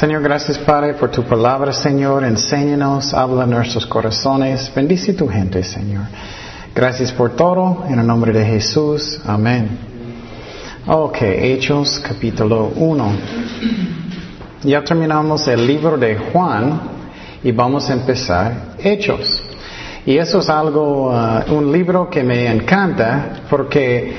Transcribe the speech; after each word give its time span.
Señor, 0.00 0.22
gracias 0.22 0.56
Padre 0.56 0.94
por 0.94 1.10
tu 1.10 1.22
palabra, 1.24 1.74
Señor. 1.74 2.24
Enséñanos, 2.24 3.12
habla 3.12 3.44
en 3.44 3.50
nuestros 3.50 3.84
corazones. 3.84 4.72
Bendice 4.74 5.12
tu 5.12 5.28
gente, 5.28 5.62
Señor. 5.62 6.04
Gracias 6.74 7.12
por 7.12 7.36
todo. 7.36 7.84
En 7.86 7.98
el 7.98 8.06
nombre 8.06 8.32
de 8.32 8.42
Jesús. 8.42 9.20
Amén. 9.26 9.68
Ok, 10.86 11.18
Hechos 11.20 12.00
capítulo 12.02 12.72
1. 12.76 13.12
Ya 14.62 14.82
terminamos 14.82 15.46
el 15.48 15.66
libro 15.66 15.98
de 15.98 16.16
Juan 16.16 16.80
y 17.44 17.52
vamos 17.52 17.90
a 17.90 17.92
empezar 17.92 18.76
Hechos. 18.78 19.42
Y 20.06 20.16
eso 20.16 20.38
es 20.38 20.48
algo, 20.48 21.10
uh, 21.10 21.54
un 21.54 21.70
libro 21.70 22.08
que 22.08 22.22
me 22.22 22.50
encanta 22.50 23.42
porque 23.50 24.14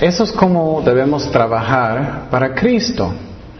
eso 0.00 0.24
es 0.24 0.32
como 0.32 0.80
debemos 0.80 1.30
trabajar 1.30 2.28
para 2.30 2.54
Cristo. 2.54 3.12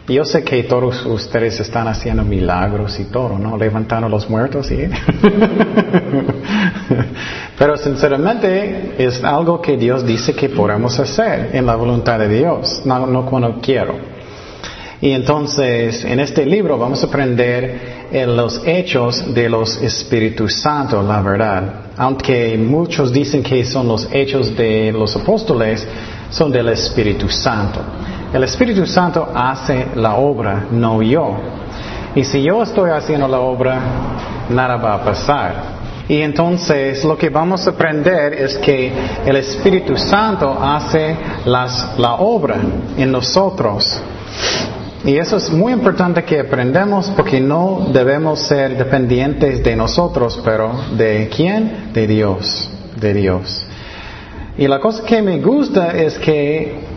Yo 0.08 0.24
sé 0.24 0.42
que 0.42 0.62
todos 0.62 1.04
ustedes 1.04 1.60
están 1.60 1.86
haciendo 1.86 2.24
milagros 2.24 2.98
y 2.98 3.04
todo, 3.04 3.38
¿no? 3.38 3.58
Levantando 3.58 4.08
los 4.08 4.30
muertos 4.30 4.70
y... 4.70 4.88
Pero 7.58 7.76
sinceramente 7.76 8.94
es 8.96 9.22
algo 9.22 9.60
que 9.60 9.76
Dios 9.76 10.06
dice 10.06 10.34
que 10.34 10.48
podemos 10.48 10.98
hacer 10.98 11.50
en 11.52 11.66
la 11.66 11.76
voluntad 11.76 12.18
de 12.18 12.28
Dios, 12.28 12.80
no, 12.86 13.06
no 13.06 13.26
cuando 13.26 13.60
quiero. 13.60 13.96
Y 15.00 15.10
entonces, 15.10 16.02
en 16.04 16.20
este 16.20 16.46
libro 16.46 16.78
vamos 16.78 17.04
a 17.04 17.06
aprender 17.06 18.08
en 18.10 18.34
los 18.34 18.62
hechos 18.66 19.34
de 19.34 19.48
los 19.50 19.76
Espíritus 19.82 20.54
Santos, 20.54 21.04
la 21.04 21.20
verdad. 21.20 21.62
Aunque 21.98 22.56
muchos 22.56 23.12
dicen 23.12 23.42
que 23.42 23.62
son 23.64 23.86
los 23.86 24.08
hechos 24.10 24.56
de 24.56 24.90
los 24.90 25.14
apóstoles, 25.16 25.86
son 26.30 26.50
del 26.50 26.70
Espíritu 26.70 27.28
Santo. 27.28 27.80
El 28.32 28.44
Espíritu 28.44 28.86
Santo 28.86 29.26
hace 29.34 29.88
la 29.94 30.16
obra, 30.16 30.66
no 30.70 31.00
yo. 31.00 31.34
Y 32.14 32.24
si 32.24 32.42
yo 32.42 32.62
estoy 32.62 32.90
haciendo 32.90 33.26
la 33.26 33.40
obra, 33.40 33.80
nada 34.50 34.76
va 34.76 34.94
a 34.94 35.04
pasar. 35.04 35.78
Y 36.08 36.20
entonces 36.20 37.04
lo 37.04 37.16
que 37.16 37.30
vamos 37.30 37.66
a 37.66 37.70
aprender 37.70 38.34
es 38.34 38.58
que 38.58 38.92
el 39.24 39.36
Espíritu 39.36 39.96
Santo 39.96 40.58
hace 40.60 41.16
la 41.46 42.14
obra 42.18 42.56
en 42.98 43.10
nosotros. 43.10 43.98
Y 45.04 45.16
eso 45.16 45.36
es 45.38 45.50
muy 45.50 45.72
importante 45.72 46.22
que 46.24 46.40
aprendamos 46.40 47.08
porque 47.10 47.40
no 47.40 47.88
debemos 47.92 48.40
ser 48.40 48.76
dependientes 48.76 49.62
de 49.62 49.74
nosotros, 49.74 50.38
pero 50.44 50.72
¿de 50.98 51.30
quién? 51.34 51.92
De 51.94 52.06
Dios, 52.06 52.68
de 53.00 53.14
Dios. 53.14 53.64
Y 54.58 54.66
la 54.66 54.80
cosa 54.80 55.04
que 55.04 55.22
me 55.22 55.40
gusta 55.40 55.92
es 55.92 56.18
que 56.18 56.87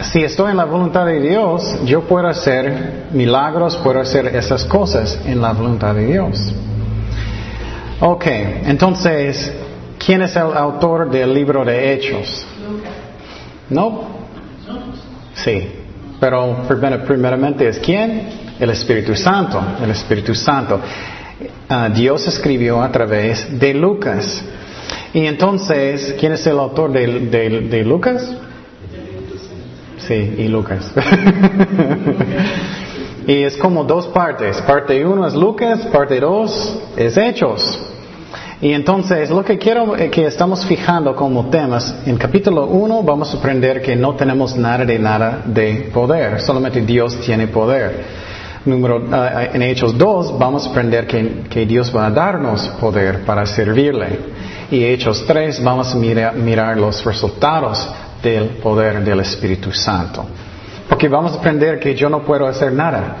si 0.00 0.22
estoy 0.22 0.50
en 0.50 0.56
la 0.56 0.64
voluntad 0.64 1.06
de 1.06 1.20
Dios, 1.20 1.78
yo 1.84 2.02
puedo 2.02 2.26
hacer 2.26 3.04
milagros, 3.12 3.76
puedo 3.76 4.00
hacer 4.00 4.26
esas 4.34 4.64
cosas 4.64 5.18
en 5.24 5.40
la 5.40 5.52
voluntad 5.52 5.94
de 5.94 6.06
Dios. 6.06 6.52
Ok, 8.00 8.26
entonces, 8.26 9.52
¿quién 10.04 10.22
es 10.22 10.34
el 10.36 10.52
autor 10.54 11.10
del 11.10 11.32
libro 11.32 11.64
de 11.64 11.92
Hechos? 11.92 12.44
¿No? 13.70 14.02
Sí, 15.34 15.68
pero 16.20 16.64
primeramente 17.06 17.68
es 17.68 17.78
quién? 17.78 18.44
El 18.58 18.70
Espíritu 18.70 19.14
Santo, 19.14 19.62
el 19.82 19.90
Espíritu 19.90 20.34
Santo. 20.34 20.80
Uh, 21.68 21.92
Dios 21.92 22.26
escribió 22.26 22.82
a 22.82 22.90
través 22.90 23.58
de 23.58 23.74
Lucas. 23.74 24.42
Y 25.12 25.26
entonces, 25.26 26.14
¿quién 26.18 26.32
es 26.32 26.46
el 26.46 26.58
autor 26.58 26.92
de, 26.92 27.06
de, 27.06 27.60
de 27.62 27.84
Lucas? 27.84 28.28
Sí, 30.06 30.34
y 30.38 30.48
Lucas. 30.48 30.90
y 33.26 33.42
es 33.42 33.56
como 33.56 33.84
dos 33.84 34.06
partes. 34.08 34.60
Parte 34.62 35.04
uno 35.04 35.26
es 35.26 35.34
Lucas, 35.34 35.80
parte 35.92 36.20
dos 36.20 36.78
es 36.96 37.16
Hechos. 37.16 37.78
Y 38.60 38.72
entonces 38.72 39.30
lo 39.30 39.44
que 39.44 39.58
quiero 39.58 39.94
que 40.10 40.26
estamos 40.26 40.64
fijando 40.64 41.14
como 41.16 41.50
temas, 41.50 41.94
en 42.06 42.16
capítulo 42.16 42.66
1 42.66 43.02
vamos 43.02 43.34
a 43.34 43.38
aprender 43.38 43.82
que 43.82 43.96
no 43.96 44.14
tenemos 44.14 44.56
nada 44.56 44.84
de 44.84 44.98
nada 44.98 45.42
de 45.44 45.90
poder, 45.92 46.40
solamente 46.40 46.80
Dios 46.80 47.20
tiene 47.20 47.48
poder. 47.48 48.24
Número, 48.64 48.96
uh, 48.96 49.54
en 49.54 49.60
Hechos 49.60 49.98
2 49.98 50.38
vamos 50.38 50.66
a 50.66 50.70
aprender 50.70 51.06
que, 51.06 51.42
que, 51.50 51.66
Dios 51.66 51.94
va 51.94 52.06
a 52.06 52.10
darnos 52.10 52.66
poder 52.80 53.24
para 53.26 53.44
servirle. 53.44 54.18
Y 54.70 54.84
Hechos 54.84 55.26
3 55.26 55.62
vamos 55.62 55.94
a 55.94 55.98
mirar 55.98 56.78
los 56.78 57.04
resultados 57.04 57.86
del 58.30 58.48
poder 58.62 59.04
del 59.04 59.20
Espíritu 59.20 59.70
Santo. 59.72 60.24
Porque 60.88 61.08
vamos 61.08 61.32
a 61.32 61.36
aprender 61.36 61.78
que 61.78 61.94
yo 61.94 62.08
no 62.08 62.22
puedo 62.22 62.46
hacer 62.46 62.72
nada. 62.72 63.16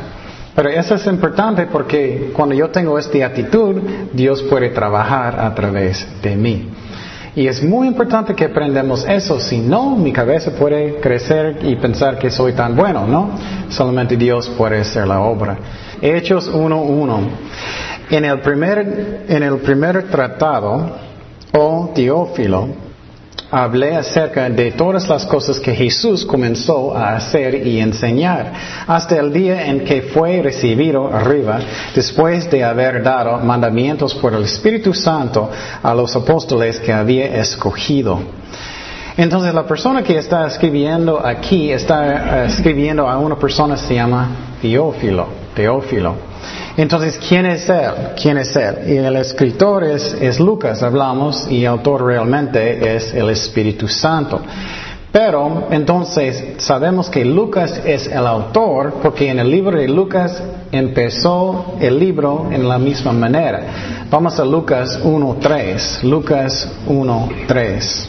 Pero 0.54 0.68
eso 0.68 0.94
es 0.94 1.06
importante 1.06 1.66
porque 1.66 2.30
cuando 2.32 2.54
yo 2.54 2.70
tengo 2.70 2.98
esta 2.98 3.26
actitud, 3.26 3.76
Dios 4.12 4.42
puede 4.42 4.70
trabajar 4.70 5.38
a 5.40 5.54
través 5.54 6.06
de 6.22 6.36
mí. 6.36 6.68
Y 7.36 7.48
es 7.48 7.62
muy 7.64 7.88
importante 7.88 8.34
que 8.34 8.44
aprendamos 8.44 9.04
eso, 9.08 9.40
si 9.40 9.58
no, 9.58 9.96
mi 9.96 10.12
cabeza 10.12 10.52
puede 10.52 11.00
crecer 11.00 11.58
y 11.62 11.74
pensar 11.74 12.16
que 12.16 12.30
soy 12.30 12.52
tan 12.52 12.76
bueno, 12.76 13.08
¿no? 13.08 13.30
Solamente 13.68 14.16
Dios 14.16 14.48
puede 14.56 14.80
hacer 14.80 15.08
la 15.08 15.20
obra. 15.20 15.58
Hechos 16.00 16.48
1.1. 16.52 17.18
En 18.10 18.24
el 18.24 18.38
primer, 18.38 19.24
en 19.28 19.42
el 19.42 19.56
primer 19.56 20.04
tratado, 20.04 20.90
o 21.52 21.90
Teófilo, 21.92 22.68
hablé 23.54 23.94
acerca 23.94 24.50
de 24.50 24.72
todas 24.72 25.08
las 25.08 25.24
cosas 25.26 25.60
que 25.60 25.74
Jesús 25.74 26.24
comenzó 26.24 26.96
a 26.96 27.16
hacer 27.16 27.66
y 27.66 27.78
enseñar, 27.80 28.52
hasta 28.86 29.16
el 29.16 29.32
día 29.32 29.66
en 29.66 29.84
que 29.84 30.02
fue 30.02 30.42
recibido 30.42 31.06
arriba, 31.06 31.60
después 31.94 32.50
de 32.50 32.64
haber 32.64 33.02
dado 33.02 33.38
mandamientos 33.38 34.14
por 34.14 34.34
el 34.34 34.44
Espíritu 34.44 34.92
Santo 34.92 35.50
a 35.82 35.94
los 35.94 36.16
apóstoles 36.16 36.80
que 36.80 36.92
había 36.92 37.26
escogido. 37.40 38.20
Entonces 39.16 39.54
la 39.54 39.64
persona 39.64 40.02
que 40.02 40.18
está 40.18 40.46
escribiendo 40.46 41.24
aquí 41.24 41.70
está 41.70 42.42
eh, 42.42 42.46
escribiendo 42.46 43.08
a 43.08 43.16
una 43.18 43.36
persona 43.36 43.76
que 43.76 43.82
se 43.82 43.94
llama 43.94 44.28
Teófilo, 44.60 45.28
Teófilo. 45.54 46.33
Entonces, 46.76 47.18
¿quién 47.28 47.46
es 47.46 47.68
él? 47.68 47.92
¿Quién 48.20 48.38
es 48.38 48.56
él? 48.56 48.78
Y 48.88 48.96
el 48.96 49.16
escritor 49.16 49.84
es, 49.84 50.40
Lucas, 50.40 50.82
hablamos, 50.82 51.46
y 51.48 51.60
el 51.60 51.68
autor 51.68 52.04
realmente 52.04 52.96
es 52.96 53.14
el 53.14 53.30
Espíritu 53.30 53.86
Santo. 53.86 54.40
Pero 55.12 55.68
entonces 55.70 56.54
sabemos 56.56 57.08
que 57.08 57.24
Lucas 57.24 57.80
es 57.84 58.08
el 58.08 58.26
autor 58.26 58.94
porque 59.00 59.30
en 59.30 59.38
el 59.38 59.48
libro 59.48 59.78
de 59.78 59.86
Lucas 59.86 60.42
empezó 60.72 61.76
el 61.80 62.00
libro 62.00 62.48
en 62.50 62.68
la 62.68 62.78
misma 62.78 63.12
manera. 63.12 64.06
Vamos 64.10 64.40
a 64.40 64.44
Lucas 64.44 64.98
1.3. 65.04 66.02
Lucas 66.02 66.68
1.3. 66.88 68.06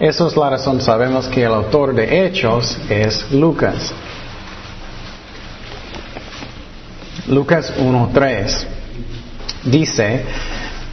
Esa 0.00 0.26
es 0.26 0.36
la 0.36 0.48
razón, 0.48 0.80
sabemos 0.80 1.28
que 1.28 1.44
el 1.44 1.52
autor 1.52 1.94
de 1.94 2.24
Hechos 2.24 2.78
es 2.88 3.30
Lucas. 3.30 3.92
Lucas 7.28 7.72
1.3 7.78 8.66
dice, 9.64 10.24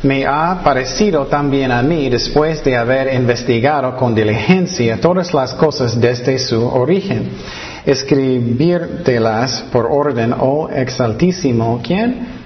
me 0.04 0.26
ha 0.26 0.62
parecido 0.64 1.28
también 1.28 1.72
a 1.72 1.84
mí, 1.84 2.10
después 2.10 2.64
de 2.64 2.76
haber 2.76 3.14
investigado 3.14 3.96
con 3.96 4.16
diligencia 4.16 5.00
todas 5.00 5.34
las 5.34 5.54
cosas 5.54 6.00
desde 6.00 6.40
su 6.40 6.66
origen, 6.66 7.30
escribírtelas 7.86 9.66
por 9.72 9.86
orden, 9.86 10.34
oh 10.40 10.70
exaltísimo, 10.70 11.80
¿quién? 11.84 12.42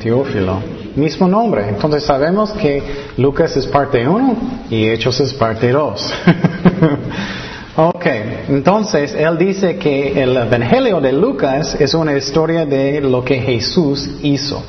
Teófilo. 0.00 0.60
Mismo 0.96 1.28
nombre. 1.28 1.68
Entonces 1.68 2.04
sabemos 2.04 2.52
que 2.52 2.82
Lucas 3.18 3.56
es 3.56 3.66
parte 3.66 4.06
1 4.08 4.36
y 4.70 4.88
Hechos 4.88 5.20
es 5.20 5.34
parte 5.34 5.72
2. 5.72 6.14
Ok, 7.78 8.06
entonces 8.48 9.14
él 9.14 9.36
dice 9.36 9.76
que 9.76 10.22
el 10.22 10.34
Evangelio 10.34 10.98
de 10.98 11.12
Lucas 11.12 11.76
es 11.78 11.92
una 11.92 12.16
historia 12.16 12.64
de 12.64 13.02
lo 13.02 13.22
que 13.22 13.38
Jesús 13.38 14.08
hizo 14.22 14.64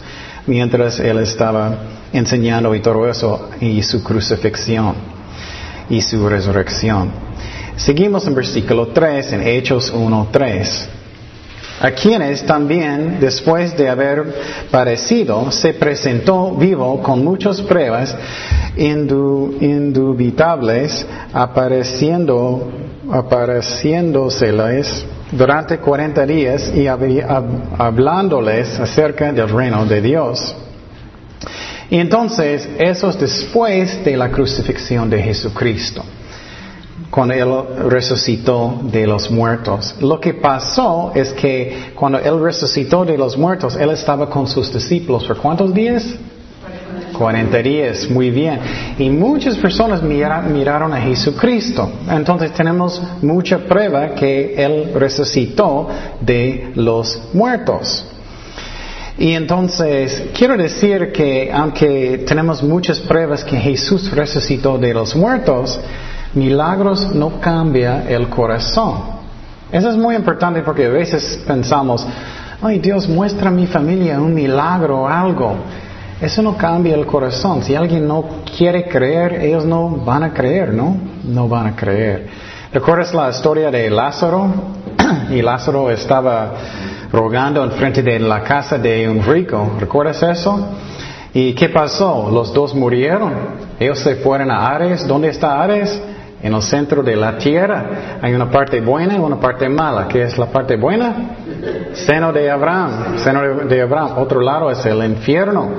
mientras 0.45 0.99
él 0.99 1.19
estaba 1.19 1.73
enseñando 2.11 2.75
y 2.75 2.81
todo 2.81 3.07
eso 3.07 3.49
y 3.61 3.81
su 3.81 4.03
crucifixión 4.03 4.93
y 5.89 6.01
su 6.01 6.27
resurrección. 6.27 7.09
Seguimos 7.77 8.27
en 8.27 8.35
versículo 8.35 8.87
3 8.87 9.31
en 9.31 9.47
Hechos 9.47 9.93
1.3 9.93 10.87
a 11.79 11.91
quienes 11.91 12.43
también, 12.43 13.19
después 13.19 13.77
de 13.77 13.87
haber 13.87 14.33
padecido, 14.71 15.51
se 15.51 15.75
presentó 15.75 16.55
vivo 16.55 17.03
con 17.03 17.23
muchas 17.23 17.61
pruebas 17.61 18.15
indubitables, 18.75 21.05
apareciendo, 21.31 22.67
apareciéndoseles 23.11 25.05
durante 25.31 25.77
cuarenta 25.79 26.25
días 26.25 26.71
y 26.73 26.87
hablándoles 26.87 28.79
acerca 28.79 29.31
del 29.31 29.49
reino 29.49 29.85
de 29.85 30.01
Dios. 30.01 30.55
Y 31.89 31.97
entonces, 31.97 32.67
eso 32.77 33.09
es 33.09 33.19
después 33.19 34.03
de 34.03 34.17
la 34.17 34.29
crucifixión 34.29 35.09
de 35.09 35.21
Jesucristo. 35.21 36.03
cuando 37.09 37.33
Él 37.33 37.89
resucitó 37.89 38.79
de 38.83 39.07
los 39.07 39.31
muertos. 39.31 39.95
Lo 40.01 40.19
que 40.19 40.33
pasó 40.33 41.11
es 41.15 41.31
que 41.31 41.91
cuando 41.95 42.19
Él 42.19 42.41
resucitó 42.41 43.05
de 43.05 43.17
los 43.17 43.37
muertos, 43.37 43.77
Él 43.77 43.91
estaba 43.91 44.29
con 44.29 44.45
sus 44.47 44.73
discípulos 44.73 45.23
por 45.23 45.37
cuántos 45.37 45.73
días? 45.73 46.03
40 47.17 47.57
días, 47.63 48.09
muy 48.09 48.29
bien. 48.29 48.59
Y 48.97 49.09
muchas 49.09 49.57
personas 49.57 50.01
miraron 50.03 50.93
a 50.93 51.01
Jesucristo. 51.01 51.91
Entonces 52.09 52.53
tenemos 52.53 53.01
mucha 53.21 53.57
prueba 53.59 54.09
que 54.09 54.55
Él 54.55 54.91
resucitó 54.95 55.87
de 56.21 56.71
los 56.75 57.21
muertos. 57.33 58.05
Y 59.17 59.31
entonces 59.33 60.29
quiero 60.37 60.55
decir 60.55 61.11
que 61.11 61.51
aunque 61.51 62.23
tenemos 62.27 62.61
muchas 62.61 62.99
pruebas 62.99 63.43
que 63.43 63.57
Jesús 63.57 64.11
resucitó 64.11 64.77
de 64.77 64.93
los 64.93 65.15
muertos, 65.15 65.79
milagros 66.35 67.15
no 67.15 67.41
cambia 67.41 68.07
el 68.07 68.29
corazón. 68.29 69.17
Eso 69.71 69.89
es 69.89 69.97
muy 69.97 70.15
importante 70.15 70.61
porque 70.61 70.85
a 70.85 70.89
veces 70.89 71.43
pensamos, 71.47 72.05
ay 72.61 72.77
Dios, 72.79 73.09
muestra 73.09 73.49
a 73.49 73.51
mi 73.51 73.65
familia 73.65 74.21
un 74.21 74.33
milagro 74.33 75.01
o 75.01 75.07
algo. 75.07 75.57
Eso 76.19 76.41
no 76.41 76.57
cambia 76.57 76.95
el 76.95 77.05
corazón. 77.05 77.61
Si 77.61 77.75
alguien 77.75 78.07
no 78.07 78.25
quiere 78.57 78.87
creer, 78.87 79.33
ellos 79.41 79.65
no 79.65 79.89
van 79.89 80.23
a 80.23 80.33
creer, 80.33 80.73
¿no? 80.73 80.97
No 81.23 81.47
van 81.47 81.67
a 81.67 81.75
creer. 81.75 82.27
¿Recuerdas 82.73 83.13
la 83.13 83.29
historia 83.29 83.69
de 83.69 83.87
Lázaro? 83.89 84.51
y 85.29 85.43
Lázaro 85.43 85.91
estaba 85.91 86.53
rogando 87.11 87.63
en 87.63 87.71
frente 87.71 88.01
de 88.01 88.19
la 88.19 88.43
casa 88.43 88.79
de 88.79 89.07
un 89.07 89.23
rico. 89.23 89.73
¿Recuerdas 89.79 90.23
eso? 90.23 90.67
¿Y 91.35 91.53
qué 91.53 91.69
pasó? 91.69 92.31
Los 92.31 92.51
dos 92.51 92.73
murieron. 92.73 93.33
Ellos 93.79 93.99
se 93.99 94.15
fueron 94.15 94.49
a 94.49 94.69
Ares. 94.69 95.07
¿Dónde 95.07 95.29
está 95.29 95.61
Ares? 95.61 96.01
En 96.41 96.53
el 96.53 96.61
centro 96.61 97.01
de 97.01 97.15
la 97.15 97.37
tierra. 97.37 98.19
Hay 98.21 98.33
una 98.33 98.49
parte 98.49 98.79
buena 98.79 99.15
y 99.15 99.19
una 99.19 99.39
parte 99.39 99.67
mala. 99.67 100.07
¿Qué 100.07 100.23
es 100.23 100.37
la 100.37 100.47
parte 100.47 100.75
buena? 100.75 101.15
Seno 101.93 102.31
de 102.31 102.49
Abraham. 102.49 103.17
Seno 103.17 103.65
de 103.65 103.81
Abraham. 103.81 104.11
Otro 104.17 104.41
lado 104.41 104.69
es 104.69 104.85
el 104.85 105.03
infierno. 105.03 105.69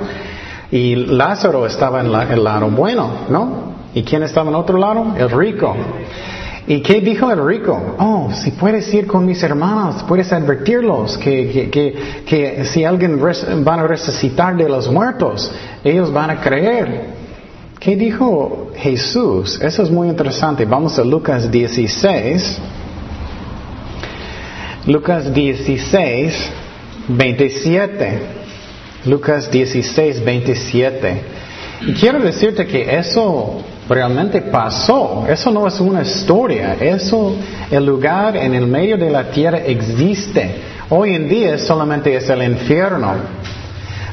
Y 0.70 0.96
Lázaro 0.96 1.64
estaba 1.66 2.00
en 2.00 2.12
el 2.30 2.44
lado 2.44 2.68
bueno, 2.70 3.10
¿no? 3.30 3.72
¿Y 3.94 4.02
quién 4.02 4.22
estaba 4.22 4.50
en 4.50 4.56
otro 4.56 4.78
lado? 4.78 5.14
El 5.16 5.30
rico. 5.30 5.74
¿Y 6.68 6.82
qué 6.82 7.00
dijo 7.00 7.30
el 7.32 7.42
rico? 7.42 7.96
Oh, 7.98 8.30
si 8.30 8.50
puedes 8.50 8.92
ir 8.92 9.06
con 9.06 9.24
mis 9.24 9.42
hermanos, 9.42 10.04
puedes 10.06 10.30
advertirlos 10.34 11.16
que, 11.16 11.70
que, 11.70 12.24
que, 12.26 12.64
si 12.66 12.84
alguien 12.84 13.18
van 13.64 13.80
a 13.80 13.86
resucitar 13.86 14.54
de 14.54 14.68
los 14.68 14.90
muertos, 14.90 15.50
ellos 15.82 16.12
van 16.12 16.28
a 16.28 16.40
creer. 16.42 17.17
¿Qué 17.80 17.94
dijo 17.94 18.72
Jesús? 18.76 19.60
Eso 19.62 19.84
es 19.84 19.90
muy 19.90 20.08
interesante. 20.08 20.64
Vamos 20.64 20.98
a 20.98 21.04
Lucas 21.04 21.48
16. 21.48 22.58
Lucas 24.86 25.32
16, 25.32 26.50
27. 27.06 28.18
Lucas 29.04 29.48
16, 29.48 30.24
27. 30.24 31.22
Y 31.86 31.92
quiero 31.92 32.18
decirte 32.18 32.66
que 32.66 32.96
eso 32.96 33.62
realmente 33.88 34.42
pasó. 34.42 35.24
Eso 35.28 35.52
no 35.52 35.68
es 35.68 35.78
una 35.78 36.02
historia. 36.02 36.74
Eso, 36.80 37.36
el 37.70 37.86
lugar 37.86 38.36
en 38.36 38.54
el 38.54 38.66
medio 38.66 38.98
de 38.98 39.10
la 39.10 39.30
tierra 39.30 39.58
existe. 39.58 40.50
Hoy 40.90 41.14
en 41.14 41.28
día 41.28 41.56
solamente 41.58 42.16
es 42.16 42.28
el 42.28 42.42
infierno. 42.42 43.14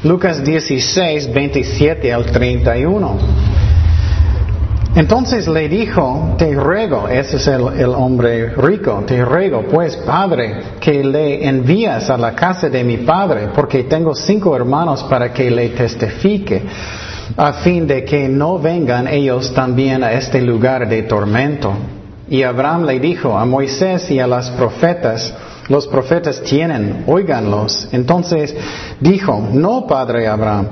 Lucas 0.04 0.44
16, 0.44 1.32
27 1.32 2.12
al 2.12 2.26
31. 2.26 3.45
Entonces 4.96 5.46
le 5.46 5.68
dijo, 5.68 6.36
te 6.38 6.54
ruego, 6.54 7.06
ese 7.06 7.36
es 7.36 7.46
el, 7.48 7.90
hombre 7.90 8.48
rico, 8.54 9.04
te 9.06 9.22
ruego 9.22 9.64
pues, 9.70 9.94
Padre, 9.94 10.78
que 10.80 11.04
le 11.04 11.46
envías 11.46 12.08
a 12.08 12.16
la 12.16 12.34
casa 12.34 12.70
de 12.70 12.82
mi 12.82 12.96
Padre, 12.96 13.48
porque 13.54 13.84
tengo 13.84 14.14
cinco 14.14 14.56
hermanos 14.56 15.02
para 15.02 15.34
que 15.34 15.50
le 15.50 15.68
testifique, 15.68 16.62
a 17.36 17.52
fin 17.52 17.86
de 17.86 18.06
que 18.06 18.26
no 18.26 18.58
vengan 18.58 19.06
ellos 19.06 19.52
también 19.52 20.02
a 20.02 20.12
este 20.12 20.40
lugar 20.40 20.88
de 20.88 21.02
tormento. 21.02 21.74
Y 22.30 22.42
Abraham 22.42 22.86
le 22.86 22.98
dijo 22.98 23.36
a 23.36 23.44
Moisés 23.44 24.10
y 24.10 24.18
a 24.18 24.26
las 24.26 24.48
profetas, 24.52 25.34
los 25.68 25.86
profetas 25.88 26.40
tienen, 26.40 27.04
óiganlos. 27.06 27.88
Entonces 27.92 28.56
dijo, 29.00 29.46
no, 29.52 29.86
Padre 29.86 30.26
Abraham, 30.26 30.68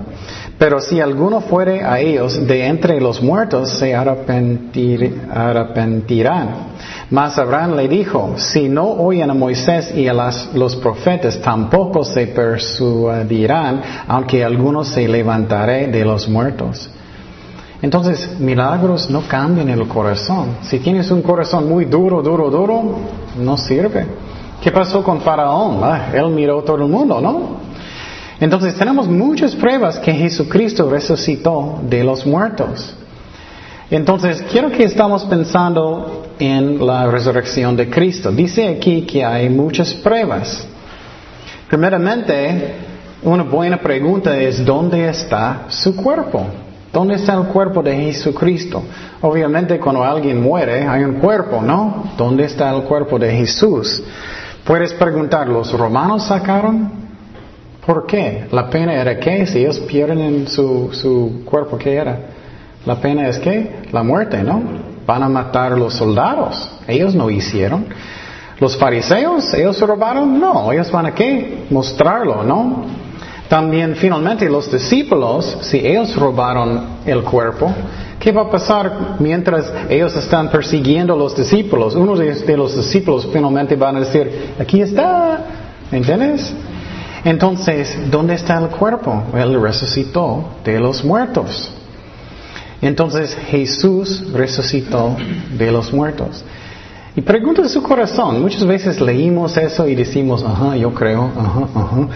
pero 0.59 0.81
si 0.81 1.01
alguno 1.01 1.41
fuere 1.41 1.85
a 1.85 2.01
ellos 2.01 2.47
de 2.47 2.67
entre 2.67 3.01
los 3.01 3.21
muertos, 3.21 3.71
se 3.71 3.95
arrepentirán. 3.95 6.75
Mas 7.11 7.39
Abraham 7.39 7.77
le 7.77 7.89
dijo, 7.89 8.35
si 8.37 8.69
no 8.69 8.89
oyen 8.89 9.31
a 9.31 9.35
Moisés 9.35 9.93
y 9.95 10.09
a 10.09 10.33
los 10.55 10.77
profetas, 10.77 11.41
tampoco 11.41 12.05
se 12.05 12.29
persuadirán, 12.29 13.83
aunque 14.07 14.45
algunos 14.45 14.89
se 14.89 15.09
levantaré 15.09 15.89
de 15.89 16.05
los 16.05 16.29
muertos. 16.29 16.91
Entonces, 17.83 18.39
milagros 18.39 19.11
no 19.11 19.23
cambian 19.29 19.69
el 19.69 19.87
corazón. 19.89 20.57
Si 20.63 20.79
tienes 20.79 21.11
un 21.11 21.21
corazón 21.21 21.69
muy 21.69 21.85
duro, 21.85 22.23
duro, 22.23 22.49
duro, 22.49 22.83
no 23.39 23.57
sirve. 23.59 24.07
¿Qué 24.63 24.71
pasó 24.71 25.03
con 25.03 25.21
Faraón? 25.21 25.81
Ah, 25.83 26.11
él 26.15 26.31
miró 26.31 26.63
todo 26.63 26.77
el 26.77 26.89
mundo, 26.89 27.21
¿no? 27.21 27.74
Entonces 28.41 28.75
tenemos 28.75 29.09
muchas 29.09 29.55
pruebas 29.55 29.99
que 29.99 30.13
Jesucristo 30.13 30.91
resucitó 30.91 31.81
de 31.89 32.03
los 32.03 32.27
muertos. 32.27 32.95
Entonces 33.91 34.43
quiero 34.51 34.71
que 34.71 34.85
estamos 34.85 35.25
pensando 35.25 36.27
en 36.39 36.85
la 36.85 37.07
resurrección 37.07 37.77
de 37.77 37.89
Cristo. 37.89 38.33
Dice 38.33 38.69
aquí 38.69 39.03
que 39.03 39.25
hay 39.25 39.49
muchas 39.49 39.95
pruebas. 39.95 40.67
Primeramente, 41.69 42.75
una 43.23 43.45
buena 43.45 43.77
pregunta 43.77 44.37
es 44.37 44.65
¿dónde 44.65 45.09
está 45.09 45.67
su 45.69 45.95
cuerpo? 45.95 46.47
¿Dónde 46.93 47.15
está 47.15 47.35
el 47.35 47.45
cuerpo 47.45 47.83
de 47.83 47.97
Jesucristo? 47.97 48.83
Obviamente 49.21 49.79
cuando 49.79 50.05
alguien 50.05 50.41
muere 50.41 50.87
hay 50.87 51.03
un 51.03 51.15
cuerpo, 51.15 51.61
¿no? 51.61 52.13
¿Dónde 52.17 52.45
está 52.45 52.75
el 52.75 52.83
cuerpo 52.83 53.19
de 53.19 53.33
Jesús? 53.33 54.03
Puedes 54.65 54.93
preguntar, 54.93 55.49
¿los 55.49 55.73
romanos 55.73 56.25
sacaron? 56.27 57.04
¿Por 57.87 58.07
qué? 58.07 58.47
La 58.51 58.71
pena 58.71 58.95
era 58.95 59.19
que 59.19 59.47
si 59.47 59.59
ellos 59.59 59.79
pierden 59.81 60.49
su, 60.49 60.91
su 60.93 61.43
cuerpo, 61.45 61.77
¿qué 61.77 61.95
era? 61.95 62.19
La 62.87 62.97
pena 62.97 63.29
es 63.29 63.39
que 63.39 63.83
la 63.93 64.03
muerte, 64.03 64.43
¿no? 64.43 64.63
Van 65.07 65.23
a 65.23 65.29
matar 65.29 65.73
a 65.73 65.77
los 65.77 65.95
soldados. 65.95 66.71
Ellos 66.87 67.15
no 67.15 67.29
hicieron. 67.29 67.87
Los 68.59 68.77
fariseos, 68.77 69.53
ellos 69.53 69.81
robaron, 69.81 70.41
no, 70.41 70.73
ellos 70.73 70.91
van 70.91 71.07
a 71.07 71.15
qué? 71.15 71.67
Mostrarlo, 71.71 72.43
¿no? 72.45 72.85
También 73.49 73.97
finalmente 73.97 74.49
los 74.49 74.71
discípulos, 74.73 75.59
si 75.63 75.79
ellos 75.79 76.17
robaron 76.17 77.01
el 77.05 77.23
cuerpo, 77.23 77.71
¿qué 78.19 78.33
va 78.33 78.43
a 78.43 78.51
pasar 78.51 79.17
mientras 79.19 79.71
ellos 79.91 80.17
están 80.17 80.51
persiguiendo 80.51 81.13
a 81.13 81.17
los 81.17 81.37
discípulos? 81.37 81.95
Uno 81.95 82.17
de 82.17 82.57
los 82.57 82.77
discípulos 82.77 83.29
finalmente 83.31 83.77
van 83.77 83.97
a 83.97 84.01
decir, 84.01 84.55
aquí 84.59 84.81
está, 84.81 85.41
¿entiendes? 85.93 86.55
Entonces, 87.25 88.11
¿dónde 88.11 88.35
está 88.35 88.59
el 88.59 88.69
cuerpo? 88.69 89.23
Él 89.35 89.61
resucitó 89.61 90.45
de 90.65 90.79
los 90.79 91.05
muertos. 91.05 91.71
Entonces 92.83 93.35
Jesús 93.47 94.31
resucitó 94.33 95.17
de 95.57 95.73
los 95.73 95.93
muertos. 95.93 96.45
Y 97.17 97.23
pregunta 97.23 97.67
su 97.69 97.83
corazón. 97.83 98.43
Muchas 98.43 98.67
veces 98.67 99.01
leímos 99.01 99.57
eso 99.57 99.89
y 99.89 99.95
decimos, 99.95 100.43
ajá, 100.43 100.77
yo 100.77 100.93
creo, 100.93 101.31
ajá, 101.35 101.69
ajá. 101.75 102.09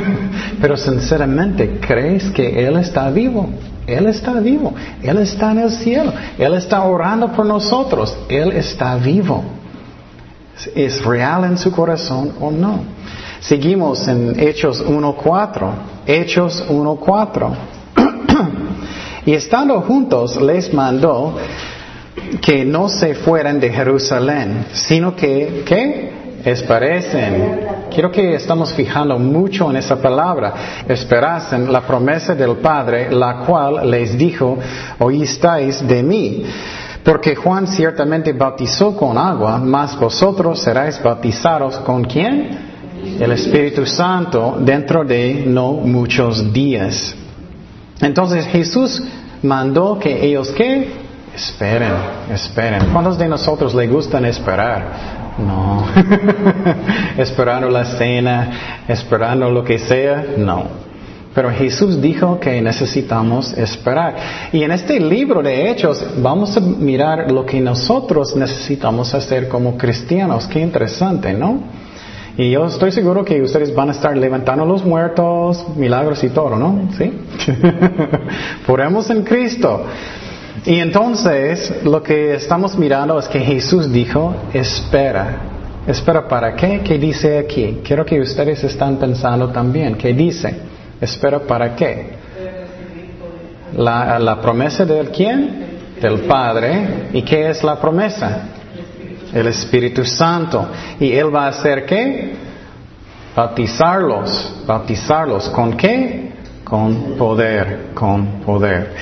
Pero 0.60 0.76
sinceramente, 0.76 1.78
¿crees 1.80 2.30
que 2.30 2.66
Él 2.66 2.76
está 2.78 3.10
vivo? 3.10 3.48
Él 3.86 4.06
está 4.06 4.40
vivo. 4.40 4.74
Él 5.02 5.18
está 5.18 5.52
en 5.52 5.58
el 5.60 5.70
cielo. 5.70 6.12
Él 6.38 6.54
está 6.54 6.82
orando 6.82 7.30
por 7.30 7.46
nosotros. 7.46 8.16
Él 8.28 8.52
está 8.52 8.96
vivo. 8.96 9.44
¿Es 10.74 11.04
real 11.04 11.44
en 11.44 11.58
su 11.58 11.70
corazón 11.70 12.32
o 12.40 12.50
no? 12.50 12.80
Seguimos 13.40 14.06
en 14.08 14.38
Hechos 14.38 14.84
1.4. 14.84 15.70
Hechos 16.06 16.64
1.4. 16.68 17.50
y 19.26 19.32
estando 19.32 19.80
juntos 19.82 20.40
les 20.40 20.72
mandó 20.74 21.36
que 22.40 22.64
no 22.64 22.88
se 22.88 23.14
fueran 23.14 23.60
de 23.60 23.70
Jerusalén, 23.70 24.66
sino 24.72 25.14
que, 25.14 25.62
¿qué? 25.64 26.18
Esperasen. 26.44 27.60
Quiero 27.90 28.10
que 28.10 28.34
estamos 28.34 28.72
fijando 28.72 29.18
mucho 29.18 29.70
en 29.70 29.76
esa 29.76 30.00
palabra. 30.00 30.82
Esperasen 30.88 31.72
la 31.72 31.82
promesa 31.82 32.34
del 32.34 32.56
Padre, 32.56 33.10
la 33.10 33.44
cual 33.46 33.88
les 33.90 34.16
dijo, 34.16 34.58
oístáis 34.98 35.86
de 35.86 36.02
mí. 36.02 36.44
Porque 37.04 37.36
Juan 37.36 37.66
ciertamente 37.66 38.32
bautizó 38.32 38.96
con 38.96 39.16
agua, 39.16 39.58
mas 39.58 39.98
vosotros 39.98 40.60
seráis 40.60 41.00
bautizados 41.02 41.78
con 41.78 42.04
quién? 42.04 42.67
El 43.20 43.32
Espíritu 43.32 43.86
Santo 43.86 44.58
dentro 44.60 45.04
de 45.04 45.44
no 45.46 45.72
muchos 45.72 46.52
días. 46.52 47.14
Entonces 48.00 48.46
Jesús 48.46 49.02
mandó 49.42 49.98
que 49.98 50.26
ellos 50.26 50.50
que 50.50 51.08
Esperen, 51.38 51.92
esperen. 52.32 52.90
¿Cuántos 52.92 53.16
de 53.16 53.28
nosotros 53.28 53.72
le 53.72 53.86
gustan 53.86 54.24
esperar? 54.24 55.36
No. 55.38 55.86
esperando 57.16 57.68
la 57.68 57.84
cena, 57.84 58.82
esperando 58.88 59.48
lo 59.48 59.62
que 59.62 59.78
sea, 59.78 60.24
no. 60.36 60.64
Pero 61.32 61.52
Jesús 61.52 62.02
dijo 62.02 62.40
que 62.40 62.60
necesitamos 62.60 63.52
esperar. 63.52 64.16
Y 64.52 64.64
en 64.64 64.72
este 64.72 64.98
libro 64.98 65.40
de 65.40 65.70
Hechos 65.70 66.04
vamos 66.16 66.56
a 66.56 66.60
mirar 66.60 67.30
lo 67.30 67.46
que 67.46 67.60
nosotros 67.60 68.34
necesitamos 68.34 69.14
hacer 69.14 69.48
como 69.48 69.78
cristianos. 69.78 70.48
Qué 70.48 70.58
interesante, 70.58 71.32
¿no? 71.32 71.60
Y 72.38 72.52
yo 72.52 72.66
estoy 72.66 72.92
seguro 72.92 73.24
que 73.24 73.42
ustedes 73.42 73.74
van 73.74 73.88
a 73.88 73.92
estar 73.92 74.16
levantando 74.16 74.64
los 74.64 74.84
muertos, 74.84 75.66
milagros 75.74 76.22
y 76.22 76.28
todo, 76.28 76.54
¿no? 76.54 76.88
¿Sí? 76.96 77.12
Poremos 78.66 79.10
en 79.10 79.24
Cristo. 79.24 79.84
Y 80.64 80.78
entonces 80.78 81.82
lo 81.82 82.00
que 82.00 82.36
estamos 82.36 82.78
mirando 82.78 83.18
es 83.18 83.26
que 83.26 83.40
Jesús 83.40 83.90
dijo, 83.90 84.36
espera. 84.52 85.36
¿Espera 85.84 86.28
para 86.28 86.54
qué? 86.54 86.80
¿Qué 86.84 86.96
dice 86.96 87.38
aquí? 87.38 87.80
Quiero 87.82 88.06
que 88.06 88.20
ustedes 88.20 88.62
están 88.62 88.98
pensando 88.98 89.48
también. 89.48 89.96
¿Qué 89.96 90.12
dice? 90.12 90.54
Espera 91.00 91.40
para 91.40 91.74
qué? 91.74 92.10
La, 93.76 94.16
la 94.20 94.40
promesa 94.40 94.84
del 94.84 95.08
quién? 95.08 95.66
Del 96.00 96.20
Padre. 96.20 97.08
¿Y 97.14 97.22
qué 97.22 97.50
es 97.50 97.64
la 97.64 97.80
promesa? 97.80 98.57
El 99.32 99.46
Espíritu 99.46 100.04
Santo. 100.04 100.68
¿Y 101.00 101.12
Él 101.12 101.34
va 101.34 101.46
a 101.46 101.48
hacer 101.48 101.84
qué? 101.84 102.34
Bautizarlos. 103.34 104.62
Bautizarlos. 104.66 105.48
¿Con 105.50 105.76
qué? 105.76 106.32
Con 106.64 107.16
poder. 107.16 107.90
Con 107.94 108.40
poder. 108.40 108.94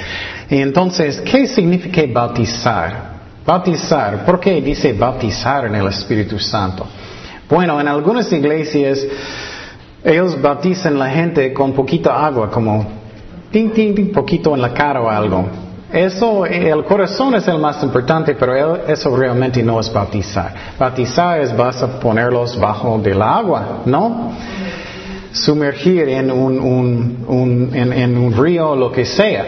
Y 0.49 0.61
entonces, 0.61 1.21
¿qué 1.21 1.47
significa 1.47 2.02
bautizar? 2.12 3.16
Bautizar. 3.45 4.25
¿Por 4.25 4.40
qué 4.40 4.61
dice 4.61 4.92
bautizar 4.92 5.66
en 5.66 5.75
el 5.75 5.87
Espíritu 5.88 6.38
Santo? 6.38 6.87
Bueno, 7.49 7.80
en 7.80 7.88
algunas 7.88 8.30
iglesias 8.33 9.06
ellos 10.04 10.40
bautizan 10.40 10.99
la 10.99 11.11
gente 11.11 11.52
con 11.52 11.73
poquito 11.73 12.12
agua, 12.12 12.49
como 12.50 12.87
ting, 13.50 14.12
poquito 14.12 14.54
en 14.54 14.62
la 14.62 14.73
cara 14.73 15.00
o 15.00 15.09
algo. 15.09 15.65
Eso, 15.93 16.45
el 16.45 16.85
corazón 16.85 17.37
es 17.37 17.47
el 17.47 17.59
más 17.59 17.83
importante, 17.83 18.35
pero 18.35 18.76
eso 18.87 19.16
realmente 19.16 19.62
no 19.62 19.78
es 19.78 19.93
bautizar. 19.93 20.52
Bautizar 20.78 21.40
es 21.40 21.57
vas 21.57 21.81
a 21.83 22.00
ponerlos 22.00 22.59
bajo 22.59 22.99
del 22.99 23.23
agua, 23.23 23.83
¿no? 23.87 24.33
Sumergir 25.31 26.09
en 26.09 26.31
un, 26.31 26.59
un, 27.28 27.71
en, 27.73 28.19
un 28.19 28.37
río 28.37 28.75
lo 28.75 28.90
que 28.90 29.05
sea. 29.05 29.45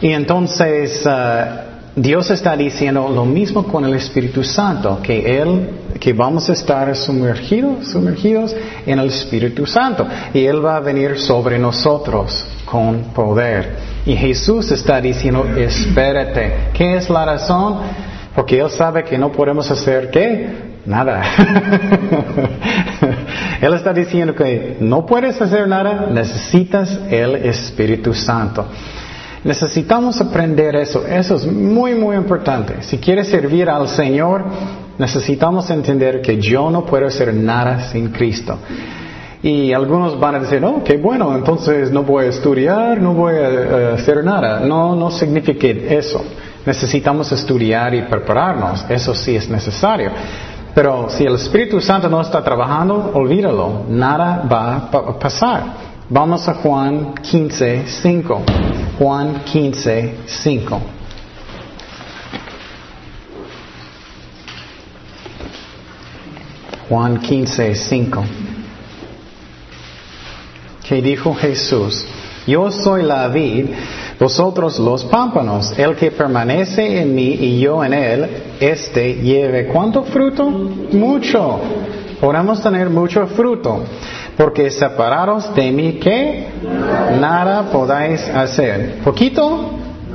Y 0.00 0.12
entonces, 0.12 1.04
uh, 1.06 1.63
Dios 1.96 2.28
está 2.30 2.56
diciendo 2.56 3.08
lo 3.08 3.24
mismo 3.24 3.68
con 3.68 3.84
el 3.84 3.94
Espíritu 3.94 4.42
Santo, 4.42 4.98
que 5.00 5.40
Él, 5.40 5.70
que 6.00 6.12
vamos 6.12 6.50
a 6.50 6.52
estar 6.52 6.94
sumergidos, 6.96 7.86
sumergidos 7.88 8.54
en 8.84 8.98
el 8.98 9.06
Espíritu 9.06 9.64
Santo 9.64 10.04
y 10.32 10.44
Él 10.44 10.64
va 10.64 10.76
a 10.76 10.80
venir 10.80 11.20
sobre 11.20 11.56
nosotros 11.56 12.44
con 12.64 13.12
poder. 13.14 13.76
Y 14.06 14.16
Jesús 14.16 14.72
está 14.72 15.00
diciendo, 15.00 15.46
espérate. 15.56 16.70
¿Qué 16.74 16.96
es 16.96 17.08
la 17.08 17.26
razón? 17.26 17.78
Porque 18.34 18.58
Él 18.58 18.70
sabe 18.70 19.04
que 19.04 19.16
no 19.16 19.30
podemos 19.30 19.70
hacer 19.70 20.10
qué? 20.10 20.74
Nada. 20.86 21.22
Él 23.60 23.72
está 23.72 23.92
diciendo 23.92 24.34
que 24.34 24.78
no 24.80 25.06
puedes 25.06 25.40
hacer 25.40 25.68
nada, 25.68 26.08
necesitas 26.10 26.98
el 27.08 27.36
Espíritu 27.36 28.12
Santo. 28.12 28.66
Necesitamos 29.44 30.20
aprender 30.22 30.74
eso. 30.74 31.06
Eso 31.06 31.36
es 31.36 31.46
muy, 31.46 31.94
muy 31.94 32.16
importante. 32.16 32.82
Si 32.82 32.96
quieres 32.96 33.28
servir 33.28 33.68
al 33.68 33.88
Señor, 33.88 34.42
necesitamos 34.98 35.68
entender 35.68 36.22
que 36.22 36.40
yo 36.40 36.70
no 36.70 36.86
puedo 36.86 37.06
hacer 37.06 37.32
nada 37.34 37.80
sin 37.90 38.08
Cristo. 38.08 38.58
Y 39.42 39.74
algunos 39.74 40.18
van 40.18 40.36
a 40.36 40.38
decir, 40.40 40.62
no, 40.62 40.82
qué 40.82 40.96
bueno, 40.96 41.36
entonces 41.36 41.90
no 41.90 42.02
voy 42.02 42.24
a 42.24 42.28
estudiar, 42.28 42.98
no 42.98 43.12
voy 43.12 43.34
a, 43.34 43.92
hacer 43.92 44.24
nada. 44.24 44.60
No, 44.60 44.96
no 44.96 45.10
significa 45.10 45.66
eso. 45.66 46.24
Necesitamos 46.64 47.30
estudiar 47.30 47.94
y 47.94 48.00
prepararnos. 48.02 48.86
Eso 48.88 49.14
sí 49.14 49.36
es 49.36 49.50
necesario. 49.50 50.10
Pero 50.74 51.10
si 51.10 51.24
el 51.24 51.34
Espíritu 51.34 51.78
Santo 51.82 52.08
no 52.08 52.22
está 52.22 52.42
trabajando, 52.42 53.10
olvídalo. 53.12 53.82
Nada 53.90 54.42
va 54.50 54.88
a 54.90 55.18
pasar. 55.18 55.93
Vamos 56.14 56.46
a 56.46 56.54
Juan 56.54 57.12
15, 57.14 57.86
5. 57.88 58.42
Juan 59.00 59.42
15, 59.44 60.14
5. 60.24 60.80
Juan 66.88 67.18
15, 67.18 67.74
5. 67.74 68.24
¿Qué 70.88 71.02
dijo 71.02 71.34
Jesús? 71.34 72.06
Yo 72.46 72.70
soy 72.70 73.02
la 73.02 73.26
vid, 73.26 73.70
vosotros 74.20 74.78
los 74.78 75.04
pámpanos. 75.06 75.76
El 75.76 75.96
que 75.96 76.12
permanece 76.12 77.00
en 77.02 77.12
mí 77.12 77.36
y 77.40 77.58
yo 77.58 77.84
en 77.84 77.92
él, 77.92 78.30
este 78.60 79.14
lleve 79.14 79.66
cuánto 79.66 80.04
fruto? 80.04 80.48
Mucho. 80.48 81.58
Podemos 82.20 82.62
tener 82.62 82.88
mucho 82.88 83.26
fruto. 83.26 83.82
Porque 84.36 84.70
separados 84.70 85.54
de 85.54 85.70
mí, 85.70 85.94
¿qué? 85.94 86.48
Nada 87.20 87.70
podáis 87.70 88.26
hacer. 88.28 88.98
¿Poquito? 89.04 89.70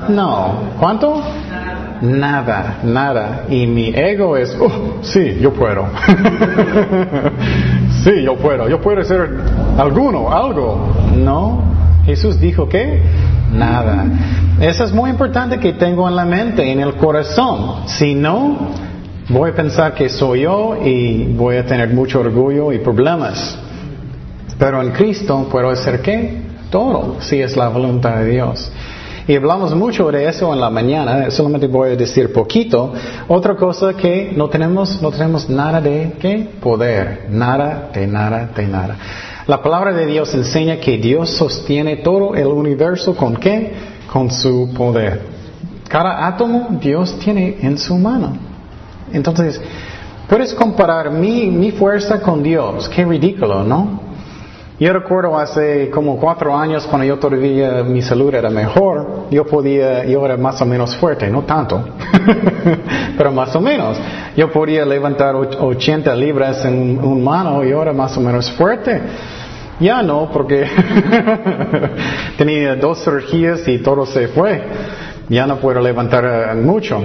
No. 0.10 0.54
¿Cuánto? 0.80 1.22
Nada, 2.02 2.80
nada. 2.84 3.46
Y 3.50 3.68
mi 3.68 3.90
ego 3.90 4.38
es, 4.38 4.56
oh, 4.60 5.00
sí, 5.02 5.38
yo 5.42 5.54
puedo. 5.54 5.86
sí, 8.04 8.24
yo 8.24 8.36
puedo. 8.36 8.70
Yo 8.70 8.82
puedo 8.82 9.04
ser 9.04 9.30
alguno, 9.78 10.32
algo. 10.32 10.94
No. 11.18 11.64
Jesús 12.06 12.40
dijo 12.40 12.68
que 12.68 13.02
nada. 13.54 14.06
Eso 14.60 14.84
es 14.84 14.94
muy 14.94 15.10
importante 15.10 15.60
que 15.60 15.74
tengo 15.74 16.08
en 16.08 16.16
la 16.16 16.26
mente, 16.26 16.72
en 16.72 16.80
el 16.80 16.96
corazón. 16.96 17.88
Si 17.88 18.16
no, 18.16 18.58
voy 19.30 19.52
a 19.52 19.54
pensar 19.54 19.94
que 19.94 20.10
soy 20.10 20.42
yo 20.42 20.78
y 20.84 21.26
voy 21.34 21.58
a 21.58 21.66
tener 21.66 21.94
mucho 21.94 22.22
orgullo 22.22 22.72
y 22.72 22.80
problemas. 22.80 23.58
Pero 24.60 24.82
en 24.82 24.92
Cristo 24.92 25.48
puedo 25.50 25.70
hacer 25.70 26.02
qué? 26.02 26.42
Todo, 26.70 27.16
si 27.22 27.42
es 27.42 27.56
la 27.56 27.70
voluntad 27.70 28.18
de 28.18 28.26
Dios. 28.26 28.70
Y 29.26 29.36
hablamos 29.36 29.74
mucho 29.74 30.12
de 30.12 30.28
eso 30.28 30.54
en 30.54 30.60
la 30.60 30.70
mañana, 30.70 31.32
solamente 31.32 31.68
voy 31.68 31.92
a 31.92 31.96
decir 31.96 32.34
poquito. 32.34 32.92
Otra 33.28 33.56
cosa 33.56 33.94
que 33.94 34.34
no 34.36 34.50
tenemos, 34.50 35.02
no 35.02 35.12
tenemos 35.12 35.50
nada 35.50 35.80
de 35.80 36.14
qué? 36.20 36.50
Poder, 36.60 37.28
nada 37.30 37.90
de 37.94 38.06
nada 38.06 38.50
de 38.54 38.68
nada. 38.68 38.98
La 39.48 39.62
palabra 39.62 39.94
de 39.94 40.06
Dios 40.06 40.34
enseña 40.34 40.78
que 40.78 40.98
Dios 40.98 41.30
sostiene 41.30 41.98
todo 41.98 42.36
el 42.36 42.48
universo 42.48 43.16
con 43.16 43.38
qué? 43.38 43.72
Con 44.12 44.30
su 44.30 44.74
poder. 44.76 45.22
Cada 45.88 46.28
átomo 46.28 46.68
Dios 46.82 47.18
tiene 47.20 47.58
en 47.62 47.78
su 47.78 47.96
mano. 47.96 48.36
Entonces, 49.14 49.62
puedes 50.28 50.54
comparar 50.54 51.12
mi, 51.12 51.46
mi 51.48 51.72
fuerza 51.72 52.20
con 52.20 52.44
Dios. 52.44 52.90
Qué 52.90 53.06
ridículo, 53.06 53.64
¿no? 53.64 53.99
Yo 54.80 54.94
recuerdo 54.94 55.38
hace 55.38 55.90
como 55.90 56.18
cuatro 56.18 56.58
años 56.58 56.88
cuando 56.88 57.06
yo 57.06 57.20
todavía 57.20 57.84
mi 57.84 58.02
salud 58.02 58.34
era 58.34 58.50
mejor, 58.50 59.26
yo 59.30 59.46
podía, 59.46 60.06
yo 60.06 60.26
era 60.26 60.38
más 60.38 60.62
o 60.62 60.66
menos 60.66 60.96
fuerte, 60.96 61.30
no 61.30 61.42
tanto, 61.42 61.84
pero 63.18 63.34
más 63.34 63.54
o 63.58 63.60
menos. 63.60 64.00
Yo 64.38 64.50
podía 64.50 64.86
levantar 64.86 65.36
80 65.36 66.16
libras 66.16 66.64
en 66.64 66.98
un 66.98 67.22
mano 67.22 67.62
y 67.66 67.74
ahora 67.74 67.92
más 67.92 68.16
o 68.16 68.22
menos 68.22 68.50
fuerte. 68.52 69.02
Ya 69.82 70.02
no, 70.02 70.30
porque 70.32 70.66
tenía 72.38 72.78
dos 72.78 73.04
cirugías 73.04 73.68
y 73.68 73.80
todo 73.80 74.06
se 74.06 74.30
fue. 74.30 74.64
Ya 75.28 75.46
no 75.46 75.58
puedo 75.58 75.82
levantar 75.82 76.24
eh, 76.26 76.56
mucho. 76.56 77.04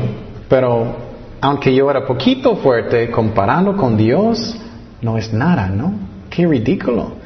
Pero 0.48 0.94
aunque 1.40 1.74
yo 1.74 1.90
era 1.90 2.06
poquito 2.06 2.54
fuerte, 2.54 3.10
comparando 3.10 3.76
con 3.76 3.96
Dios, 3.96 4.56
no 5.02 5.18
es 5.18 5.32
nada, 5.32 5.66
¿no? 5.66 5.92
Qué 6.30 6.46
ridículo. 6.46 7.23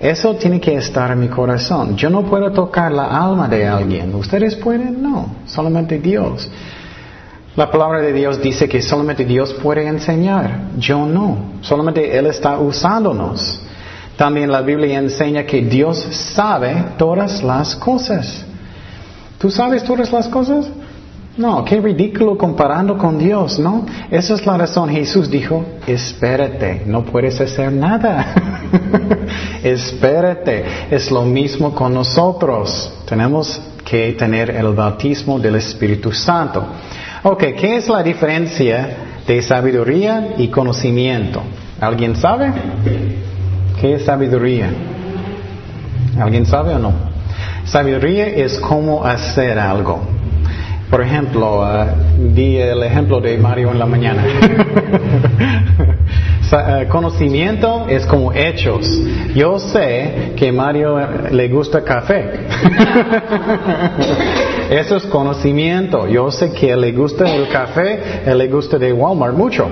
Eso 0.00 0.34
tiene 0.36 0.58
que 0.58 0.74
estar 0.76 1.10
en 1.10 1.20
mi 1.20 1.28
corazón. 1.28 1.94
Yo 1.94 2.08
no 2.08 2.22
puedo 2.22 2.50
tocar 2.52 2.90
la 2.90 3.04
alma 3.04 3.46
de 3.48 3.66
alguien. 3.66 4.14
¿Ustedes 4.14 4.56
pueden? 4.56 5.02
No, 5.02 5.36
solamente 5.44 5.98
Dios. 5.98 6.50
La 7.54 7.70
palabra 7.70 8.00
de 8.00 8.12
Dios 8.12 8.40
dice 8.40 8.66
que 8.66 8.80
solamente 8.80 9.26
Dios 9.26 9.52
puede 9.62 9.86
enseñar. 9.86 10.70
Yo 10.78 11.04
no. 11.04 11.36
Solamente 11.60 12.16
Él 12.16 12.26
está 12.26 12.58
usándonos. 12.58 13.60
También 14.16 14.50
la 14.50 14.62
Biblia 14.62 14.98
enseña 14.98 15.44
que 15.44 15.60
Dios 15.60 15.98
sabe 15.98 16.82
todas 16.96 17.42
las 17.42 17.76
cosas. 17.76 18.46
¿Tú 19.38 19.50
sabes 19.50 19.84
todas 19.84 20.10
las 20.12 20.28
cosas? 20.28 20.66
No, 21.36 21.64
qué 21.64 21.80
ridículo 21.80 22.36
comparando 22.36 22.98
con 22.98 23.16
Dios, 23.16 23.58
¿no? 23.58 23.86
Esa 24.10 24.34
es 24.34 24.44
la 24.44 24.58
razón. 24.58 24.88
Jesús 24.90 25.30
dijo, 25.30 25.64
espérate, 25.86 26.82
no 26.86 27.04
puedes 27.04 27.40
hacer 27.40 27.72
nada. 27.72 28.34
espérate. 29.62 30.64
Es 30.90 31.10
lo 31.10 31.22
mismo 31.22 31.72
con 31.72 31.94
nosotros. 31.94 32.92
Tenemos 33.08 33.60
que 33.84 34.12
tener 34.12 34.50
el 34.50 34.74
bautismo 34.74 35.38
del 35.38 35.54
Espíritu 35.54 36.12
Santo. 36.12 36.64
Ok, 37.22 37.44
¿qué 37.58 37.76
es 37.76 37.88
la 37.88 38.02
diferencia 38.02 38.88
de 39.26 39.40
sabiduría 39.40 40.34
y 40.36 40.48
conocimiento? 40.48 41.42
¿Alguien 41.80 42.16
sabe? 42.16 42.52
¿Qué 43.80 43.94
es 43.94 44.04
sabiduría? 44.04 44.68
¿Alguien 46.18 46.44
sabe 46.44 46.74
o 46.74 46.78
no? 46.78 46.92
Sabiduría 47.64 48.26
es 48.26 48.58
cómo 48.58 49.04
hacer 49.04 49.58
algo. 49.58 50.19
Por 50.90 51.02
ejemplo, 51.02 51.60
uh, 51.60 51.86
di 52.34 52.56
el 52.56 52.82
ejemplo 52.82 53.20
de 53.20 53.38
Mario 53.38 53.70
en 53.70 53.78
la 53.78 53.86
mañana. 53.86 54.24
Uh, 56.52 56.88
conocimiento 56.88 57.86
es 57.88 58.04
como 58.06 58.32
hechos. 58.32 58.84
Yo 59.36 59.60
sé 59.60 60.32
que 60.36 60.50
Mario 60.50 60.98
le 61.30 61.48
gusta 61.48 61.84
café. 61.84 62.28
Eso 64.70 64.94
es 64.94 65.06
conocimiento. 65.06 66.06
Yo 66.06 66.30
sé 66.30 66.52
que 66.52 66.76
le 66.76 66.92
gusta 66.92 67.24
el 67.34 67.48
café, 67.48 68.22
él 68.24 68.38
le 68.38 68.46
gusta 68.46 68.78
de 68.78 68.92
Walmart 68.92 69.36
mucho. 69.36 69.68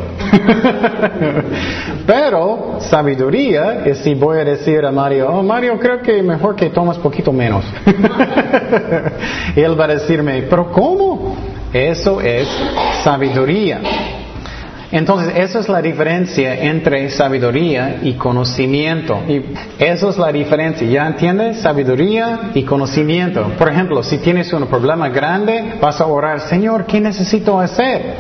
Pero 2.07 2.79
sabiduría 2.81 3.85
es 3.87 3.99
si 3.99 4.15
voy 4.15 4.41
a 4.41 4.45
decir 4.45 4.85
a 4.85 4.91
Mario, 4.91 5.29
oh 5.31 5.43
Mario, 5.45 5.79
creo 5.79 6.03
que 6.03 6.21
mejor 6.21 6.57
que 6.57 6.71
tomes 6.71 6.99
poquito 6.99 7.33
menos. 7.33 7.65
y 9.55 9.61
él 9.61 9.79
va 9.79 9.85
a 9.85 9.89
decirme, 9.89 10.43
pero 10.51 10.73
¿cómo? 10.73 11.37
Eso 11.73 12.21
es 12.21 12.49
sabiduría. 13.05 13.81
Entonces, 14.91 15.35
esa 15.37 15.59
es 15.59 15.69
la 15.69 15.83
diferencia 15.83 16.55
entre 16.63 17.11
sabiduría 17.11 17.99
y 18.03 18.15
conocimiento. 18.15 19.21
Y 19.29 19.45
esa 19.79 20.09
es 20.09 20.17
la 20.17 20.33
diferencia. 20.33 20.89
¿Ya 20.89 21.07
entiendes? 21.07 21.61
Sabiduría 21.61 22.51
y 22.55 22.63
conocimiento. 22.63 23.53
Por 23.59 23.69
ejemplo, 23.69 24.03
si 24.03 24.17
tienes 24.19 24.51
un 24.53 24.67
problema 24.67 25.11
grande, 25.11 25.75
vas 25.81 26.01
a 26.01 26.07
orar, 26.07 26.41
Señor, 26.41 26.87
¿qué 26.87 27.01
necesito 27.01 27.61
hacer? 27.61 28.15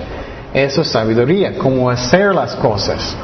Eso 0.52 0.82
es 0.82 0.88
sabiduría, 0.88 1.56
cómo 1.56 1.88
hacer 1.88 2.34
las 2.34 2.54
cosas. 2.56 3.16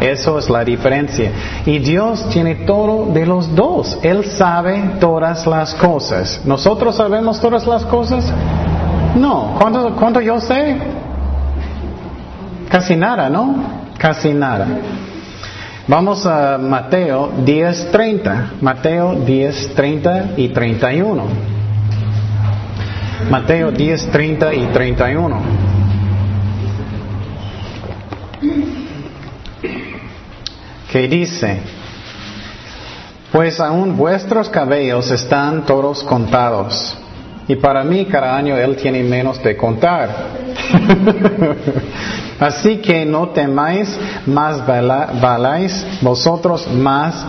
Eso 0.00 0.38
es 0.38 0.48
la 0.48 0.64
diferencia. 0.64 1.32
Y 1.66 1.78
Dios 1.80 2.26
tiene 2.30 2.54
todo 2.54 3.12
de 3.12 3.26
los 3.26 3.54
dos. 3.54 3.98
Él 4.02 4.24
sabe 4.24 4.92
todas 5.00 5.46
las 5.46 5.74
cosas. 5.74 6.40
¿Nosotros 6.44 6.96
sabemos 6.96 7.40
todas 7.40 7.66
las 7.66 7.84
cosas? 7.84 8.32
No. 9.16 9.56
¿Cuánto, 9.58 9.94
cuánto 9.96 10.20
yo 10.20 10.40
sé? 10.40 10.76
Casi 12.68 12.96
nada, 12.96 13.30
¿no? 13.30 13.92
Casi 13.98 14.34
nada. 14.34 14.66
Vamos 15.86 16.26
a 16.26 16.58
Mateo 16.58 17.32
10.30. 17.32 18.60
Mateo 18.60 19.14
10.30 19.24 20.34
y 20.36 20.48
31. 20.48 21.24
Mateo 23.30 23.72
10.30 23.72 24.54
y 24.54 24.66
31. 24.66 25.40
Que 30.92 31.08
dice, 31.08 31.60
pues 33.32 33.58
aún 33.58 33.96
vuestros 33.96 34.50
cabellos 34.50 35.10
están 35.10 35.64
todos 35.64 36.02
contados. 36.02 36.96
Y 37.46 37.56
para 37.56 37.82
mí 37.82 38.04
cada 38.04 38.36
año 38.36 38.56
Él 38.58 38.76
tiene 38.76 39.02
menos 39.02 39.42
de 39.42 39.56
contar. 39.56 40.10
Así 42.40 42.78
que 42.78 43.04
no 43.04 43.28
temáis, 43.30 43.98
más 44.26 44.64
valáis 44.66 45.86
vosotros 46.00 46.68
más 46.72 47.26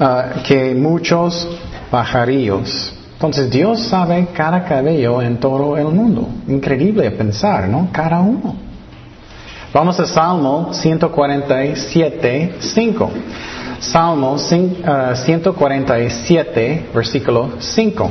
ah, 0.00 0.42
que 0.46 0.74
muchos 0.74 1.46
pajarillos. 1.90 2.94
Entonces 3.14 3.50
Dios 3.50 3.80
sabe 3.80 4.28
cada 4.32 4.64
cabello 4.64 5.20
en 5.22 5.38
todo 5.38 5.76
el 5.76 5.86
mundo. 5.86 6.28
Increíble 6.46 7.10
pensar, 7.10 7.68
¿no? 7.68 7.88
Cada 7.92 8.20
uno. 8.20 8.54
Vamos 9.72 9.98
a 10.00 10.06
Salmo 10.06 10.72
147, 10.72 12.54
5. 12.58 13.10
Salmo 13.80 14.38
147, 14.38 16.82
ah, 16.82 16.86
versículo 16.94 17.50
5. 17.58 18.10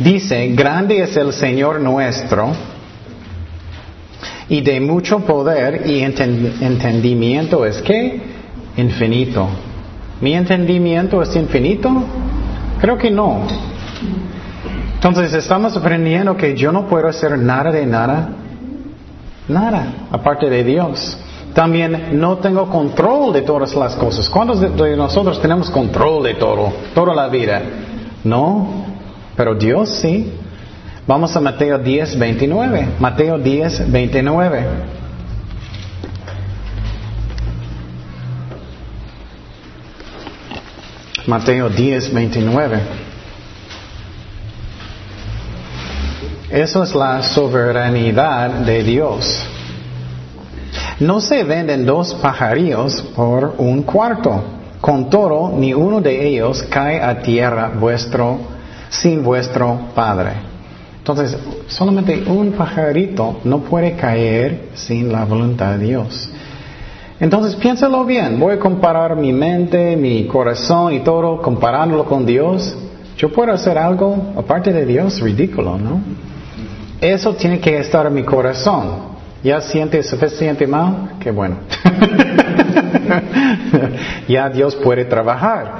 Dice, 0.00 0.48
grande 0.48 1.02
es 1.02 1.14
el 1.18 1.34
Señor 1.34 1.78
nuestro 1.78 2.52
y 4.48 4.62
de 4.62 4.80
mucho 4.80 5.20
poder 5.20 5.86
y 5.86 6.00
entendimiento 6.00 7.66
es 7.66 7.82
que 7.82 8.18
infinito. 8.78 9.46
¿Mi 10.22 10.34
entendimiento 10.34 11.20
es 11.20 11.36
infinito? 11.36 11.90
Creo 12.80 12.96
que 12.96 13.10
no. 13.10 13.42
Entonces 14.94 15.34
estamos 15.34 15.76
aprendiendo 15.76 16.34
que 16.34 16.56
yo 16.56 16.72
no 16.72 16.86
puedo 16.86 17.06
hacer 17.06 17.36
nada 17.36 17.70
de 17.70 17.84
nada, 17.84 18.30
nada, 19.48 20.06
aparte 20.10 20.48
de 20.48 20.64
Dios. 20.64 21.18
También 21.52 22.18
no 22.18 22.38
tengo 22.38 22.70
control 22.70 23.34
de 23.34 23.42
todas 23.42 23.74
las 23.74 23.96
cosas. 23.96 24.30
¿Cuántos 24.30 24.60
de 24.60 24.96
nosotros 24.96 25.42
tenemos 25.42 25.68
control 25.68 26.22
de 26.22 26.34
todo, 26.34 26.72
toda 26.94 27.14
la 27.14 27.28
vida? 27.28 27.60
No, 28.24 28.89
pero 29.40 29.54
Dios 29.54 29.88
sí. 30.02 30.34
Vamos 31.06 31.34
a 31.34 31.40
Mateo 31.40 31.78
10, 31.78 32.18
29. 32.18 32.88
Mateo 32.98 33.38
10, 33.38 33.90
29. 33.90 34.64
Mateo 41.26 41.70
10, 41.70 42.12
29. 42.12 42.80
Eso 46.50 46.82
es 46.82 46.94
la 46.94 47.22
soberanidad 47.22 48.50
de 48.50 48.82
Dios. 48.82 49.42
No 50.98 51.22
se 51.22 51.44
venden 51.44 51.86
dos 51.86 52.12
pajarillos 52.12 53.00
por 53.16 53.54
un 53.56 53.84
cuarto. 53.84 54.44
Con 54.82 55.08
todo, 55.08 55.56
ni 55.56 55.72
uno 55.72 56.02
de 56.02 56.28
ellos 56.28 56.62
cae 56.64 57.00
a 57.00 57.22
tierra 57.22 57.70
vuestro 57.74 58.59
sin 58.90 59.22
vuestro 59.22 59.78
Padre. 59.94 60.32
Entonces, 60.98 61.36
solamente 61.68 62.24
un 62.26 62.52
pajarito 62.52 63.40
no 63.44 63.60
puede 63.60 63.96
caer 63.96 64.68
sin 64.74 65.10
la 65.10 65.24
voluntad 65.24 65.78
de 65.78 65.86
Dios. 65.86 66.30
Entonces, 67.18 67.56
piénsalo 67.56 68.04
bien. 68.04 68.38
Voy 68.38 68.54
a 68.54 68.58
comparar 68.58 69.16
mi 69.16 69.32
mente, 69.32 69.96
mi 69.96 70.26
corazón 70.26 70.92
y 70.92 71.00
todo, 71.00 71.40
comparándolo 71.40 72.04
con 72.04 72.26
Dios. 72.26 72.76
Yo 73.16 73.32
puedo 73.32 73.52
hacer 73.52 73.78
algo 73.78 74.32
aparte 74.36 74.72
de 74.72 74.86
Dios, 74.86 75.20
ridículo, 75.20 75.78
¿no? 75.78 76.00
Eso 77.00 77.34
tiene 77.34 77.60
que 77.60 77.78
estar 77.78 78.06
en 78.06 78.14
mi 78.14 78.22
corazón. 78.22 79.10
¿Ya 79.42 79.60
siente 79.62 80.02
suficiente 80.02 80.66
mal? 80.66 81.12
Qué 81.18 81.30
bueno. 81.30 81.56
ya 84.28 84.50
Dios 84.50 84.76
puede 84.76 85.06
trabajar. 85.06 85.72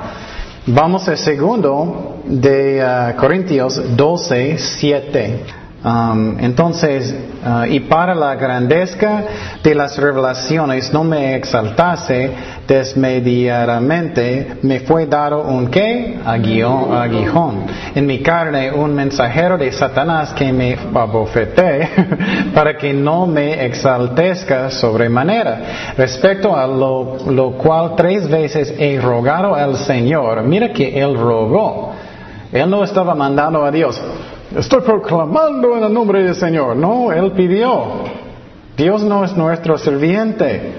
Vamos 0.67 1.07
al 1.09 1.19
segundo 1.19 2.10
de 2.25 2.83
uh, 2.83 3.17
Corintios 3.17 3.97
12, 3.97 4.59
7. 4.59 5.61
Um, 5.83 6.39
entonces, 6.41 7.15
uh, 7.43 7.65
y 7.65 7.81
para 7.81 8.15
la 8.15 8.35
grandeza 8.35 9.23
de 9.63 9.75
las 9.75 9.97
revelaciones 9.97 10.93
no 10.93 11.05
me 11.05 11.35
exaltase 11.37 12.31
desmediadamente, 12.69 14.59
me 14.61 14.81
fue 14.81 15.07
dado 15.07 15.41
un 15.41 15.69
qué? 15.69 16.19
Aguijón. 16.23 17.65
En 17.95 18.05
mi 18.05 18.19
carne 18.19 18.71
un 18.71 18.95
mensajero 18.95 19.57
de 19.57 19.73
Satanás 19.73 20.35
que 20.35 20.53
me 20.53 20.77
abofeté 20.95 21.89
para 22.55 22.77
que 22.77 22.93
no 22.93 23.27
me 23.27 23.65
exaltezca 23.65 24.71
sobremanera. 24.71 25.95
Respecto 25.97 26.55
a 26.55 26.67
lo, 26.67 27.17
lo 27.27 27.53
cual 27.53 27.95
tres 27.97 28.29
veces 28.29 28.75
he 28.79 29.01
rogado 29.01 29.55
al 29.55 29.79
Señor, 29.79 30.43
mira 30.43 30.75
que 30.75 31.01
él 31.01 31.15
rogó. 31.15 31.95
Él 32.53 32.69
no 32.69 32.83
estaba 32.83 33.15
mandando 33.15 33.65
a 33.65 33.71
Dios. 33.71 34.01
Estoy 34.57 34.81
proclamando 34.81 35.77
en 35.77 35.85
el 35.85 35.93
nombre 35.93 36.23
del 36.25 36.35
Señor. 36.35 36.77
No, 36.77 37.13
Él 37.13 37.33
pidió. 37.33 38.05
Dios 38.77 39.03
no 39.03 39.25
es 39.25 39.37
nuestro 39.37 39.79
serviente. 39.79 40.73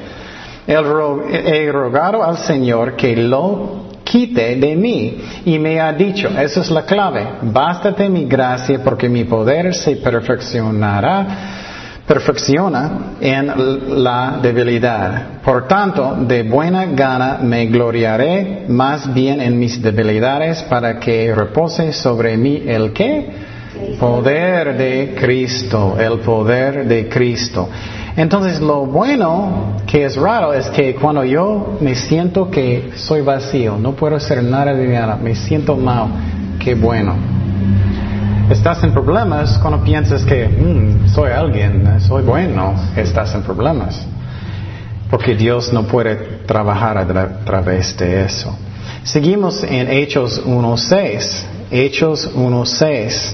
Él 0.67 0.85
he 1.31 1.71
rogado 1.71 2.23
al 2.23 2.37
Señor 2.37 2.95
que 2.95 3.15
lo 3.15 3.91
quite 4.11 4.57
de 4.57 4.75
mí 4.75 5.21
y 5.45 5.57
me 5.57 5.79
ha 5.79 5.93
dicho, 5.93 6.27
esa 6.27 6.59
es 6.59 6.69
la 6.69 6.83
clave, 6.83 7.25
bástate 7.43 8.09
mi 8.09 8.25
gracia 8.25 8.81
porque 8.83 9.07
mi 9.07 9.23
poder 9.23 9.73
se 9.73 9.95
perfeccionará, 9.95 11.27
perfecciona 12.11 13.15
en 13.21 14.03
la 14.03 14.39
debilidad. 14.41 15.39
Por 15.45 15.65
tanto, 15.65 16.17
de 16.27 16.43
buena 16.43 16.87
gana 16.87 17.39
me 17.41 17.67
gloriaré 17.67 18.65
más 18.67 19.13
bien 19.13 19.39
en 19.39 19.57
mis 19.57 19.81
debilidades 19.81 20.61
para 20.63 20.99
que 20.99 21.33
repose 21.33 21.93
sobre 21.93 22.35
mí 22.35 22.63
el 22.67 22.91
que 22.91 23.51
Poder 23.97 24.77
de 24.77 25.15
Cristo, 25.17 25.95
el 25.97 26.19
poder 26.19 26.85
de 26.85 27.07
Cristo. 27.07 27.69
Entonces 28.17 28.59
lo 28.59 28.85
bueno 28.85 29.77
que 29.87 30.03
es 30.03 30.17
raro 30.17 30.53
es 30.53 30.67
que 30.69 30.93
cuando 30.95 31.23
yo 31.23 31.77
me 31.79 31.95
siento 31.95 32.51
que 32.51 32.91
soy 32.95 33.21
vacío, 33.21 33.77
no 33.77 33.93
puedo 33.93 34.17
hacer 34.17 34.43
nada 34.43 34.73
de 34.73 34.87
nada, 34.87 35.15
me 35.15 35.33
siento 35.33 35.77
mal, 35.77 36.09
qué 36.59 36.75
bueno. 36.75 37.15
Estás 38.51 38.83
en 38.83 38.91
problemas 38.91 39.57
cuando 39.59 39.83
piensas 39.83 40.23
que 40.23 40.47
mm, 40.47 41.07
soy 41.13 41.31
alguien, 41.31 42.01
soy 42.01 42.23
bueno, 42.23 42.75
estás 42.95 43.33
en 43.33 43.43
problemas. 43.43 44.05
Porque 45.09 45.35
Dios 45.35 45.71
no 45.73 45.83
puede 45.83 46.15
trabajar 46.45 46.97
a 46.97 47.43
través 47.43 47.97
de 47.97 48.23
eso. 48.23 48.55
Seguimos 49.03 49.63
en 49.63 49.89
Hechos 49.89 50.45
1.6. 50.45 51.43
Hechos 51.71 52.33
1.6. 52.35 53.33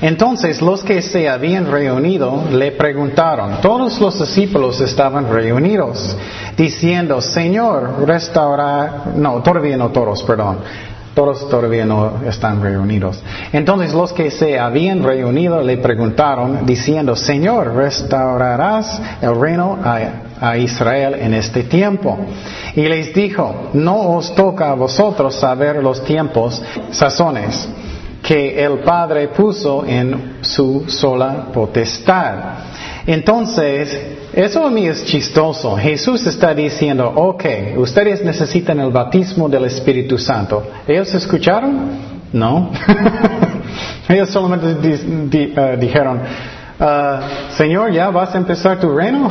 Entonces 0.00 0.60
los 0.60 0.82
que 0.82 1.00
se 1.00 1.28
habían 1.28 1.70
reunido 1.70 2.44
le 2.50 2.72
preguntaron, 2.72 3.60
todos 3.62 4.00
los 4.00 4.18
discípulos 4.18 4.80
estaban 4.80 5.32
reunidos, 5.32 6.16
diciendo, 6.56 7.20
Señor, 7.20 8.04
restaura, 8.06 9.04
no, 9.16 9.42
todavía 9.42 9.76
no 9.76 9.90
todos, 9.90 10.22
perdón, 10.24 10.58
todos 11.14 11.48
todavía 11.48 11.86
no 11.86 12.22
están 12.26 12.60
reunidos. 12.60 13.22
Entonces 13.52 13.94
los 13.94 14.12
que 14.12 14.30
se 14.30 14.58
habían 14.58 15.02
reunido 15.02 15.62
le 15.62 15.78
preguntaron, 15.78 16.66
diciendo, 16.66 17.14
Señor, 17.14 17.74
¿restaurarás 17.74 19.00
el 19.22 19.38
reino 19.40 19.78
a, 19.82 20.58
Israel 20.58 21.14
en 21.14 21.32
este 21.32 21.62
tiempo? 21.62 22.18
Y 22.74 22.82
les 22.82 23.14
dijo, 23.14 23.70
no 23.72 24.16
os 24.16 24.34
toca 24.34 24.70
a 24.70 24.74
vosotros 24.74 25.36
saber 25.36 25.82
los 25.82 26.04
tiempos, 26.04 26.60
sazones 26.90 27.68
que 28.22 28.62
el 28.62 28.78
Padre 28.78 29.28
puso 29.28 29.84
en 29.86 30.38
su 30.40 30.84
sola 30.88 31.46
potestad. 31.52 32.34
Entonces, 33.06 34.23
eso 34.36 34.66
a 34.66 34.70
mí 34.70 34.86
es 34.86 35.04
chistoso. 35.04 35.76
Jesús 35.76 36.26
está 36.26 36.54
diciendo, 36.54 37.12
ok, 37.14 37.44
ustedes 37.76 38.24
necesitan 38.24 38.80
el 38.80 38.90
bautismo 38.90 39.48
del 39.48 39.64
Espíritu 39.66 40.18
Santo. 40.18 40.66
¿Ellos 40.86 41.14
escucharon? 41.14 42.14
No. 42.32 42.70
Ellos 44.08 44.30
solamente 44.30 44.70
uh, 44.70 45.78
dijeron, 45.78 46.20
uh, 46.80 47.52
Señor, 47.56 47.92
¿ya 47.92 48.10
vas 48.10 48.34
a 48.34 48.38
empezar 48.38 48.80
tu 48.80 48.94
reino? 48.94 49.30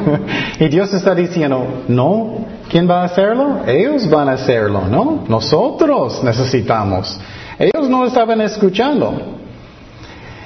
y 0.60 0.68
Dios 0.68 0.92
está 0.92 1.14
diciendo, 1.14 1.84
no. 1.88 2.46
¿Quién 2.70 2.88
va 2.88 3.02
a 3.02 3.04
hacerlo? 3.04 3.60
Ellos 3.66 4.08
van 4.10 4.28
a 4.28 4.32
hacerlo, 4.32 4.82
¿no? 4.88 5.24
Nosotros 5.28 6.22
necesitamos. 6.24 7.20
Ellos 7.58 7.88
no 7.88 8.04
estaban 8.04 8.40
escuchando. 8.40 9.43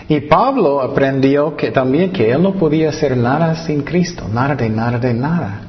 Y 0.09 0.21
Pablo 0.23 0.81
aprendió 0.81 1.55
que 1.55 1.71
también 1.71 2.11
que 2.11 2.31
él 2.31 2.43
no 2.43 2.55
podía 2.55 2.89
hacer 2.89 3.15
nada 3.15 3.55
sin 3.67 3.83
Cristo, 3.83 4.27
nada 4.33 4.55
de 4.55 4.71
nada 4.71 4.99
de 4.99 5.13
nada. 5.13 5.61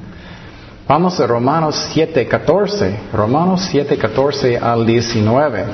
Vamos 0.88 1.20
a 1.20 1.26
Romanos 1.26 1.90
7:14, 1.94 3.12
Romanos 3.12 3.68
7:14 3.70 4.56
al 4.56 4.86
19. 4.86 5.64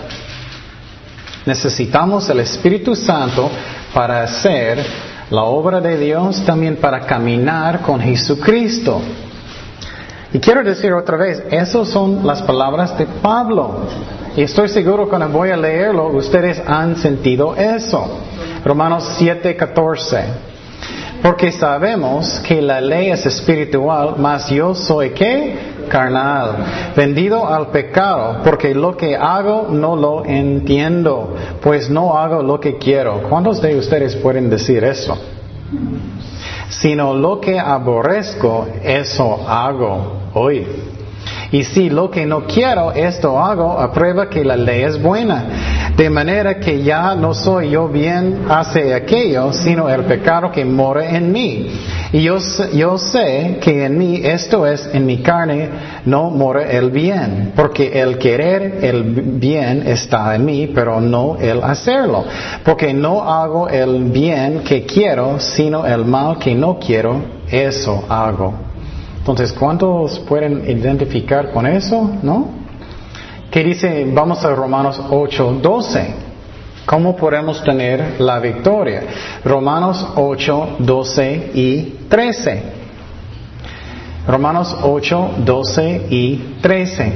Necesitamos 1.46 2.29
el 2.29 2.40
Espíritu 2.40 2.96
Santo 2.96 3.48
para 3.94 4.24
hacer 4.24 4.85
la 5.31 5.44
obra 5.44 5.81
de 5.81 5.96
Dios, 5.96 6.44
también 6.44 6.76
para 6.76 7.00
caminar 7.07 7.83
con 7.83 8.00
Jesucristo. 8.00 9.00
Y 10.33 10.40
quiero 10.40 10.64
decir 10.64 10.92
otra 10.92 11.16
vez, 11.16 11.42
esas 11.50 11.88
son 11.88 12.26
las 12.26 12.42
palabras 12.42 12.98
de 12.98 13.07
Pablo. 13.07 13.87
Y 14.37 14.42
estoy 14.42 14.68
seguro 14.68 15.09
cuando 15.09 15.29
voy 15.29 15.50
a 15.50 15.57
leerlo, 15.57 16.09
ustedes 16.09 16.61
han 16.66 16.96
sentido 16.96 17.55
eso. 17.55 18.07
Romanos 18.66 19.16
7:14. 19.20 20.24
Porque 21.22 21.52
sabemos 21.52 22.40
que 22.40 22.61
la 22.61 22.81
ley 22.81 23.11
es 23.11 23.24
espiritual, 23.24 24.16
mas 24.18 24.50
yo 24.50 24.74
soy 24.74 25.11
qué? 25.11 25.76
Carnal, 25.88 26.57
vendido 26.96 27.46
al 27.46 27.68
pecado, 27.68 28.40
porque 28.42 28.74
lo 28.74 28.96
que 28.96 29.16
hago 29.16 29.68
no 29.70 29.94
lo 29.94 30.24
entiendo, 30.24 31.37
pues 31.62 31.88
no 31.88 32.18
hago 32.18 32.42
lo 32.42 32.59
que 32.59 32.76
quiero. 32.76 33.22
¿Cuántos 33.29 33.62
de 33.62 33.76
ustedes 33.76 34.16
pueden 34.16 34.50
decir 34.50 34.83
eso? 34.83 35.16
Sino 36.68 37.14
lo 37.14 37.40
que 37.40 37.61
aborrezco, 37.61 38.66
eso 38.83 39.48
hago 39.48 40.31
hoy. 40.35 40.66
Y 41.52 41.64
si 41.64 41.90
lo 41.90 42.11
que 42.11 42.26
no 42.26 42.44
quiero, 42.44 42.92
esto 42.92 43.38
hago, 43.38 43.78
aprueba 43.78 44.28
que 44.28 44.44
la 44.44 44.56
ley 44.56 44.82
es 44.82 45.00
buena. 45.00 45.92
De 45.96 46.11
manera 46.11 46.59
que 46.59 46.82
ya 46.82 47.14
no 47.14 47.35
soy 47.35 47.70
yo 47.70 47.88
bien 47.88 48.46
hace 48.48 48.92
aquello, 48.94 49.52
sino 49.52 49.88
el 49.88 50.04
pecado 50.04 50.50
que 50.50 50.64
mora 50.64 51.09
en 51.16 51.32
mí. 51.32 51.70
Y 52.12 52.22
yo, 52.22 52.38
yo 52.72 52.98
sé 52.98 53.59
que 53.61 53.85
en 53.85 53.96
mí, 53.96 54.20
esto 54.22 54.66
es, 54.66 54.88
en 54.92 55.06
mi 55.06 55.18
carne, 55.18 55.68
no 56.04 56.30
mora 56.30 56.70
el 56.70 56.90
bien. 56.90 57.52
Porque 57.54 58.00
el 58.00 58.18
querer 58.18 58.78
el 58.82 59.02
bien 59.04 59.85
está 59.87 60.35
en 60.35 60.44
mí, 60.44 60.66
pero 60.74 61.00
no 61.00 61.37
el 61.40 61.62
hacerlo. 61.62 62.24
Porque 62.64 62.92
no 62.92 63.22
hago 63.22 63.68
el 63.68 64.04
bien 64.04 64.61
que 64.61 64.85
quiero, 64.85 65.38
sino 65.38 65.87
el 65.87 66.04
mal 66.04 66.38
que 66.38 66.54
no 66.54 66.78
quiero, 66.78 67.20
eso 67.48 68.04
hago. 68.09 68.65
Entonces, 69.28 69.52
¿cuántos 69.54 70.20
pueden 70.20 70.70
identificar 70.70 71.50
con 71.50 71.66
eso? 71.66 72.12
¿No? 72.22 72.48
¿Qué 73.50 73.64
dice? 73.64 74.06
Vamos 74.14 74.44
a 74.44 74.54
Romanos 74.54 75.02
8, 75.10 75.58
12. 75.60 76.14
¿Cómo 76.86 77.16
podemos 77.16 77.60
tener 77.64 78.20
la 78.20 78.38
victoria? 78.38 79.02
Romanos 79.44 80.06
8, 80.14 80.76
12 80.78 81.50
y 81.54 81.82
13. 82.08 82.62
Romanos 84.28 84.76
8, 84.80 85.30
12 85.38 86.06
y 86.08 86.36
13. 86.62 87.12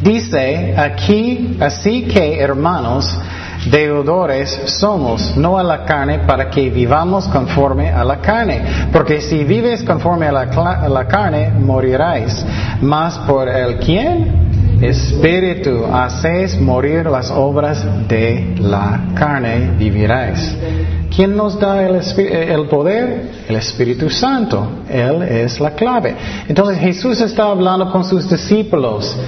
Dice 0.00 0.74
aquí, 0.76 1.56
así 1.58 2.04
que 2.04 2.38
hermanos, 2.38 3.18
deudores 3.66 4.50
somos, 4.66 5.36
no 5.36 5.58
a 5.58 5.62
la 5.62 5.84
carne, 5.84 6.20
para 6.20 6.48
que 6.48 6.70
vivamos 6.70 7.26
conforme 7.28 7.90
a 7.90 8.04
la 8.04 8.20
carne. 8.20 8.62
Porque 8.92 9.20
si 9.20 9.44
vives 9.44 9.82
conforme 9.82 10.26
a 10.26 10.32
la, 10.32 11.06
carne, 11.06 11.50
moriráis. 11.50 12.44
Mas 12.80 13.18
por 13.18 13.48
el 13.48 13.78
quien? 13.78 14.50
Espíritu, 14.80 15.84
hacéis 15.92 16.58
morir 16.58 17.04
las 17.04 17.30
obras 17.30 17.84
de 18.08 18.54
la 18.58 19.00
carne, 19.14 19.72
viviráis. 19.78 20.56
¿Quién 21.14 21.36
nos 21.36 21.58
da 21.58 21.82
el, 21.82 22.00
el, 22.18 22.66
poder? 22.66 23.30
El 23.46 23.56
Espíritu 23.56 24.08
Santo. 24.08 24.84
Él 24.88 25.22
es 25.22 25.60
la 25.60 25.72
clave. 25.72 26.14
Entonces 26.48 26.78
Jesús 26.78 27.20
está 27.20 27.44
hablando 27.44 27.90
con 27.90 28.04
sus 28.04 28.30
discípulos. 28.30 29.18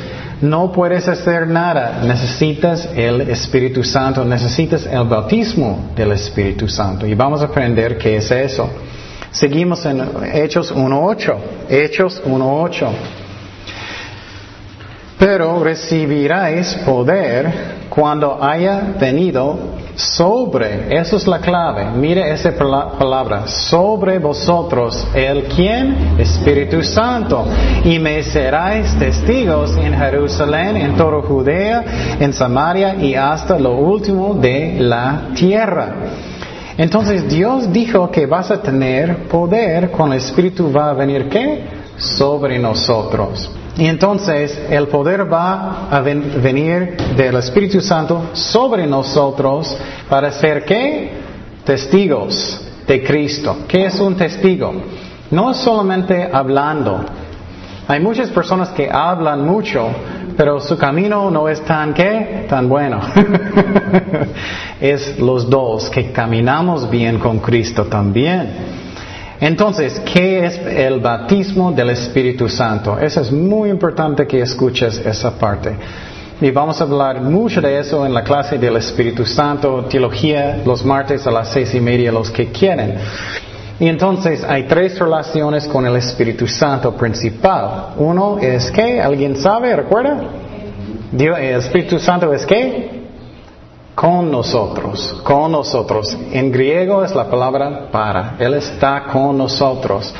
No 0.43 0.73
puedes 0.73 1.07
hacer 1.07 1.47
nada, 1.47 2.01
necesitas 2.05 2.89
el 2.97 3.21
Espíritu 3.23 3.85
Santo, 3.85 4.25
necesitas 4.25 4.85
el 4.87 5.05
bautismo 5.05 5.93
del 5.95 6.11
Espíritu 6.13 6.69
Santo. 6.69 7.07
Y 7.07 7.15
vamos 7.15 7.43
a 7.43 7.45
aprender 7.45 7.97
qué 7.97 8.17
es 8.17 8.29
eso. 8.29 8.69
Seguimos 9.31 9.87
en 9.87 10.03
Hechos 10.33 10.75
1.8. 10.75 11.37
Hechos 11.69 12.21
1.8. 12.25 12.89
Pero 15.17 15.63
recibiráis 15.63 16.75
poder 16.85 17.53
cuando 17.89 18.43
haya 18.43 18.95
venido 18.99 19.57
sobre, 20.03 20.97
eso 20.97 21.17
es 21.17 21.27
la 21.27 21.39
clave, 21.39 21.87
mire 21.95 22.33
esa 22.33 22.53
palabra, 22.53 23.47
sobre 23.47 24.19
vosotros, 24.19 25.07
el 25.15 25.45
quien, 25.45 26.17
Espíritu 26.19 26.83
Santo, 26.83 27.47
y 27.85 27.99
me 27.99 28.23
seráis 28.23 28.99
testigos 28.99 29.77
en 29.77 29.95
Jerusalén, 29.95 30.77
en 30.77 30.97
toda 30.97 31.23
Judea, 31.23 32.17
en 32.19 32.33
Samaria 32.33 32.97
y 32.97 33.15
hasta 33.15 33.59
lo 33.59 33.77
último 33.77 34.35
de 34.35 34.77
la 34.81 35.29
tierra. 35.35 35.95
Entonces 36.77 37.29
Dios 37.29 37.73
dijo 37.73 38.11
que 38.11 38.27
vas 38.27 38.51
a 38.51 38.61
tener 38.61 39.29
poder 39.29 39.91
cuando 39.91 40.15
el 40.15 40.23
Espíritu 40.23 40.73
va 40.73 40.91
a 40.91 40.95
venir, 40.95 41.29
¿qué? 41.29 41.65
Sobre 41.97 42.59
nosotros. 42.59 43.51
Y 43.77 43.87
entonces 43.87 44.59
el 44.69 44.89
poder 44.89 45.33
va 45.33 45.89
a 45.91 46.01
venir 46.01 46.97
del 47.17 47.37
Espíritu 47.37 47.81
Santo 47.81 48.31
sobre 48.35 48.87
nosotros 48.87 49.75
para 50.09 50.31
ser 50.31 50.65
qué? 50.65 51.11
Testigos 51.65 52.61
de 52.87 53.03
Cristo. 53.03 53.59
¿Qué 53.67 53.87
es 53.87 53.99
un 53.99 54.15
testigo? 54.15 54.75
No 55.31 55.55
solamente 55.55 56.29
hablando. 56.31 57.03
Hay 57.89 58.01
muchas 58.01 58.29
personas 58.31 58.69
que 58.71 58.91
hablan 58.91 59.47
mucho, 59.47 59.89
pero 60.37 60.61
su 60.61 60.77
camino 60.77 61.31
no 61.31 61.49
es 61.49 61.63
tan 61.65 61.95
qué, 61.95 62.47
tan 62.49 62.69
bueno. 62.69 63.01
es 64.81 65.19
los 65.19 65.49
dos 65.49 65.89
que 65.89 66.13
caminamos 66.13 66.91
bien 66.91 67.19
con 67.19 67.39
Cristo 67.39 67.87
también. 67.87 68.82
Entonces, 69.43 70.01
¿qué 70.05 70.47
es 70.47 70.57
el 70.57 71.01
bautismo 71.01 71.73
del 71.73 71.91
Espíritu 71.91 72.49
Santo? 72.49 72.97
Eso 72.97 73.23
es 73.23 73.33
muy 73.33 73.71
importante 73.71 74.25
que 74.25 74.41
escuches 74.41 75.05
esa 75.05 75.37
parte. 75.37 75.75
Y 76.41 76.53
vamos 76.53 76.81
a 76.81 76.85
hablar 76.85 77.21
mucho 77.21 77.61
de 77.61 77.81
eso 77.81 78.07
en 78.07 78.15
la 78.15 78.23
clase 78.23 78.57
del 78.57 78.77
Espíritu 78.77 79.27
Santo, 79.27 79.87
teología, 79.87 80.63
los 80.65 80.85
martes 80.85 81.27
a 81.27 81.33
las 81.33 81.49
seis 81.49 81.75
y 81.75 81.81
media, 81.81 82.13
los 82.13 82.31
que 82.31 82.53
quieren. 82.53 82.95
Y 83.81 83.89
entonces 83.89 84.45
hay 84.45 84.69
tres 84.69 84.97
relaciones 84.97 85.67
con 85.67 85.85
el 85.87 85.97
Espíritu 85.97 86.47
Santo 86.47 86.95
principal. 86.95 87.95
Uno 87.97 88.39
es 88.39 88.71
que, 88.71 89.01
¿alguien 89.01 89.35
sabe? 89.35 89.75
¿Recuerda? 89.75 90.21
el 91.19 91.57
Espíritu 91.57 91.99
Santo 91.99 92.33
es 92.33 92.47
qué? 92.47 93.02
Con 93.95 94.31
nosotros, 94.31 95.21
con 95.23 95.53
nosotros. 95.53 96.17
En 96.33 96.51
griego 96.51 97.05
es 97.05 97.15
la 97.15 97.29
palabra 97.29 97.89
para. 97.91 98.37
Él 98.39 98.55
está 98.55 99.05
con 99.05 99.39
nosotros. 99.39 100.13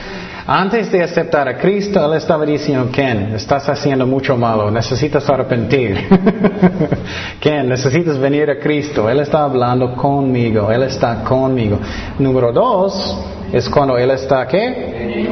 Antes 0.45 0.91
de 0.91 1.03
aceptar 1.03 1.47
a 1.47 1.57
Cristo, 1.57 2.05
Él 2.05 2.19
estaba 2.19 2.45
diciendo, 2.45 2.91
Ken, 2.93 3.33
estás 3.35 3.69
haciendo 3.69 4.07
mucho 4.07 4.37
malo, 4.37 4.71
necesitas 4.71 5.29
arrepentir. 5.31 5.97
Ken, 7.41 7.69
necesitas 7.69 8.19
venir 8.19 8.51
a 8.51 8.59
Cristo. 8.59 9.09
Él 9.09 9.21
está 9.21 9.45
hablando 9.45 9.95
conmigo, 9.95 10.71
Él 10.71 10.83
está 10.83 11.23
conmigo. 11.23 11.79
Número 12.19 12.53
dos 12.53 13.17
es 13.53 13.69
cuando 13.69 13.97
Él 13.97 14.11
está, 14.11 14.47
¿qué? 14.49 15.29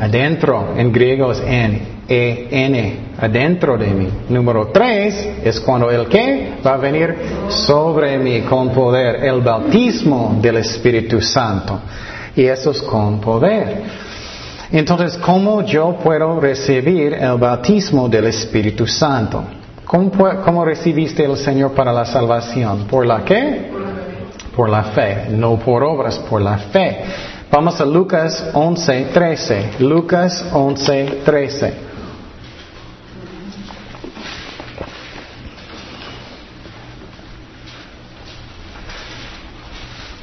Adentro. 0.00 0.74
En 0.76 0.92
griego 0.92 1.32
es 1.32 1.40
en. 1.40 1.91
E-N, 2.08 2.96
adentro 3.18 3.78
de 3.78 3.86
mí. 3.88 4.08
Número 4.28 4.68
tres 4.72 5.28
es 5.44 5.60
cuando 5.60 5.90
el 5.90 6.06
que 6.08 6.54
va 6.64 6.74
a 6.74 6.76
venir 6.76 7.14
sobre 7.48 8.18
mí 8.18 8.40
con 8.42 8.70
poder, 8.70 9.24
el 9.24 9.40
bautismo 9.40 10.38
del 10.40 10.58
Espíritu 10.58 11.20
Santo. 11.20 11.80
Y 12.34 12.44
eso 12.44 12.70
es 12.70 12.82
con 12.82 13.20
poder. 13.20 13.82
Entonces, 14.72 15.18
¿cómo 15.18 15.62
yo 15.62 15.96
puedo 16.02 16.40
recibir 16.40 17.12
el 17.12 17.36
bautismo 17.36 18.08
del 18.08 18.26
Espíritu 18.26 18.86
Santo? 18.86 19.44
¿Cómo, 19.84 20.64
recibiste 20.64 21.24
el 21.24 21.36
Señor 21.36 21.72
para 21.72 21.92
la 21.92 22.06
salvación? 22.06 22.86
¿Por 22.86 23.06
la 23.06 23.22
qué? 23.22 23.70
Por 24.56 24.70
la 24.70 24.84
fe, 24.84 25.26
no 25.30 25.58
por 25.58 25.82
obras, 25.82 26.18
por 26.18 26.40
la 26.40 26.56
fe. 26.56 27.04
Vamos 27.50 27.78
a 27.78 27.84
Lucas 27.84 28.50
11, 28.54 29.08
13. 29.12 29.70
Lucas 29.80 30.46
11, 30.52 31.20
13. 31.22 31.91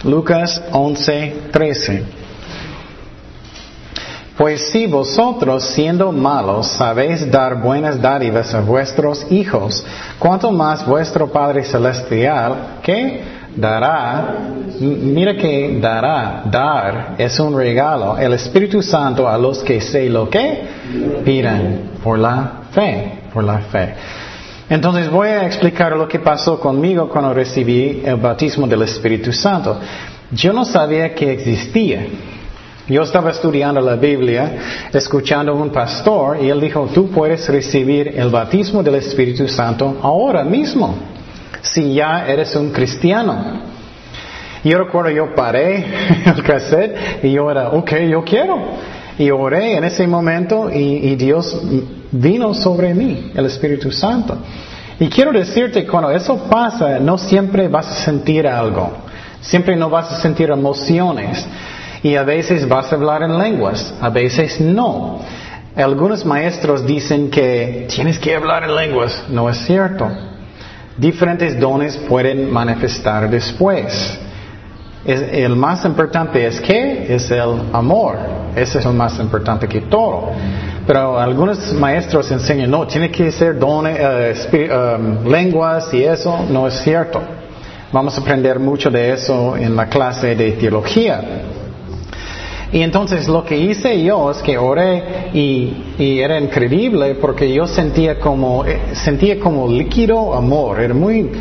Lucas 0.03 0.61
11, 0.71 1.33
13. 1.51 2.03
Pues 4.37 4.71
si 4.71 4.87
vosotros, 4.87 5.65
siendo 5.65 6.13
malos, 6.13 6.67
sabéis 6.67 7.29
dar 7.29 7.61
buenas 7.61 8.01
dádivas 8.01 8.53
a 8.53 8.61
vuestros 8.61 9.29
hijos, 9.29 9.85
¿cuánto 10.17 10.49
más 10.51 10.85
vuestro 10.87 11.29
Padre 11.29 11.65
Celestial, 11.65 12.79
que 12.81 13.21
dará, 13.53 14.37
mira 14.79 15.35
que 15.35 15.77
dará, 15.81 16.43
dar 16.45 17.15
es 17.17 17.37
un 17.39 17.57
regalo, 17.57 18.17
el 18.17 18.33
Espíritu 18.33 18.81
Santo 18.81 19.27
a 19.27 19.37
los 19.37 19.59
que 19.59 19.81
se 19.81 20.09
lo 20.09 20.29
que 20.29 20.63
pidan 21.25 21.91
por 22.01 22.17
la 22.17 22.61
fe, 22.71 23.23
por 23.33 23.43
la 23.43 23.57
fe. 23.57 23.93
Entonces 24.69 25.09
voy 25.09 25.29
a 25.29 25.47
explicar 25.47 25.97
lo 25.97 26.07
que 26.07 26.19
pasó 26.19 26.59
conmigo 26.59 27.09
cuando 27.09 27.33
recibí 27.33 28.03
el 28.05 28.17
bautismo 28.17 28.67
del 28.67 28.83
Espíritu 28.83 29.33
Santo. 29.33 29.79
Yo 30.31 30.53
no 30.53 30.63
sabía 30.63 31.15
que 31.15 31.31
existía. 31.31 32.05
Yo 32.87 33.01
estaba 33.03 33.31
estudiando 33.31 33.81
la 33.81 33.95
Biblia, 33.95 34.87
escuchando 34.93 35.51
a 35.51 35.55
un 35.55 35.71
pastor, 35.71 36.37
y 36.41 36.49
él 36.49 36.59
dijo, 36.59 36.87
tú 36.93 37.09
puedes 37.09 37.47
recibir 37.47 38.07
el 38.15 38.29
bautismo 38.29 38.81
del 38.81 38.95
Espíritu 38.95 39.47
Santo 39.47 39.99
ahora 40.01 40.43
mismo, 40.43 40.95
si 41.61 41.93
ya 41.93 42.27
eres 42.27 42.55
un 42.55 42.71
cristiano. 42.71 43.61
Yo 44.63 44.77
recuerdo, 44.79 45.11
yo 45.11 45.35
paré 45.35 45.85
el 46.25 46.43
cassette 46.43 47.23
y 47.23 47.31
yo 47.31 47.49
era, 47.49 47.69
ok, 47.69 47.91
yo 48.09 48.23
quiero. 48.23 48.57
Y 49.19 49.29
oré 49.31 49.75
en 49.75 49.83
ese 49.83 50.07
momento 50.07 50.71
y, 50.71 51.13
Dios 51.17 51.61
vino 52.09 52.53
sobre 52.53 52.93
mí, 52.93 53.33
el 53.35 53.45
Espíritu 53.47 53.91
Santo. 53.91 54.37
Y 54.97 55.09
quiero 55.09 55.33
decirte, 55.33 55.85
cuando 55.85 56.09
eso 56.09 56.37
pasa, 56.49 56.99
no 56.99 57.17
siempre 57.17 57.67
vas 57.67 57.87
a 57.87 58.05
sentir 58.05 58.47
algo. 58.47 58.89
Siempre 59.41 59.75
no 59.75 59.89
vas 59.89 60.09
a 60.13 60.21
sentir 60.21 60.49
emociones. 60.49 61.45
Y 62.01 62.15
a 62.15 62.23
veces 62.23 62.65
vas 62.65 62.93
a 62.93 62.95
hablar 62.95 63.21
en 63.23 63.37
lenguas, 63.37 63.93
a 63.99 64.09
veces 64.09 64.61
no. 64.61 65.19
Algunos 65.75 66.25
maestros 66.25 66.87
dicen 66.87 67.29
que 67.29 67.87
tienes 67.93 68.17
que 68.19 68.33
hablar 68.33 68.63
en 68.63 68.73
lenguas. 68.73 69.25
No 69.29 69.49
es 69.49 69.57
cierto. 69.65 70.09
Diferentes 70.95 71.59
dones 71.59 71.97
pueden 71.97 72.49
manifestar 72.49 73.29
después. 73.29 74.17
El 75.05 75.55
más 75.55 75.85
importante 75.85 76.45
es 76.45 76.59
que 76.59 77.13
es 77.13 77.31
el 77.31 77.61
amor. 77.73 78.17
Ese 78.55 78.79
es 78.79 78.85
el 78.85 78.93
más 78.93 79.19
importante 79.19 79.67
que 79.67 79.81
todo. 79.81 80.31
Pero 80.85 81.19
algunos 81.19 81.73
maestros 81.73 82.31
enseñan, 82.31 82.71
no, 82.71 82.87
tiene 82.87 83.11
que 83.11 83.31
ser 83.31 83.59
dones, 83.59 83.97
eh, 83.99 84.69
um, 84.69 85.27
lenguas 85.29 85.93
y 85.93 86.03
eso 86.03 86.45
no 86.49 86.67
es 86.67 86.73
cierto. 86.81 87.21
Vamos 87.91 88.17
a 88.17 88.21
aprender 88.21 88.59
mucho 88.59 88.89
de 88.89 89.13
eso 89.13 89.55
en 89.55 89.75
la 89.75 89.87
clase 89.87 90.35
de 90.35 90.51
teología. 90.53 91.21
Y 92.71 92.81
entonces 92.81 93.27
lo 93.27 93.43
que 93.43 93.57
hice 93.57 94.03
yo 94.03 94.29
es 94.29 94.37
que 94.39 94.57
oré 94.57 95.29
y, 95.33 96.19
era 96.19 96.39
increíble 96.39 97.15
porque 97.15 97.51
yo 97.51 97.65
sentía 97.65 98.19
como, 98.19 98.63
eh, 98.63 98.79
sentía 98.93 99.39
como 99.39 99.67
líquido 99.67 100.35
amor, 100.35 100.79
era 100.79 100.93
muy 100.93 101.31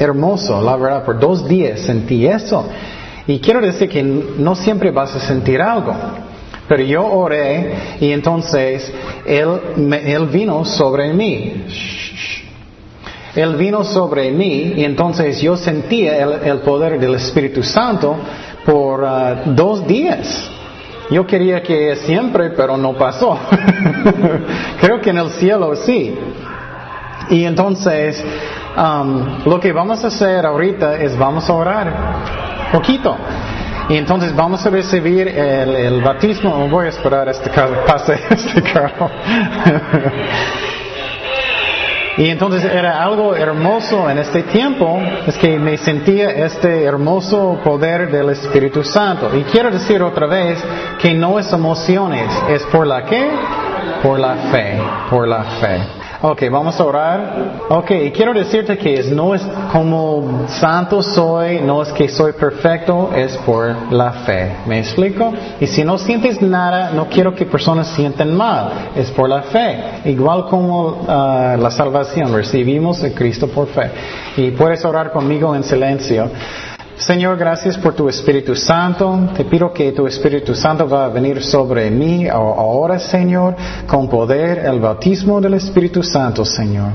hermoso, 0.00 0.60
la 0.62 0.76
verdad, 0.76 1.04
por 1.04 1.20
dos 1.20 1.46
días 1.46 1.80
sentí 1.80 2.26
eso. 2.26 2.66
Y 3.26 3.38
quiero 3.38 3.60
decir 3.60 3.88
que 3.88 4.02
no 4.02 4.54
siempre 4.56 4.90
vas 4.90 5.14
a 5.14 5.20
sentir 5.20 5.60
algo. 5.60 5.94
Pero 6.66 6.82
yo 6.82 7.06
oré 7.06 7.98
y 8.00 8.10
entonces 8.10 8.92
Él, 9.26 9.60
él 9.92 10.26
vino 10.26 10.64
sobre 10.64 11.12
mí. 11.12 11.64
Él 13.34 13.56
vino 13.56 13.84
sobre 13.84 14.30
mí 14.30 14.74
y 14.76 14.84
entonces 14.84 15.40
yo 15.40 15.56
sentía 15.56 16.18
el, 16.18 16.58
poder 16.60 16.98
del 16.98 17.14
Espíritu 17.14 17.62
Santo 17.62 18.16
por 18.64 19.04
ah, 19.04 19.42
dos 19.46 19.86
días. 19.86 20.50
Yo 21.10 21.26
quería 21.26 21.62
que 21.62 21.96
siempre, 21.96 22.50
pero 22.50 22.76
no 22.76 22.94
pasó. 22.94 23.38
Creo 24.80 25.00
que 25.00 25.10
en 25.10 25.18
el 25.18 25.30
cielo 25.30 25.74
sí. 25.76 26.14
Y 27.30 27.44
entonces, 27.44 28.24
um, 28.76 29.44
lo 29.44 29.60
que 29.60 29.72
vamos 29.72 30.04
a 30.04 30.08
hacer 30.08 30.44
ahorita 30.46 30.96
es 30.96 31.16
vamos 31.16 31.48
a 31.48 31.52
orar 31.52 31.92
poquito. 32.72 33.16
Y 33.88 33.96
entonces 33.96 34.34
vamos 34.34 34.64
a 34.64 34.70
recibir 34.70 35.26
el, 35.26 35.74
el 35.74 36.02
bautismo. 36.02 36.68
Voy 36.68 36.86
a 36.86 36.88
esperar 36.90 37.28
este 37.28 37.50
carro, 37.50 37.84
pase 37.84 38.20
este 38.30 38.62
carro. 38.62 39.10
Y 42.20 42.28
entonces 42.28 42.64
era 42.64 43.02
algo 43.02 43.34
hermoso 43.34 44.10
en 44.10 44.18
este 44.18 44.42
tiempo, 44.42 45.00
es 45.26 45.38
que 45.38 45.58
me 45.58 45.78
sentía 45.78 46.30
este 46.30 46.84
hermoso 46.84 47.58
poder 47.64 48.10
del 48.10 48.30
Espíritu 48.30 48.84
Santo. 48.84 49.34
Y 49.34 49.42
quiero 49.44 49.70
decir 49.70 50.02
otra 50.02 50.26
vez 50.26 50.62
que 51.00 51.14
no 51.14 51.38
es 51.38 51.50
emociones, 51.50 52.30
es 52.50 52.62
por 52.64 52.86
la 52.86 53.04
qué? 53.04 53.30
Por 54.02 54.18
la 54.18 54.34
fe, 54.52 54.78
por 55.08 55.26
la 55.26 55.44
fe. 55.44 55.99
Ok, 56.22 56.42
vamos 56.50 56.78
a 56.78 56.84
orar. 56.84 57.60
Ok, 57.70 57.92
y 57.92 58.10
quiero 58.10 58.34
decirte 58.34 58.76
que 58.76 59.02
no 59.04 59.34
es 59.34 59.40
como 59.72 60.46
santo 60.48 61.02
soy, 61.02 61.60
no 61.60 61.82
es 61.82 61.88
que 61.92 62.10
soy 62.10 62.34
perfecto, 62.34 63.10
es 63.16 63.38
por 63.38 63.90
la 63.90 64.12
fe. 64.12 64.56
¿Me 64.66 64.80
explico? 64.80 65.32
Y 65.58 65.66
si 65.66 65.82
no 65.82 65.96
sientes 65.96 66.42
nada, 66.42 66.90
no 66.90 67.06
quiero 67.06 67.34
que 67.34 67.46
personas 67.46 67.86
sienten 67.88 68.36
mal, 68.36 68.90
es 68.94 69.10
por 69.12 69.30
la 69.30 69.44
fe. 69.44 70.02
Igual 70.04 70.44
como 70.44 71.06
ah, 71.08 71.56
la 71.58 71.70
salvación, 71.70 72.34
recibimos 72.34 73.02
a 73.02 73.14
Cristo 73.14 73.48
por 73.48 73.68
fe. 73.68 73.90
Y 74.36 74.50
puedes 74.50 74.84
orar 74.84 75.12
conmigo 75.12 75.56
en 75.56 75.64
silencio. 75.64 76.28
Señor, 77.00 77.38
gracias 77.38 77.78
por 77.78 77.94
tu 77.94 78.10
Espíritu 78.10 78.54
Santo. 78.54 79.30
Te 79.34 79.46
pido 79.46 79.72
que 79.72 79.90
tu 79.92 80.06
Espíritu 80.06 80.54
Santo 80.54 80.86
va 80.86 81.06
a 81.06 81.08
venir 81.08 81.42
sobre 81.42 81.90
mí 81.90 82.28
ahora, 82.28 82.98
Señor, 82.98 83.56
con 83.86 84.06
poder 84.06 84.58
el 84.66 84.80
bautismo 84.80 85.40
del 85.40 85.54
Espíritu 85.54 86.02
Santo, 86.02 86.44
Señor. 86.44 86.92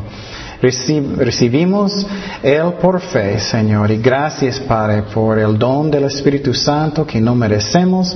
recibimos 0.62 2.06
Él 2.44 2.74
por 2.80 3.02
fe, 3.02 3.40
Señor, 3.40 3.90
y 3.90 3.98
gracias, 3.98 4.60
Padre, 4.60 5.06
por 5.12 5.40
el 5.40 5.58
don 5.58 5.90
del 5.90 6.04
Espíritu 6.04 6.54
Santo 6.54 7.04
que 7.06 7.20
no 7.20 7.34
merecemos, 7.34 8.16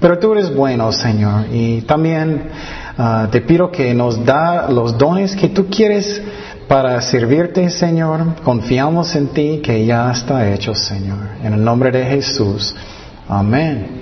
pero 0.00 0.18
tú 0.18 0.32
eres 0.32 0.52
bueno, 0.52 0.90
Señor, 0.90 1.46
y 1.52 1.82
también 1.82 2.50
ah, 2.98 3.28
te 3.30 3.42
pido 3.42 3.70
que 3.70 3.94
nos 3.94 4.24
da 4.24 4.68
los 4.68 4.98
dones 4.98 5.36
que 5.36 5.48
tú 5.48 5.66
quieres 5.68 6.20
para 6.68 7.00
servirte, 7.00 7.70
Señor. 7.70 8.42
Confiamos 8.44 9.16
en 9.16 9.28
ti 9.28 9.60
que 9.62 9.86
ya 9.86 10.10
está 10.12 10.52
hecho, 10.52 10.74
Señor. 10.74 11.18
En 11.42 11.54
el 11.54 11.64
nombre 11.64 11.90
de 11.90 12.04
Jesús. 12.04 12.76
Amén. 13.26 13.98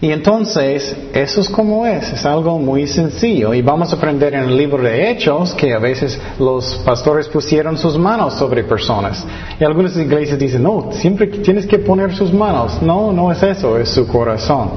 Y 0.00 0.10
entonces, 0.10 0.96
eso 1.14 1.40
es 1.40 1.48
como 1.48 1.86
es, 1.86 2.12
es 2.12 2.26
algo 2.26 2.58
muy 2.58 2.86
sencillo. 2.86 3.54
Y 3.54 3.62
vamos 3.62 3.92
a 3.92 3.96
aprender 3.96 4.34
en 4.34 4.44
el 4.44 4.56
libro 4.56 4.82
de 4.82 5.10
Hechos 5.10 5.54
que 5.54 5.72
a 5.72 5.78
veces 5.78 6.20
los 6.38 6.76
pastores 6.84 7.28
pusieron 7.28 7.78
sus 7.78 7.96
manos 7.96 8.34
sobre 8.34 8.64
personas. 8.64 9.24
Y 9.58 9.64
algunas 9.64 9.96
iglesias 9.96 10.38
dicen, 10.38 10.62
no, 10.62 10.90
siempre 10.92 11.26
tienes 11.28 11.66
que 11.66 11.78
poner 11.78 12.14
sus 12.14 12.32
manos. 12.32 12.82
No, 12.82 13.12
no 13.12 13.32
es 13.32 13.42
eso, 13.42 13.78
es 13.78 13.88
su 13.88 14.06
corazón. 14.06 14.72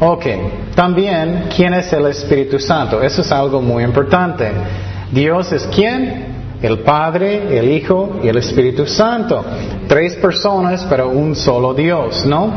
Ok, 0.00 0.26
también, 0.74 1.44
¿quién 1.54 1.72
es 1.72 1.90
el 1.94 2.06
Espíritu 2.06 2.58
Santo? 2.58 3.02
Eso 3.02 3.22
es 3.22 3.32
algo 3.32 3.62
muy 3.62 3.84
importante. 3.84 4.50
Dios 5.12 5.52
es 5.52 5.66
quién? 5.74 6.36
El 6.62 6.80
Padre, 6.80 7.58
el 7.58 7.70
Hijo 7.70 8.20
y 8.22 8.28
el 8.28 8.38
Espíritu 8.38 8.86
Santo. 8.86 9.44
Tres 9.86 10.16
personas, 10.16 10.86
pero 10.88 11.10
un 11.10 11.36
solo 11.36 11.74
Dios, 11.74 12.24
¿no? 12.26 12.52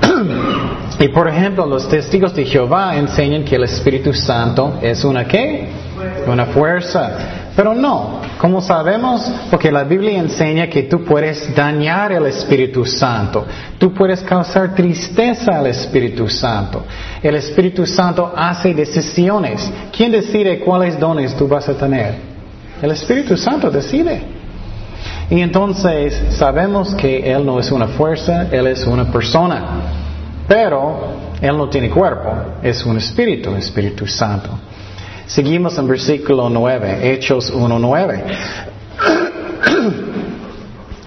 y 0.98 1.08
por 1.08 1.28
ejemplo, 1.28 1.66
los 1.66 1.88
testigos 1.88 2.34
de 2.34 2.44
Jehová 2.44 2.96
enseñan 2.96 3.44
que 3.44 3.56
el 3.56 3.64
Espíritu 3.64 4.12
Santo 4.12 4.78
es 4.82 5.04
una 5.04 5.26
qué? 5.26 5.68
Una 6.26 6.46
fuerza. 6.46 7.50
Pero 7.56 7.74
no, 7.74 8.20
como 8.38 8.60
sabemos, 8.60 9.30
porque 9.50 9.70
la 9.70 9.84
Biblia 9.84 10.18
enseña 10.18 10.68
que 10.68 10.84
tú 10.84 11.04
puedes 11.04 11.54
dañar 11.54 12.12
el 12.12 12.26
Espíritu 12.26 12.84
Santo, 12.84 13.46
tú 13.78 13.92
puedes 13.92 14.20
causar 14.22 14.74
tristeza 14.74 15.58
al 15.58 15.66
Espíritu 15.68 16.28
Santo. 16.28 16.84
El 17.22 17.36
Espíritu 17.36 17.86
Santo 17.86 18.32
hace 18.36 18.74
decisiones. 18.74 19.70
¿Quién 19.96 20.12
decide 20.12 20.60
cuáles 20.60 20.98
dones 20.98 21.34
tú 21.36 21.46
vas 21.46 21.68
a 21.68 21.74
tener? 21.74 22.14
El 22.82 22.90
Espíritu 22.90 23.36
Santo 23.36 23.70
decide. 23.70 24.20
Y 25.30 25.40
entonces 25.40 26.36
sabemos 26.36 26.94
que 26.94 27.32
Él 27.32 27.46
no 27.46 27.58
es 27.58 27.70
una 27.70 27.88
fuerza, 27.88 28.48
Él 28.50 28.66
es 28.66 28.86
una 28.86 29.10
persona. 29.10 29.64
Pero 30.46 31.14
Él 31.40 31.56
no 31.56 31.68
tiene 31.68 31.88
cuerpo, 31.88 32.30
es 32.62 32.84
un 32.84 32.98
espíritu, 32.98 33.54
Espíritu 33.56 34.06
Santo. 34.06 34.50
Seguimos 35.26 35.78
en 35.78 35.88
versículo 35.88 36.50
9, 36.50 37.12
Hechos 37.12 37.52
1.9. 37.52 38.22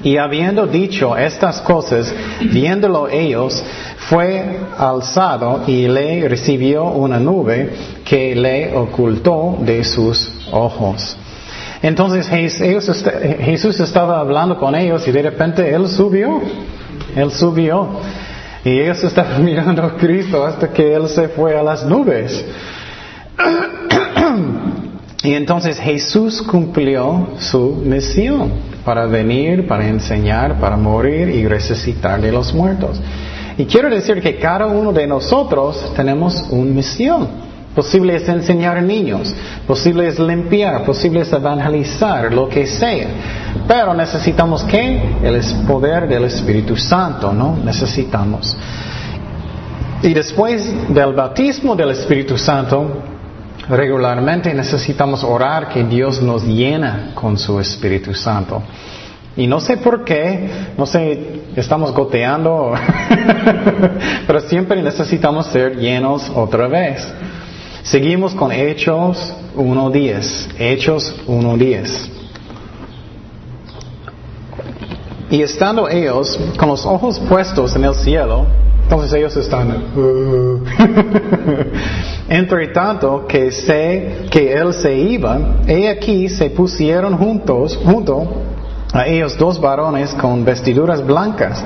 y 0.04 0.18
habiendo 0.18 0.66
dicho 0.66 1.16
estas 1.16 1.62
cosas, 1.62 2.14
viéndolo 2.52 3.08
ellos, 3.10 3.64
fue 4.10 4.60
alzado 4.78 5.64
y 5.68 5.88
le 5.88 6.28
recibió 6.28 6.86
una 6.86 7.20
nube 7.20 7.74
que 8.04 8.36
le 8.36 8.76
ocultó 8.76 9.58
de 9.62 9.84
sus 9.84 10.32
ojos. 10.52 11.16
Entonces 11.84 12.28
Jesús 12.28 13.80
estaba 13.80 14.20
hablando 14.20 14.58
con 14.58 14.74
ellos 14.74 15.08
y 15.08 15.12
de 15.12 15.22
repente 15.22 15.70
Él 15.74 15.88
subió, 15.88 16.42
Él 17.16 17.32
subió. 17.32 18.00
Y 18.66 18.80
ellos 18.80 19.04
estaban 19.04 19.46
mirando 19.46 19.84
a 19.84 19.96
Cristo 19.96 20.44
hasta 20.44 20.70
que 20.70 20.94
Él 20.96 21.08
se 21.08 21.28
fue 21.28 21.56
a 21.56 21.62
las 21.62 21.86
nubes. 21.86 22.44
Y 25.24 25.34
entonces 25.34 25.80
Jesús 25.80 26.42
cumplió 26.44 27.30
su 27.40 27.82
misión 27.84 28.52
para 28.86 29.06
venir, 29.08 29.68
para 29.68 29.88
enseñar, 29.88 30.60
para 30.60 30.78
morir 30.78 31.30
y 31.30 31.48
resucitar 31.48 32.22
de 32.22 32.32
los 32.32 32.54
muertos. 32.54 33.02
Y 33.58 33.66
quiero 33.66 33.90
decir 33.90 34.22
que 34.22 34.38
cada 34.38 34.68
uno 34.68 34.94
de 34.94 35.08
nosotros 35.08 35.92
tenemos 35.96 36.46
una 36.52 36.72
misión. 36.72 37.48
Posible 37.74 38.16
es 38.16 38.28
enseñar 38.28 38.78
a 38.78 38.82
niños, 38.82 39.36
posible 39.68 40.08
es 40.08 40.18
limpiar, 40.18 40.84
posible 40.84 41.22
es 41.22 41.32
evangelizar, 41.32 42.34
lo 42.34 42.50
que 42.50 42.66
sea. 42.66 43.08
Pero 43.68 43.94
necesitamos 43.94 44.64
qué? 44.64 45.00
El 45.24 45.40
poder 45.68 46.08
del 46.08 46.24
Espíritu 46.24 46.76
Santo, 46.76 47.34
¿no? 47.34 47.56
Necesitamos. 47.64 48.58
Y 50.02 50.14
después 50.14 50.74
del 50.90 51.14
bautismo 51.14 51.76
del 51.76 51.92
Espíritu 51.92 52.38
Santo, 52.38 53.17
regularmente 53.70 54.54
necesitamos 54.54 55.24
orar 55.24 55.70
que 55.70 55.84
Dios 55.84 56.22
nos 56.22 56.44
llena 56.44 57.12
con 57.14 57.38
su 57.38 57.60
Espíritu 57.60 58.14
Santo. 58.14 58.62
Y 59.36 59.46
no 59.46 59.60
sé 59.60 59.78
por 59.78 60.04
qué, 60.04 60.50
no 60.78 60.86
sé, 60.86 61.42
estamos 61.56 61.94
goteando, 61.94 62.74
pero 64.28 64.40
siempre 64.42 64.82
necesitamos 64.82 65.46
ser 65.48 65.78
llenos 65.78 66.32
otra 66.34 66.68
vez. 66.68 67.08
Seguimos 67.84 68.34
con 68.34 68.52
Hechos 68.52 69.34
1.10. 69.56 70.56
Hechos 70.58 71.16
1.10. 71.28 72.10
Y 75.30 75.42
estando 75.42 75.88
ellos 75.88 76.40
con 76.58 76.70
los 76.70 76.86
ojos 76.86 77.20
puestos 77.20 77.76
en 77.76 77.84
el 77.84 77.94
cielo, 77.94 78.48
entonces 78.88 79.14
ellos 79.16 79.36
están. 79.36 79.70
Uh. 79.98 80.64
Entre 82.30 82.70
tanto 82.70 83.28
que 83.28 83.52
sé 83.52 84.28
que 84.32 84.54
él 84.54 84.74
se 84.74 84.96
iba, 84.96 85.40
he 85.68 85.90
aquí 85.90 86.30
se 86.30 86.50
pusieron 86.52 87.18
juntos, 87.18 87.78
junto 87.84 88.44
a 88.94 89.06
ellos 89.06 89.38
dos 89.38 89.60
varones 89.60 90.14
con 90.14 90.46
vestiduras 90.46 91.06
blancas, 91.06 91.62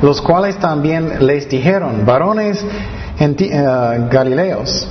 los 0.00 0.20
cuales 0.20 0.58
también 0.58 1.26
les 1.26 1.48
dijeron, 1.48 2.06
varones 2.06 2.62
uh, 2.62 4.08
galileos, 4.08 4.86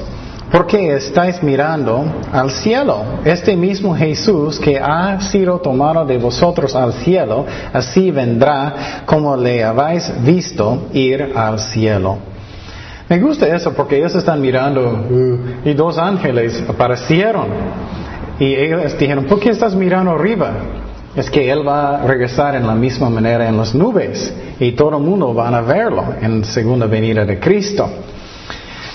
¿Por 0.52 0.66
qué 0.66 0.96
estáis 0.96 1.44
mirando 1.44 2.04
al 2.32 2.50
cielo? 2.50 3.04
Este 3.24 3.56
mismo 3.56 3.96
Jesús 3.96 4.60
que 4.60 4.80
ha 4.80 5.22
sido 5.22 5.60
tomado 5.60 6.06
de 6.06 6.18
vosotros 6.18 6.76
al 6.76 6.94
cielo, 6.94 7.46
así 7.72 8.10
vendrá 8.10 9.04
como 9.06 9.38
le 9.38 9.64
habéis 9.64 10.12
visto 10.24 10.88
ir 10.92 11.34
al 11.36 11.60
cielo. 11.60 12.18
Me 13.08 13.20
gusta 13.20 13.48
eso 13.48 13.74
porque 13.74 13.98
ellos 13.98 14.16
están 14.16 14.42
mirando 14.42 14.82
uh, 14.82 15.68
y 15.68 15.74
dos 15.74 16.00
ángeles 16.00 16.64
aparecieron. 16.68 17.46
Y 18.40 18.56
ellos 18.56 18.98
dijeron, 18.98 19.26
¿por 19.26 19.40
qué 19.40 19.50
estás 19.50 19.76
mirando 19.76 20.12
arriba? 20.12 20.52
Es 21.16 21.30
que 21.30 21.52
Él 21.52 21.68
va 21.68 21.98
a 21.98 22.08
regresar 22.08 22.56
en 22.56 22.66
la 22.66 22.74
misma 22.74 23.10
manera 23.10 23.48
en 23.48 23.58
las 23.58 23.76
nubes 23.76 24.34
y 24.60 24.72
todo 24.72 24.98
el 24.98 25.04
mundo 25.04 25.34
va 25.34 25.50
a 25.50 25.62
verlo 25.62 26.06
en 26.22 26.44
segunda 26.44 26.88
venida 26.88 27.24
de 27.24 27.40
Cristo. 27.40 27.88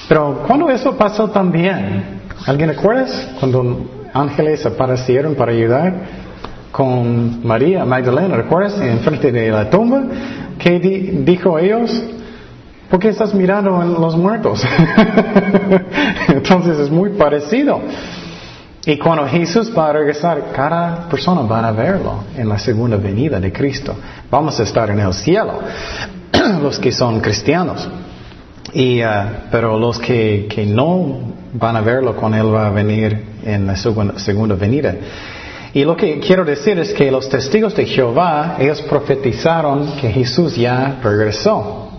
Pero 0.09 0.43
cuando 0.47 0.69
eso 0.71 0.97
pasó 0.97 1.29
también, 1.29 2.21
¿alguien 2.47 2.69
recuerda? 2.71 3.07
Cuando 3.41 4.09
ángeles 4.13 4.65
aparecieron 4.67 5.35
para 5.35 5.53
ayudar 5.53 5.95
con 6.71 7.47
María 7.47 7.85
Magdalena, 7.85 8.37
¿recuerdas? 8.37 8.81
En 8.81 8.99
frente 9.01 9.33
de 9.33 9.51
la 9.51 9.71
tumba, 9.71 10.03
¿qué 10.59 10.79
dijo 10.79 11.59
ellos? 11.59 12.03
¿Por 12.91 13.01
qué 13.01 13.09
estás 13.09 13.35
mirando 13.35 13.83
en 13.83 13.95
los 13.95 14.17
muertos? 14.17 14.63
Entonces 16.29 16.79
es 16.79 16.91
muy 16.91 17.11
parecido. 17.11 17.81
Y 18.87 18.99
cuando 18.99 19.27
Jesús 19.27 19.73
va 19.77 19.89
a 19.89 19.93
regresar, 19.95 20.53
cada 20.55 21.09
persona 21.09 21.41
va 21.43 21.67
a 21.67 21.73
verlo 21.73 22.25
en 22.37 22.49
la 22.49 22.59
segunda 22.59 22.99
venida 22.99 23.41
de 23.41 23.51
Cristo. 23.51 23.97
Vamos 24.31 24.61
a 24.61 24.65
estar 24.65 24.91
en 24.91 25.01
el 25.01 25.15
cielo, 25.15 25.61
los 26.63 26.79
que 26.79 26.93
son 26.93 27.21
cristianos. 27.21 27.89
Y, 28.75 29.03
uh, 29.05 29.07
pero 29.53 29.79
los 29.79 30.01
que, 30.01 30.47
que, 30.51 30.67
no 30.67 31.33
van 31.53 31.77
a 31.77 31.81
verlo 31.81 32.17
cuando 32.17 32.39
Él 32.39 32.53
va 32.53 32.67
a 32.67 32.71
venir 32.71 33.17
en 33.45 33.69
la 33.69 33.77
segunda, 33.77 34.19
segunda 34.19 34.57
venida. 34.57 34.97
Y 35.73 35.85
lo 35.85 35.97
que 35.97 36.19
quiero 36.19 36.45
decir 36.45 36.79
es 36.79 36.93
que 36.93 37.11
los 37.11 37.29
testigos 37.29 37.75
de 37.77 37.87
Jehová, 37.87 38.57
ellos 38.59 38.83
profetizaron 38.83 39.97
que 40.01 40.11
Jesús 40.11 40.57
ya 40.57 40.99
regresó. 41.03 41.91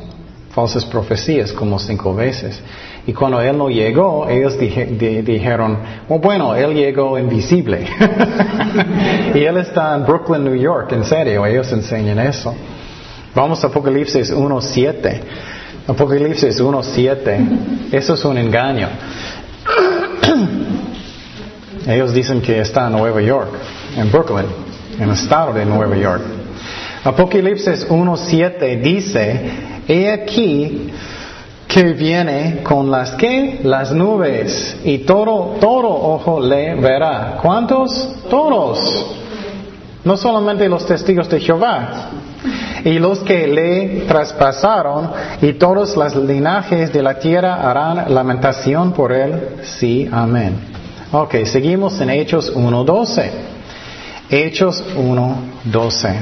Falsas 0.52 0.86
profecías 0.86 1.52
como 1.52 1.80
cinco 1.80 2.14
veces. 2.14 2.62
Y 3.08 3.14
cuando 3.14 3.40
Él 3.40 3.58
no 3.58 3.70
llegó, 3.70 4.28
ellos 4.28 4.58
dijeron, 4.58 5.78
oh, 6.10 6.20
bueno, 6.20 6.56
Él 6.56 6.74
llegó 6.74 7.20
invisible. 7.20 7.86
y 9.36 9.40
Él 9.40 9.58
está 9.58 9.96
en 9.96 10.06
Brooklyn, 10.06 10.44
New 10.44 10.56
York, 10.56 10.92
en 10.94 11.04
serio, 11.04 11.46
ellos 11.46 11.72
enseñan 11.72 12.20
eso. 12.20 12.54
Vamos 13.36 13.64
a 13.64 13.68
Apocalipsis 13.68 14.34
1.7. 14.34 15.22
Apocalipsis 15.88 16.60
1.7, 16.60 17.92
eso 17.92 18.14
es 18.16 18.26
un 18.26 18.38
engaño. 18.38 18.90
Ellos 21.88 22.12
dicen 22.14 22.42
que 22.42 22.60
está 22.62 22.88
en 22.88 22.94
Nueva 22.94 23.22
York, 23.22 23.50
en 23.96 24.12
Brooklyn, 24.12 24.48
en 24.98 25.04
el 25.04 25.12
estado 25.12 25.54
de 25.54 25.64
Nueva 25.66 25.96
York. 25.96 26.24
Apocalipsis 27.04 27.88
1.7 27.88 28.82
dice, 28.82 29.52
he 29.88 30.12
aquí 30.12 30.92
que 31.68 31.94
viene 31.94 32.64
con 32.64 32.90
las 32.90 33.12
que 33.12 33.60
las 33.64 33.92
nubes 33.92 34.78
y 34.84 35.00
todo 35.00 35.58
todo 35.60 35.88
ojo 35.88 36.40
le 36.40 36.74
verá. 36.76 37.38
¿Cuántos? 37.42 38.16
Todos. 38.28 39.06
No 40.04 40.18
solamente 40.18 40.68
los 40.68 40.86
testigos 40.86 41.30
de 41.30 41.40
Jehová, 41.40 42.10
y 42.86 43.00
los 43.00 43.20
que 43.20 43.48
le 43.48 44.06
traspasaron 44.08 45.10
y 45.42 45.54
todos 45.54 45.98
los 45.98 46.16
linajes 46.16 46.94
de 46.94 47.02
la 47.02 47.18
tierra 47.18 47.68
harán 47.68 48.14
lamentación 48.14 48.94
por 48.94 49.12
él. 49.12 49.58
Sí, 49.64 50.08
amén. 50.12 50.54
Ok, 51.12 51.46
seguimos 51.46 52.00
en 52.00 52.12
Hechos 52.12 52.56
1.12. 52.56 53.30
Hechos 54.30 54.84
1.12. 54.96 56.16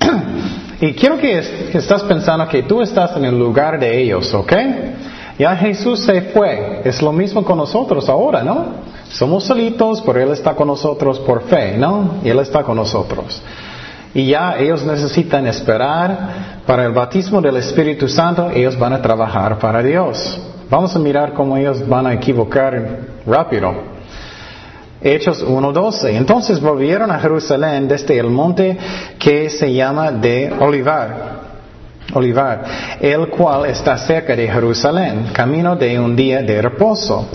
y 0.80 0.94
quiero 0.94 1.18
que 1.18 1.38
estás 1.74 2.02
pensando 2.04 2.48
que 2.48 2.62
tú 2.62 2.80
estás 2.80 3.14
en 3.18 3.26
el 3.26 3.38
lugar 3.38 3.78
de 3.78 4.00
ellos, 4.00 4.32
¿ok? 4.32 4.52
Ya 5.38 5.54
Jesús 5.54 6.00
se 6.00 6.22
fue. 6.32 6.80
Es 6.86 7.02
lo 7.02 7.12
mismo 7.12 7.44
con 7.44 7.58
nosotros 7.58 8.08
ahora, 8.08 8.42
¿no? 8.42 8.88
Somos 9.10 9.44
solitos, 9.44 10.00
pero 10.00 10.18
Él 10.18 10.30
está 10.32 10.54
con 10.54 10.68
nosotros 10.68 11.18
por 11.20 11.42
fe, 11.42 11.76
¿no? 11.76 12.14
Y 12.24 12.30
Él 12.30 12.38
está 12.38 12.62
con 12.62 12.76
nosotros. 12.76 13.42
Y 14.18 14.26
ya 14.26 14.56
ellos 14.58 14.84
necesitan 14.84 15.46
esperar 15.46 16.62
para 16.66 16.84
el 16.84 16.90
bautismo 16.90 17.40
del 17.40 17.58
Espíritu 17.58 18.08
Santo, 18.08 18.50
ellos 18.50 18.76
van 18.76 18.92
a 18.94 19.00
trabajar 19.00 19.60
para 19.60 19.80
Dios. 19.80 20.40
Vamos 20.68 20.96
a 20.96 20.98
mirar 20.98 21.34
cómo 21.34 21.56
ellos 21.56 21.88
van 21.88 22.04
a 22.04 22.14
equivocar 22.14 22.98
rápido. 23.24 23.72
Hechos 25.00 25.46
1.12. 25.46 26.16
Entonces 26.16 26.60
volvieron 26.60 27.12
a 27.12 27.20
Jerusalén 27.20 27.86
desde 27.86 28.18
el 28.18 28.26
monte 28.26 28.76
que 29.20 29.48
se 29.50 29.72
llama 29.72 30.10
de 30.10 30.52
Olivar. 30.58 31.38
Olivar, 32.12 32.64
el 33.00 33.28
cual 33.28 33.66
está 33.66 33.96
cerca 33.98 34.34
de 34.34 34.48
Jerusalén, 34.48 35.26
camino 35.32 35.76
de 35.76 36.00
un 36.00 36.16
día 36.16 36.42
de 36.42 36.60
reposo. 36.60 37.28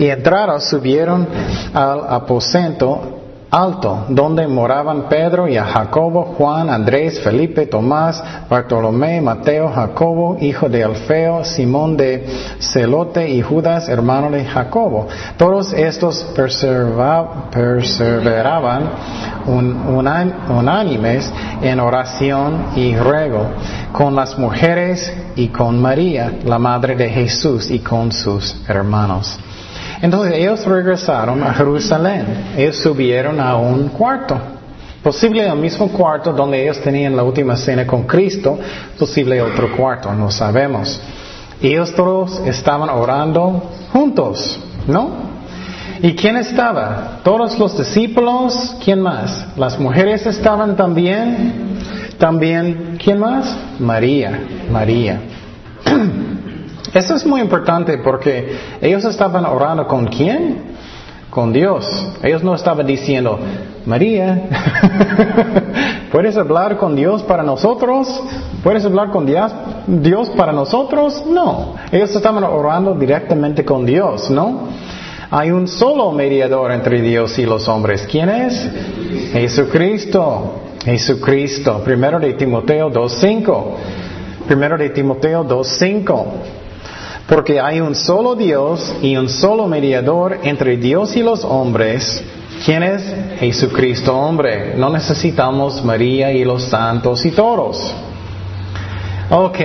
Y 0.00 0.08
entraron, 0.08 0.60
subieron 0.60 1.28
al 1.72 2.00
aposento 2.08 3.17
alto, 3.50 4.04
donde 4.08 4.46
moraban 4.46 5.08
Pedro 5.08 5.48
y 5.48 5.56
a 5.56 5.64
Jacobo, 5.64 6.34
Juan, 6.36 6.68
Andrés, 6.68 7.20
Felipe, 7.20 7.66
Tomás, 7.66 8.22
Bartolomé, 8.48 9.20
Mateo, 9.20 9.70
Jacobo, 9.70 10.36
hijo 10.40 10.68
de 10.68 10.84
Alfeo, 10.84 11.44
Simón 11.44 11.96
de 11.96 12.26
Celote 12.60 13.28
y 13.28 13.40
Judas, 13.40 13.88
hermano 13.88 14.30
de 14.30 14.44
Jacobo. 14.44 15.08
Todos 15.36 15.72
estos 15.72 16.22
perseveraban 16.34 18.90
unánimes 20.48 21.32
en 21.62 21.80
oración 21.80 22.66
y 22.76 22.96
ruego 22.96 23.46
con 23.92 24.14
las 24.14 24.38
mujeres 24.38 25.12
y 25.36 25.48
con 25.48 25.80
María, 25.80 26.38
la 26.44 26.58
madre 26.58 26.96
de 26.96 27.08
Jesús, 27.08 27.70
y 27.70 27.78
con 27.78 28.12
sus 28.12 28.62
hermanos. 28.68 29.38
Entonces 30.00 30.34
ellos 30.34 30.64
regresaron 30.64 31.42
a 31.42 31.52
Jerusalén. 31.54 32.26
Ellos 32.56 32.76
subieron 32.76 33.40
a 33.40 33.56
un 33.56 33.88
cuarto. 33.88 34.36
Posible 35.02 35.46
el 35.46 35.56
mismo 35.56 35.88
cuarto 35.88 36.32
donde 36.32 36.62
ellos 36.62 36.80
tenían 36.80 37.16
la 37.16 37.22
última 37.22 37.56
cena 37.56 37.86
con 37.86 38.02
Cristo, 38.02 38.58
posible 38.98 39.40
otro 39.40 39.74
cuarto, 39.76 40.12
no 40.12 40.30
sabemos. 40.30 41.00
Ellos 41.62 41.94
todos 41.94 42.40
estaban 42.44 42.90
orando 42.90 43.70
juntos, 43.92 44.58
¿no? 44.86 45.28
¿Y 46.02 46.14
quién 46.14 46.36
estaba? 46.36 47.20
Todos 47.24 47.58
los 47.58 47.76
discípulos, 47.78 48.76
¿quién 48.84 49.00
más? 49.00 49.46
Las 49.56 49.78
mujeres 49.78 50.26
estaban 50.26 50.76
también. 50.76 51.78
También, 52.18 52.98
¿quién 53.02 53.18
más? 53.18 53.56
María, 53.78 54.40
María. 54.70 55.20
Eso 56.94 57.14
es 57.14 57.26
muy 57.26 57.40
importante 57.40 57.98
porque 57.98 58.56
ellos 58.80 59.04
estaban 59.04 59.44
orando 59.44 59.86
con 59.86 60.06
quién? 60.06 60.76
Con 61.30 61.52
Dios. 61.52 61.86
Ellos 62.22 62.42
no 62.42 62.54
estaban 62.54 62.86
diciendo, 62.86 63.38
María, 63.84 64.48
¿puedes 66.12 66.36
hablar 66.36 66.78
con 66.78 66.96
Dios 66.96 67.22
para 67.22 67.42
nosotros? 67.42 68.08
¿Puedes 68.62 68.84
hablar 68.84 69.10
con 69.10 69.26
Dios, 69.26 70.30
para 70.30 70.52
nosotros? 70.52 71.24
No. 71.26 71.74
Ellos 71.92 72.14
estaban 72.14 72.42
orando 72.44 72.94
directamente 72.94 73.64
con 73.64 73.84
Dios, 73.84 74.30
¿no? 74.30 74.68
Hay 75.30 75.50
un 75.50 75.68
solo 75.68 76.10
mediador 76.12 76.72
entre 76.72 77.02
Dios 77.02 77.38
y 77.38 77.44
los 77.44 77.68
hombres. 77.68 78.06
¿Quién 78.10 78.30
es? 78.30 78.68
Jesucristo. 79.32 80.54
Jesucristo. 80.82 81.82
Primero 81.84 82.18
de 82.18 82.32
Timoteo 82.32 82.90
2.5. 82.90 83.64
Primero 84.46 84.78
de 84.78 84.88
Timoteo 84.88 85.44
2.5. 85.44 86.24
Porque 87.28 87.60
hay 87.60 87.80
un 87.80 87.94
solo 87.94 88.34
Dios 88.34 88.96
y 89.02 89.14
un 89.18 89.28
solo 89.28 89.66
mediador 89.66 90.38
entre 90.44 90.78
Dios 90.78 91.14
y 91.14 91.22
los 91.22 91.44
hombres. 91.44 92.24
¿Quién 92.64 92.82
es? 92.82 93.04
Jesucristo 93.38 94.16
hombre. 94.16 94.74
No 94.76 94.88
necesitamos 94.88 95.84
María 95.84 96.32
y 96.32 96.42
los 96.42 96.64
santos 96.64 97.26
y 97.26 97.30
todos. 97.32 97.94
Ok. 99.28 99.58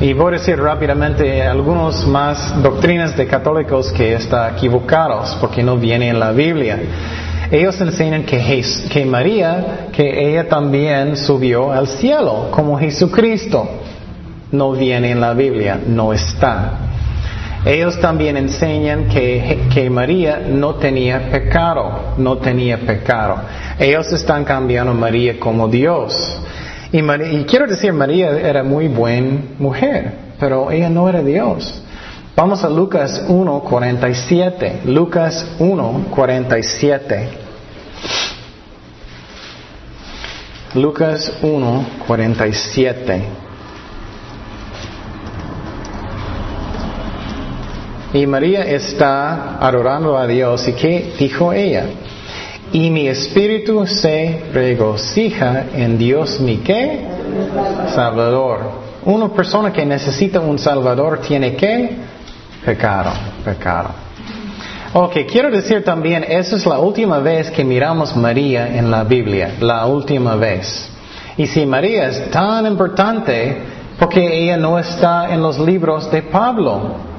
Y 0.00 0.14
voy 0.14 0.28
a 0.28 0.38
decir 0.38 0.58
rápidamente 0.58 1.42
algunos 1.42 2.06
más 2.06 2.62
doctrinas 2.62 3.14
de 3.18 3.26
católicos 3.26 3.92
que 3.92 4.14
están 4.14 4.54
equivocados 4.54 5.36
porque 5.42 5.62
no 5.62 5.76
vienen 5.76 6.08
en 6.08 6.20
la 6.20 6.32
Biblia. 6.32 6.80
Ellos 7.50 7.78
enseñan 7.82 8.24
que, 8.24 8.64
que 8.90 9.04
María, 9.04 9.88
que 9.92 10.30
ella 10.30 10.48
también 10.48 11.18
subió 11.18 11.70
al 11.70 11.86
cielo 11.86 12.48
como 12.50 12.78
Jesucristo 12.78 13.81
no 14.52 14.72
viene 14.72 15.10
en 15.10 15.20
la 15.20 15.34
Biblia, 15.34 15.80
no 15.86 16.12
está. 16.12 16.78
Ellos 17.64 18.00
también 18.00 18.36
enseñan 18.36 19.08
que, 19.08 19.68
que, 19.72 19.88
María 19.88 20.42
no 20.48 20.74
tenía 20.74 21.30
pecado, 21.30 22.14
no 22.18 22.38
tenía 22.38 22.78
pecado. 22.78 23.36
Ellos 23.78 24.12
están 24.12 24.44
cambiando 24.44 24.90
a 24.92 24.94
María 24.94 25.38
como 25.38 25.68
Dios. 25.68 26.12
Y, 26.90 26.98
y 26.98 27.44
quiero 27.44 27.66
decir, 27.66 27.92
María 27.92 28.30
era 28.30 28.64
muy 28.64 28.88
buena 28.88 29.42
mujer, 29.58 30.12
pero 30.40 30.70
ella 30.70 30.90
no 30.90 31.08
era 31.08 31.22
Dios. 31.22 31.82
Vamos 32.34 32.64
a 32.64 32.68
Lucas 32.68 33.28
1.47. 33.28 34.84
Lucas 34.84 35.46
1.47. 35.60 37.26
Lucas 40.74 41.32
1.47. 41.42 43.22
Y 48.14 48.26
María 48.26 48.64
está 48.64 49.58
adorando 49.58 50.18
a 50.18 50.26
Dios. 50.26 50.68
¿Y 50.68 50.72
qué 50.74 51.14
dijo 51.18 51.52
ella? 51.52 51.86
Y 52.72 52.90
mi 52.90 53.08
espíritu 53.08 53.86
se 53.86 54.44
regocija 54.52 55.64
en 55.74 55.96
Dios 55.96 56.40
mi 56.40 56.58
qué? 56.58 57.00
Salvador. 57.94 58.82
Una 59.04 59.28
persona 59.28 59.72
que 59.72 59.84
necesita 59.84 60.40
un 60.40 60.58
Salvador 60.58 61.20
tiene 61.20 61.56
que 61.56 61.90
pecado, 62.64 63.10
pecado. 63.44 63.90
Ok, 64.94 65.16
quiero 65.30 65.50
decir 65.50 65.82
también, 65.82 66.22
esa 66.28 66.56
es 66.56 66.66
la 66.66 66.78
última 66.78 67.18
vez 67.18 67.50
que 67.50 67.64
miramos 67.64 68.14
María 68.14 68.76
en 68.76 68.90
la 68.90 69.04
Biblia, 69.04 69.54
la 69.58 69.86
última 69.86 70.36
vez. 70.36 70.90
Y 71.38 71.46
si 71.46 71.64
María 71.64 72.08
es 72.08 72.30
tan 72.30 72.66
importante, 72.66 73.56
porque 73.98 74.42
ella 74.42 74.58
no 74.58 74.78
está 74.78 75.32
en 75.32 75.40
los 75.40 75.58
libros 75.58 76.10
de 76.10 76.22
Pablo, 76.22 77.11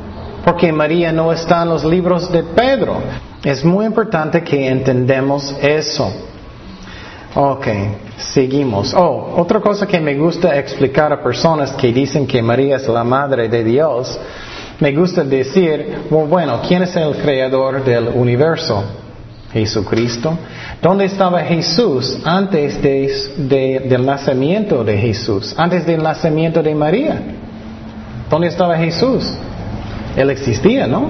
porque 0.43 0.71
María 0.71 1.11
no 1.11 1.31
está 1.31 1.63
en 1.63 1.69
los 1.69 1.83
libros 1.85 2.31
de 2.31 2.43
Pedro. 2.43 2.97
Es 3.43 3.63
muy 3.63 3.85
importante 3.85 4.43
que 4.43 4.67
entendamos 4.67 5.55
eso. 5.61 6.11
Ok, 7.35 7.67
seguimos. 8.17 8.93
Oh, 8.93 9.35
otra 9.37 9.59
cosa 9.59 9.87
que 9.87 9.99
me 9.99 10.15
gusta 10.15 10.57
explicar 10.57 11.11
a 11.11 11.23
personas 11.23 11.71
que 11.71 11.91
dicen 11.91 12.27
que 12.27 12.41
María 12.41 12.75
es 12.75 12.87
la 12.87 13.03
madre 13.03 13.49
de 13.49 13.63
Dios, 13.63 14.19
me 14.79 14.91
gusta 14.91 15.23
decir, 15.23 16.07
bueno, 16.09 16.59
¿quién 16.67 16.83
es 16.83 16.95
el 16.95 17.15
creador 17.15 17.83
del 17.83 18.09
universo? 18.09 18.83
Jesucristo. 19.51 20.35
¿Dónde 20.81 21.05
estaba 21.05 21.39
Jesús 21.41 22.19
antes 22.25 22.81
del 22.81 24.05
nacimiento 24.05 24.83
de 24.83 24.97
Jesús? 24.97 25.53
Antes 25.55 25.85
del 25.85 26.01
nacimiento 26.01 26.63
de 26.63 26.73
María. 26.73 27.21
¿Dónde 28.29 28.47
estaba 28.47 28.75
Jesús? 28.77 29.31
Él 30.15 30.29
existía, 30.29 30.87
¿no? 30.87 31.09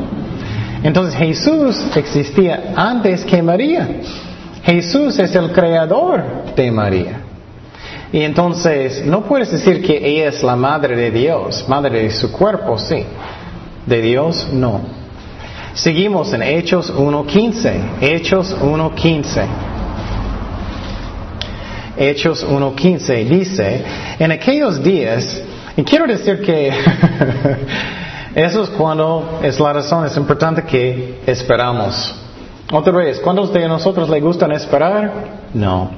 Entonces 0.84 1.16
Jesús 1.16 1.82
existía 1.95 2.74
antes 2.76 3.24
que 3.24 3.41
María. 3.41 3.88
Jesús 4.64 5.20
es 5.20 5.36
el 5.36 5.51
creador 5.51 6.54
de 6.56 6.72
María. 6.72 7.22
Y 8.12 8.22
entonces 8.22 9.06
no 9.06 9.24
puedes 9.24 9.51
decir 9.51 9.82
que 9.82 9.97
ella 9.97 10.30
es 10.30 10.43
la 10.43 10.56
madre 10.56 10.95
de 10.95 11.12
Dios, 11.12 11.66
madre 11.68 12.04
de 12.04 12.12
su 12.12 12.32
cuerpo, 12.32 12.78
sí. 12.78 13.04
De 13.86 14.01
Dios, 14.01 14.47
no. 14.54 14.82
Seguimos 15.74 16.32
en 16.34 16.43
Hechos 16.43 16.93
1.15. 16.93 18.01
Hechos 18.01 18.56
1.15. 18.62 19.45
Hechos 21.97 22.45
1.15 22.47 23.26
dice, 23.26 23.84
en 24.20 24.32
aquellos 24.32 24.84
días, 24.84 25.41
y 25.76 25.84
quiero 25.84 26.08
decir 26.08 26.41
que 26.41 26.72
Eso 28.36 28.63
es 28.63 28.69
cuando 28.69 29.39
es 29.43 29.59
la 29.59 29.73
razón, 29.73 30.05
es 30.05 30.17
importante 30.17 30.63
que 30.63 31.21
esperamos. 31.25 32.15
Otra 32.71 32.91
vez, 32.93 33.19
¿cuántos 33.19 33.53
de 33.53 33.67
nosotros 33.67 34.09
le 34.09 34.19
gustan 34.19 34.51
esperar? 34.51 35.11
No. 35.53 35.91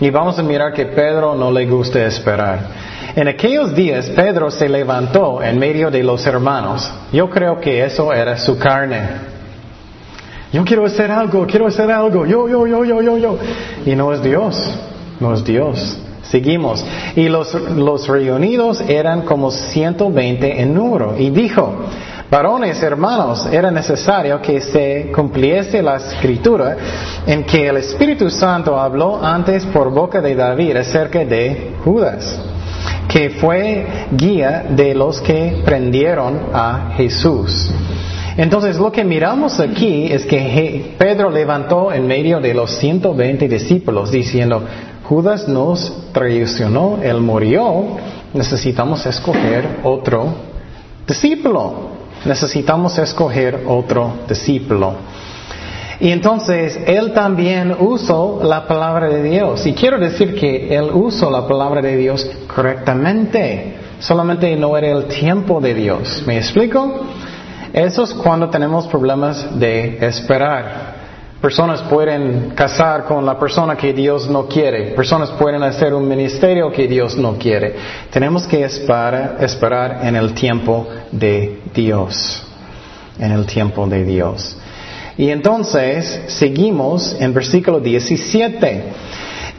Y 0.00 0.10
vamos 0.10 0.38
a 0.38 0.42
mirar 0.42 0.72
que 0.72 0.86
Pedro 0.86 1.34
no 1.34 1.50
le 1.50 1.66
gusta 1.66 2.04
esperar. 2.04 2.60
En 3.16 3.28
aquellos 3.28 3.74
días 3.74 4.08
Pedro 4.10 4.50
se 4.50 4.68
levantó 4.68 5.42
en 5.42 5.58
medio 5.58 5.90
de 5.90 6.02
los 6.02 6.24
hermanos. 6.26 6.90
Yo 7.12 7.30
creo 7.30 7.60
que 7.60 7.84
eso 7.84 8.12
era 8.12 8.36
su 8.36 8.58
carne. 8.58 9.02
Yo 10.52 10.64
quiero 10.64 10.84
hacer 10.84 11.10
algo, 11.10 11.46
quiero 11.46 11.66
hacer 11.66 11.90
algo, 11.90 12.24
yo, 12.26 12.46
yo, 12.46 12.66
yo, 12.66 12.84
yo, 12.84 13.02
yo, 13.02 13.18
yo. 13.18 13.38
Y 13.84 13.96
no 13.96 14.12
es 14.12 14.22
Dios, 14.22 14.56
no 15.18 15.34
es 15.34 15.44
Dios. 15.44 15.98
Seguimos. 16.34 16.84
Y 17.14 17.28
los, 17.28 18.08
reunidos 18.08 18.80
eran 18.88 19.22
como 19.22 19.52
120 19.52 20.62
en 20.62 20.74
número. 20.74 21.14
Y 21.16 21.30
dijo, 21.30 21.72
varones, 22.28 22.82
hermanos, 22.82 23.46
era 23.52 23.70
necesario 23.70 24.42
que 24.42 24.60
se 24.60 25.12
cumpliese 25.14 25.80
la 25.80 25.94
escritura 25.94 26.76
en 27.24 27.44
que 27.44 27.68
el 27.68 27.76
Espíritu 27.76 28.28
Santo 28.30 28.76
habló 28.76 29.24
antes 29.24 29.64
por 29.66 29.92
boca 29.92 30.20
de 30.20 30.34
David 30.34 30.76
acerca 30.78 31.24
de 31.24 31.74
Judas, 31.84 32.36
que 33.06 33.30
fue 33.30 33.86
guía 34.10 34.66
de 34.70 34.92
los 34.92 35.20
que 35.20 35.62
prendieron 35.64 36.48
a 36.52 36.94
Jesús. 36.96 37.70
Entonces 38.36 38.76
lo 38.76 38.90
que 38.90 39.04
miramos 39.04 39.60
aquí 39.60 40.06
es 40.10 40.26
que 40.26 40.96
Pedro 40.98 41.30
levantó 41.30 41.92
en 41.92 42.08
medio 42.08 42.40
de 42.40 42.52
los 42.54 42.72
120 42.78 43.46
discípulos 43.46 44.10
diciendo, 44.10 44.64
Judas 45.04 45.46
nos 45.48 46.12
traicionó, 46.12 46.98
él 47.02 47.20
murió, 47.20 47.96
necesitamos 48.32 49.04
escoger 49.06 49.80
otro 49.82 50.26
discípulo. 51.06 51.94
Necesitamos 52.24 52.96
escoger 52.98 53.64
otro 53.66 54.14
discípulo. 54.26 54.94
Y 56.00 56.10
entonces 56.10 56.80
él 56.86 57.12
también 57.12 57.76
usó 57.78 58.40
la 58.42 58.66
palabra 58.66 59.08
de 59.08 59.22
Dios. 59.22 59.66
Y 59.66 59.74
quiero 59.74 59.98
decir 59.98 60.34
que 60.34 60.74
él 60.74 60.90
usó 60.92 61.30
la 61.30 61.46
palabra 61.46 61.82
de 61.82 61.96
Dios 61.96 62.28
correctamente. 62.54 63.76
Solamente 64.00 64.56
no 64.56 64.76
era 64.76 64.90
el 64.90 65.04
tiempo 65.04 65.60
de 65.60 65.74
Dios. 65.74 66.24
¿Me 66.26 66.38
explico? 66.38 67.06
Eso 67.72 68.04
es 68.04 68.14
cuando 68.14 68.48
tenemos 68.48 68.86
problemas 68.86 69.58
de 69.58 69.98
esperar. 70.06 70.93
Personas 71.44 71.82
pueden 71.82 72.52
casar 72.54 73.04
con 73.04 73.26
la 73.26 73.38
persona 73.38 73.76
que 73.76 73.92
Dios 73.92 74.30
no 74.30 74.46
quiere. 74.46 74.92
Personas 74.92 75.30
pueden 75.32 75.62
hacer 75.62 75.92
un 75.92 76.08
ministerio 76.08 76.72
que 76.72 76.88
Dios 76.88 77.18
no 77.18 77.36
quiere. 77.36 77.74
Tenemos 78.10 78.46
que 78.46 78.64
esperar, 78.64 79.36
esperar 79.40 80.00
en 80.04 80.16
el 80.16 80.32
tiempo 80.32 80.88
de 81.12 81.60
Dios. 81.74 82.42
En 83.18 83.30
el 83.30 83.44
tiempo 83.44 83.86
de 83.86 84.04
Dios. 84.06 84.56
Y 85.18 85.28
entonces 85.28 86.22
seguimos 86.28 87.14
en 87.20 87.34
versículo 87.34 87.78
17. 87.78 88.84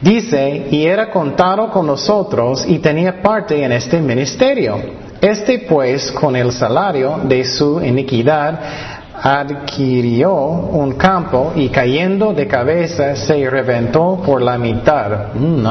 Dice, 0.00 0.66
y 0.72 0.86
era 0.86 1.12
contado 1.12 1.70
con 1.70 1.86
nosotros 1.86 2.64
y 2.66 2.80
tenía 2.80 3.22
parte 3.22 3.62
en 3.62 3.70
este 3.70 4.00
ministerio. 4.00 5.06
Este 5.20 5.60
pues 5.60 6.10
con 6.10 6.34
el 6.34 6.50
salario 6.50 7.20
de 7.22 7.44
su 7.44 7.80
iniquidad 7.80 8.95
adquirió 9.22 10.34
un 10.34 10.92
campo 10.92 11.52
y 11.54 11.68
cayendo 11.68 12.32
de 12.32 12.46
cabeza 12.46 13.16
se 13.16 13.48
reventó 13.48 14.20
por 14.24 14.42
la 14.42 14.58
mitad. 14.58 15.32
Mm, 15.34 15.62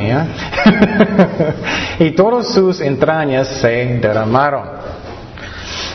¿eh? 0.00 0.26
y 2.00 2.10
todas 2.12 2.48
sus 2.48 2.80
entrañas 2.80 3.48
se 3.48 3.98
derramaron. 4.00 4.62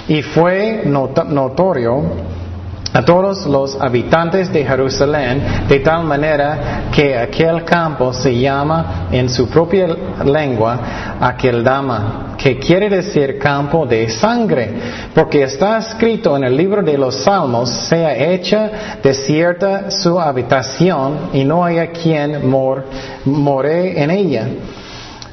Y 0.07 0.21
fue 0.21 0.83
notorio 0.85 2.03
a 2.99 3.05
todos 3.05 3.45
los 3.45 3.79
habitantes 3.79 4.51
de 4.51 4.65
Jerusalén, 4.65 5.41
de 5.69 5.79
tal 5.79 6.03
manera 6.03 6.89
que 6.93 7.17
aquel 7.17 7.63
campo 7.63 8.11
se 8.11 8.37
llama 8.37 9.07
en 9.09 9.29
su 9.29 9.47
propia 9.47 9.87
lengua 10.25 11.17
aquel 11.21 11.63
dama, 11.63 12.35
que 12.37 12.59
quiere 12.59 12.89
decir 12.89 13.39
campo 13.39 13.85
de 13.85 14.09
sangre, 14.09 14.73
porque 15.15 15.43
está 15.43 15.77
escrito 15.77 16.35
en 16.35 16.43
el 16.43 16.57
libro 16.57 16.81
de 16.81 16.97
los 16.97 17.23
Salmos, 17.23 17.69
sea 17.69 18.13
hecha 18.17 18.99
desierta 19.01 19.89
su 19.89 20.19
habitación 20.19 21.29
y 21.31 21.45
no 21.45 21.63
haya 21.63 21.91
quien 21.91 22.49
mor, 22.49 22.83
more 23.23 24.03
en 24.03 24.11
ella. 24.11 24.45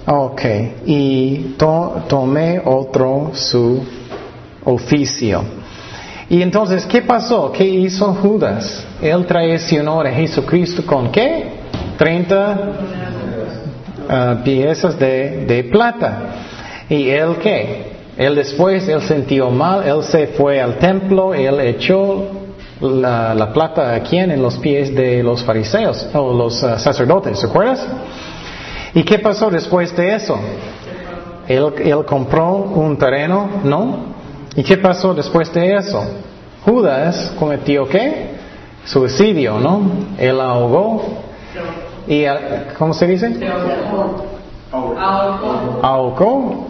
Ok, 0.07 0.43
y 0.87 1.57
tomé 1.59 2.62
otro 2.64 3.33
su 3.35 3.85
oficio. 4.64 5.56
Y 6.29 6.43
entonces, 6.43 6.85
¿qué 6.87 7.03
pasó? 7.03 7.53
¿Qué 7.53 7.64
hizo 7.64 8.12
Judas? 8.14 8.85
Él 9.01 9.24
traicionó 9.27 10.01
a 10.01 10.11
Jesucristo 10.11 10.85
con 10.85 11.12
qué? 11.12 11.51
30 11.97 12.59
uh, 14.09 14.43
piezas 14.43 14.99
de, 14.99 15.68
plata. 15.70 16.18
¿Y 16.89 17.11
él 17.11 17.37
qué? 17.41 17.95
Él 18.16 18.35
después, 18.35 18.89
él 18.89 19.03
sintió 19.03 19.51
mal, 19.51 19.87
él 19.87 20.03
se 20.03 20.27
fue 20.29 20.61
al 20.61 20.79
templo, 20.79 21.33
él 21.33 21.61
echó 21.61 22.24
la, 22.81 23.51
plata 23.53 23.95
a 23.95 24.01
quién? 24.01 24.33
En 24.33 24.43
los 24.43 24.59
pies 24.59 24.93
de 24.95 25.22
los 25.22 25.45
fariseos 25.45 26.09
o 26.12 26.33
los 26.33 26.61
uh, 26.62 26.77
sacerdotes, 26.79 27.39
¿se 27.39 27.47
acuerdas? 27.47 27.87
¿Y 28.95 29.05
qué 29.05 29.20
pasó 29.20 29.49
después 29.49 29.95
de 29.95 30.16
eso? 30.16 30.37
Él 31.47 32.05
compró 32.05 32.57
un 32.57 32.97
terreno, 32.97 33.49
¿no? 33.62 34.16
¿Y 34.57 34.63
qué 34.63 34.79
pasó 34.79 35.13
después 35.15 35.53
de 35.53 35.77
eso? 35.77 36.03
Judas 36.65 37.33
cometió 37.39 37.87
qué? 37.87 38.31
Suicidio, 38.85 39.59
¿no? 39.59 39.83
Él 40.19 40.41
ahogó. 40.41 41.03
¿Y 42.07 42.25
cómo 42.79 42.95
se 42.95 43.07
dice? 43.07 43.39
Ahogó. 44.73 44.97
Ahogó. 45.83 46.66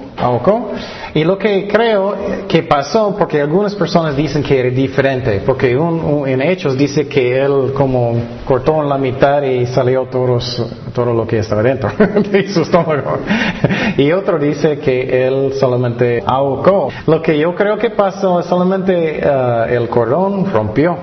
Y 1.15 1.25
lo 1.25 1.39
que 1.39 1.69
creo 1.69 2.15
que 2.49 2.63
pasó, 2.63 3.15
porque 3.19 3.41
algunas 3.41 3.75
personas 3.75 4.17
dicen 4.17 4.43
que 4.43 4.59
era 4.59 4.71
diferente, 4.71 5.43
porque 5.45 5.73
en 5.73 6.43
Hechos 6.43 6.77
dice 6.77 7.07
que 7.07 7.39
él 7.39 7.73
como 7.75 8.15
cortó 8.45 8.83
en 8.83 8.89
la 8.89 8.99
mitad 8.99 9.43
y 9.43 9.67
salió 9.67 10.07
todo 10.07 11.15
lo 11.15 11.27
que 11.27 11.39
estaba 11.39 11.63
dentro 11.63 11.91
de 12.31 12.49
su 12.49 12.63
estómago. 12.63 13.19
Y 13.99 14.13
otro 14.13 14.39
dice 14.39 14.79
que 14.79 15.27
él 15.27 15.53
solamente 15.55 16.23
ahogó. 16.27 16.89
Lo 17.07 17.23
que 17.23 17.39
yo 17.39 17.55
creo 17.55 17.79
que 17.79 17.91
pasó 17.91 18.41
es 18.41 18.47
solamente 18.47 19.23
uh, 19.25 19.73
el 19.73 19.89
cordón 19.89 20.51
rompió, 20.53 20.97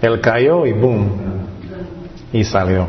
él 0.00 0.20
cayó 0.20 0.64
y 0.64 0.72
boom, 0.72 1.10
y 2.32 2.44
salió. 2.44 2.86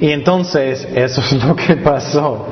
Y 0.00 0.10
entonces 0.10 0.88
eso 0.94 1.20
es 1.20 1.44
lo 1.44 1.54
que 1.54 1.76
pasó. 1.76 2.46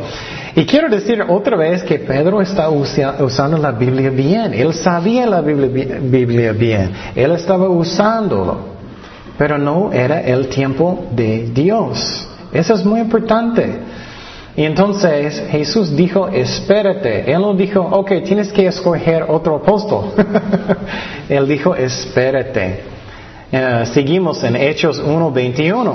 Y 0.54 0.66
quiero 0.66 0.88
decir 0.88 1.22
otra 1.26 1.56
vez 1.56 1.82
que 1.82 1.98
Pedro 1.98 2.42
está 2.42 2.68
usando 2.68 3.56
la 3.56 3.72
Biblia 3.72 4.10
bien. 4.10 4.52
Él 4.52 4.74
sabía 4.74 5.26
la 5.26 5.40
Biblia 5.40 6.52
bien. 6.52 6.92
Él 7.14 7.32
estaba 7.32 7.68
usándolo. 7.68 8.72
Pero 9.38 9.56
no 9.56 9.92
era 9.92 10.20
el 10.20 10.48
tiempo 10.48 11.06
de 11.10 11.50
Dios. 11.54 12.28
Eso 12.52 12.74
es 12.74 12.84
muy 12.84 13.00
importante. 13.00 13.78
Y 14.54 14.64
entonces 14.64 15.42
Jesús 15.50 15.96
dijo, 15.96 16.28
espérate. 16.28 17.32
Él 17.32 17.40
no 17.40 17.54
dijo, 17.54 17.80
ok, 17.80 18.12
tienes 18.22 18.52
que 18.52 18.66
escoger 18.66 19.24
otro 19.28 19.56
apóstol. 19.56 20.12
Él 21.30 21.48
dijo, 21.48 21.74
espérate. 21.74 22.80
Eh, 23.50 23.84
seguimos 23.86 24.44
en 24.44 24.56
Hechos 24.56 25.02
1.21 25.02 25.94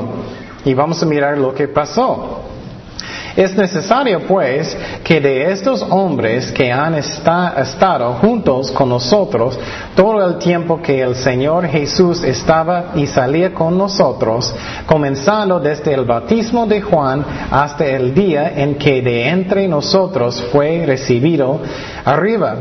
y 0.65 0.73
vamos 0.73 1.01
a 1.03 1.05
mirar 1.05 1.37
lo 1.37 1.53
que 1.53 1.67
pasó. 1.67 2.41
Es 3.37 3.55
necesario, 3.55 4.21
pues, 4.21 4.75
que 5.03 5.21
de 5.21 5.51
estos 5.51 5.83
hombres 5.83 6.51
que 6.51 6.71
han 6.71 6.95
estado 6.95 8.13
juntos 8.13 8.71
con 8.71 8.89
nosotros 8.89 9.59
todo 9.95 10.27
el 10.27 10.39
tiempo 10.39 10.81
que 10.81 11.01
el 11.03 11.13
Señor 11.13 11.67
Jesús 11.67 12.23
estaba 12.23 12.93
y 12.95 13.05
salía 13.05 13.53
con 13.53 13.77
nosotros, 13.77 14.55
comenzando 14.87 15.59
desde 15.59 15.93
el 15.93 16.03
bautismo 16.03 16.65
de 16.65 16.81
Juan 16.81 17.23
hasta 17.51 17.85
el 17.85 18.11
día 18.15 18.53
en 18.55 18.73
que 18.73 19.03
de 19.03 19.29
entre 19.29 19.67
nosotros 19.67 20.43
fue 20.51 20.83
recibido 20.87 21.59
arriba, 22.05 22.55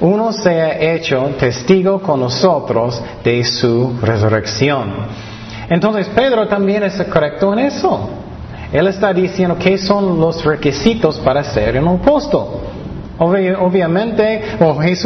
uno 0.00 0.34
sea 0.34 0.78
hecho 0.78 1.30
testigo 1.38 1.98
con 2.02 2.20
nosotros 2.20 3.02
de 3.24 3.42
su 3.42 3.98
resurrección. 4.02 4.92
Entonces 5.70 6.08
Pedro 6.14 6.46
también 6.46 6.82
es 6.82 7.02
correcto 7.04 7.54
en 7.54 7.60
eso. 7.60 8.29
Él 8.72 8.86
está 8.86 9.12
diciendo 9.12 9.56
qué 9.58 9.78
son 9.78 10.20
los 10.20 10.44
requisitos 10.44 11.18
para 11.18 11.42
ser 11.42 11.80
un 11.82 12.00
apóstol. 12.00 12.46
obviamente, 13.18 14.42
eh, 14.60 14.96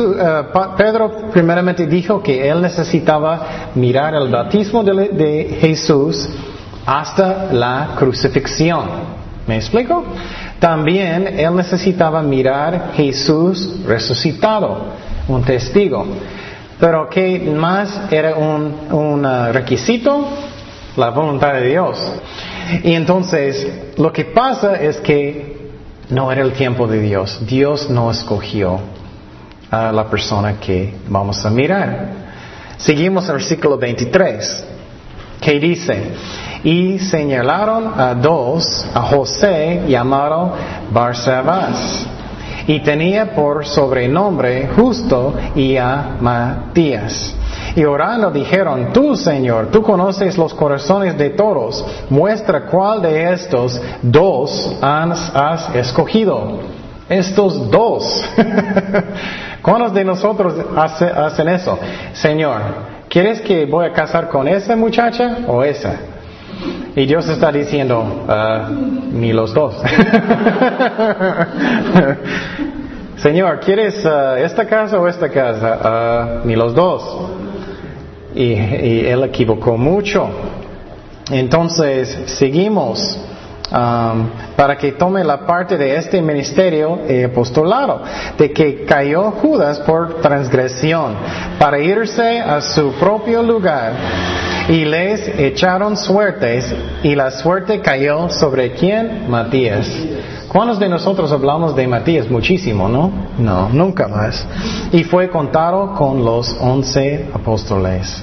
Pedro 0.77 1.31
primeramente 1.33 1.87
dijo 1.87 2.23
que 2.23 2.49
él 2.49 2.61
necesitaba 2.61 3.71
mirar 3.75 4.15
el 4.15 4.29
bautismo 4.29 4.85
de, 4.85 5.57
Jesús 5.61 6.29
hasta 6.85 7.53
la 7.53 7.95
crucifixión. 7.99 9.15
¿Me 9.47 9.57
explico? 9.57 10.05
También 10.59 11.39
él 11.39 11.57
necesitaba 11.57 12.23
mirar 12.23 12.93
Jesús 12.95 13.81
resucitado, 13.87 14.85
un 15.29 15.43
testigo. 15.43 16.07
Pero 16.79 17.09
¿qué 17.09 17.39
más 17.55 18.13
era 18.13 18.35
un, 18.35 18.75
uh, 18.91 19.53
requisito? 19.53 20.29
La 20.97 21.11
voluntad 21.11 21.55
de 21.55 21.69
Dios. 21.69 21.99
Y 22.83 22.95
entonces, 22.95 23.95
lo 23.97 24.13
que 24.13 24.25
pasa 24.25 24.77
es 24.77 24.99
que 24.99 25.55
no 26.11 26.31
era 26.31 26.43
el 26.43 26.53
tiempo 26.53 26.87
de 26.87 27.01
Dios. 27.01 27.41
Dios 27.47 27.89
no 27.91 28.11
escogió 28.11 28.81
a 29.71 29.93
la 29.93 30.09
persona 30.09 30.61
que 30.61 30.95
vamos 31.09 31.45
a 31.45 31.51
mirar. 31.51 32.09
Seguimos 32.77 33.27
el 33.29 33.35
versículo 33.35 33.79
23, 33.79 34.65
que 35.41 35.61
dice, 35.61 36.13
y 36.63 36.99
señalaron 36.99 37.99
a 37.99 38.15
dos, 38.15 38.87
a 38.95 39.03
José 39.03 39.83
llamado 39.89 40.55
Barsabás, 40.93 42.07
y 42.67 42.81
tenía 42.81 43.35
por 43.35 43.67
sobrenombre 43.67 44.69
justo 44.75 45.35
y 45.55 45.77
a 45.77 46.17
Matías. 46.21 47.35
Y 47.77 47.85
orando 47.85 48.31
dijeron, 48.31 48.93
tú 48.93 49.17
Señor, 49.17 49.69
tú 49.71 49.83
conoces 49.83 50.39
los 50.39 50.55
corazones 50.55 51.19
de 51.19 51.31
todos, 51.31 51.85
muestra 52.09 52.67
cuál 52.67 53.03
de 53.03 53.33
estos 53.33 53.81
dos 54.03 54.77
has, 54.81 55.75
escogido 55.75 56.61
Estos 57.09 57.71
dos. 57.71 58.25
¿Cuántos 59.63 59.93
de 59.93 60.05
nosotros 60.05 60.55
hacen 60.77 61.49
eso? 61.49 61.79
Señor, 62.13 62.61
¿quieres 63.09 63.41
que 63.41 63.67
voy 63.67 63.87
a 63.87 63.93
casar 63.93 64.29
con 64.29 64.47
esa 64.47 64.77
muchacha 64.77 65.39
o 65.47 65.63
esa? 65.65 65.97
Y 66.97 67.07
Dios 67.07 67.29
está 67.29 67.51
diciendo, 67.51 68.25
ah, 68.29 68.69
ni 68.71 69.33
los 69.33 69.53
dos. 69.53 69.75
Señor, 73.17 73.59
¿quieres 73.61 74.07
ah, 74.07 74.39
esta 74.39 74.65
casa 74.67 75.01
o 75.01 75.09
esta 75.09 75.29
casa? 75.29 75.79
Ah, 75.83 76.41
ni 76.45 76.55
los 76.55 76.73
dos. 76.75 77.03
Y, 78.35 78.53
y 78.53 79.07
él 79.07 79.25
equivocó 79.25 79.77
mucho. 79.77 80.29
Entonces, 81.31 82.17
seguimos. 82.27 83.19
Um, 83.73 84.29
para 84.57 84.77
que 84.77 84.93
tome 84.93 85.25
la 85.25 85.47
parte 85.47 85.77
de 85.77 85.97
este 85.97 86.21
ministerio 86.21 87.01
apostolado, 87.25 88.03
de 88.39 88.53
que 88.53 88.85
cayó 88.85 89.33
Judas 89.33 89.81
por 89.81 90.21
transgresión, 90.21 91.17
para 91.59 91.81
irse 91.81 92.39
a 92.41 92.61
su 92.61 92.93
propio 92.93 93.43
lugar, 93.43 93.95
y 94.69 94.85
les 94.85 95.27
echaron 95.39 95.97
suertes, 95.97 96.73
y 97.03 97.15
la 97.15 97.31
suerte 97.31 97.81
cayó 97.81 98.29
sobre 98.29 98.73
quién? 98.75 99.29
Matías. 99.29 99.91
¿Cuántos 100.55 100.79
de 100.79 100.89
nosotros 100.89 101.33
hablamos 101.33 101.75
de 101.75 101.89
Matías? 101.89 102.31
Muchísimo, 102.31 102.89
¿no? 102.89 103.11
No, 103.39 103.71
nunca 103.71 104.07
más. 104.07 104.47
Y 104.93 105.03
fue 105.03 105.29
contado 105.29 105.97
con 105.97 106.25
los 106.25 106.57
once 106.61 107.29
apóstoles. 107.35 108.23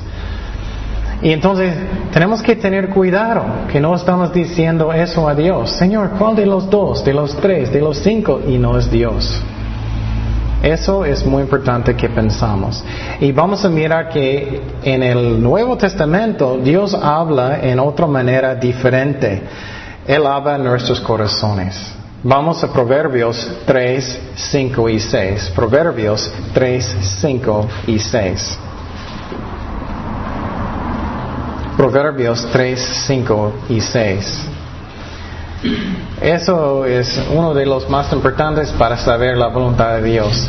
Y 1.21 1.34
entonces 1.34 1.75
tenemos 2.13 2.41
que 2.41 2.55
tener 2.55 2.88
cuidado 2.88 3.43
que 3.69 3.82
no 3.82 3.93
estamos 3.95 4.32
diciendo 4.32 4.93
eso 4.93 5.27
a 5.27 5.36
Dios. 5.36 5.71
Señor, 5.71 6.11
¿cuál 6.17 6.38
de 6.38 6.45
los 6.45 6.69
dos, 6.69 7.03
de 7.03 7.13
los 7.13 7.36
tres, 7.36 7.69
de 7.73 7.82
los 7.82 7.97
cinco? 7.97 8.39
Y 8.47 8.57
no 8.57 8.77
es 8.77 8.89
Dios. 8.89 9.41
Eso 10.63 11.03
es 11.03 11.25
muy 11.25 11.41
importante 11.41 11.97
que 11.97 12.07
pensamos. 12.07 12.82
Y 13.19 13.34
vamos 13.34 13.65
a 13.65 13.69
mirar 13.69 14.07
que 14.07 14.61
en 14.84 15.03
el 15.03 15.43
Nuevo 15.43 15.75
Testamento 15.75 16.59
Dios 16.63 16.93
habla 16.93 17.59
en 17.59 17.77
otra 17.77 18.07
manera 18.07 18.55
diferente. 18.55 19.41
Él 20.07 20.25
habla 20.25 20.55
en 20.55 20.63
nuestros 20.63 21.01
corazones. 21.01 21.97
Vamos 22.24 22.63
a 22.63 22.72
Proverbios 22.72 23.51
3, 23.65 24.19
5 24.36 24.89
y 24.89 24.99
6. 24.99 25.53
Proverbios 25.55 26.32
3, 26.53 26.97
5 27.19 27.67
y 27.88 27.97
6. 27.97 28.59
Proverbios 31.76 32.47
3, 32.51 32.80
5 33.07 33.53
y 33.69 33.82
6. 33.82 34.45
Eso 36.22 36.86
es 36.86 37.19
uno 37.34 37.55
de 37.55 37.65
los 37.65 37.89
más 37.89 38.13
importantes 38.13 38.69
para 38.74 38.97
saber 38.97 39.36
la 39.36 39.47
voluntad 39.47 39.95
de 39.95 40.03
Dios. 40.03 40.47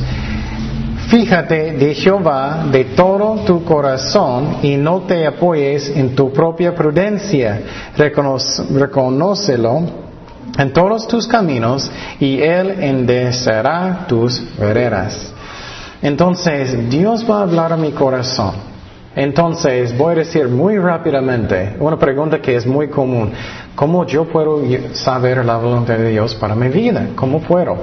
Fíjate 1.09 1.73
de 1.73 1.95
Jehová 1.95 2.67
de 2.71 2.85
todo 2.85 3.47
tu 3.47 3.65
corazón 3.65 4.59
y 4.63 4.77
no 4.77 5.05
te 5.07 5.27
apoyes 5.27 5.89
en 5.89 6.15
tu 6.15 6.35
propia 6.35 6.75
prudencia. 6.75 7.63
reconócelo 7.97 10.02
en 10.59 10.73
todos 10.73 11.07
tus 11.09 11.27
caminos 11.27 11.91
y 12.21 12.41
Él 12.41 12.71
enderecerá 12.83 14.07
tus 14.07 14.57
veredas. 14.59 15.33
Entonces, 16.03 16.91
Dios 16.91 17.25
va 17.29 17.39
a 17.39 17.43
hablar 17.43 17.73
a 17.73 17.77
mi 17.77 17.93
corazón. 17.93 18.73
Entonces, 19.15 19.97
voy 19.97 20.13
a 20.13 20.19
decir 20.19 20.49
muy 20.49 20.79
rápidamente 20.79 21.77
una 21.79 21.99
pregunta 21.99 22.41
que 22.41 22.57
es 22.57 22.67
muy 22.67 22.89
común. 22.89 23.33
¿Cómo 23.75 24.07
yo 24.07 24.25
puedo 24.25 24.63
saber 24.95 25.45
la 25.45 25.59
voluntad 25.59 25.99
de 25.99 26.11
Dios 26.11 26.35
para 26.35 26.55
mi 26.55 26.69
vida? 26.69 27.09
¿Cómo 27.15 27.41
puedo? 27.41 27.77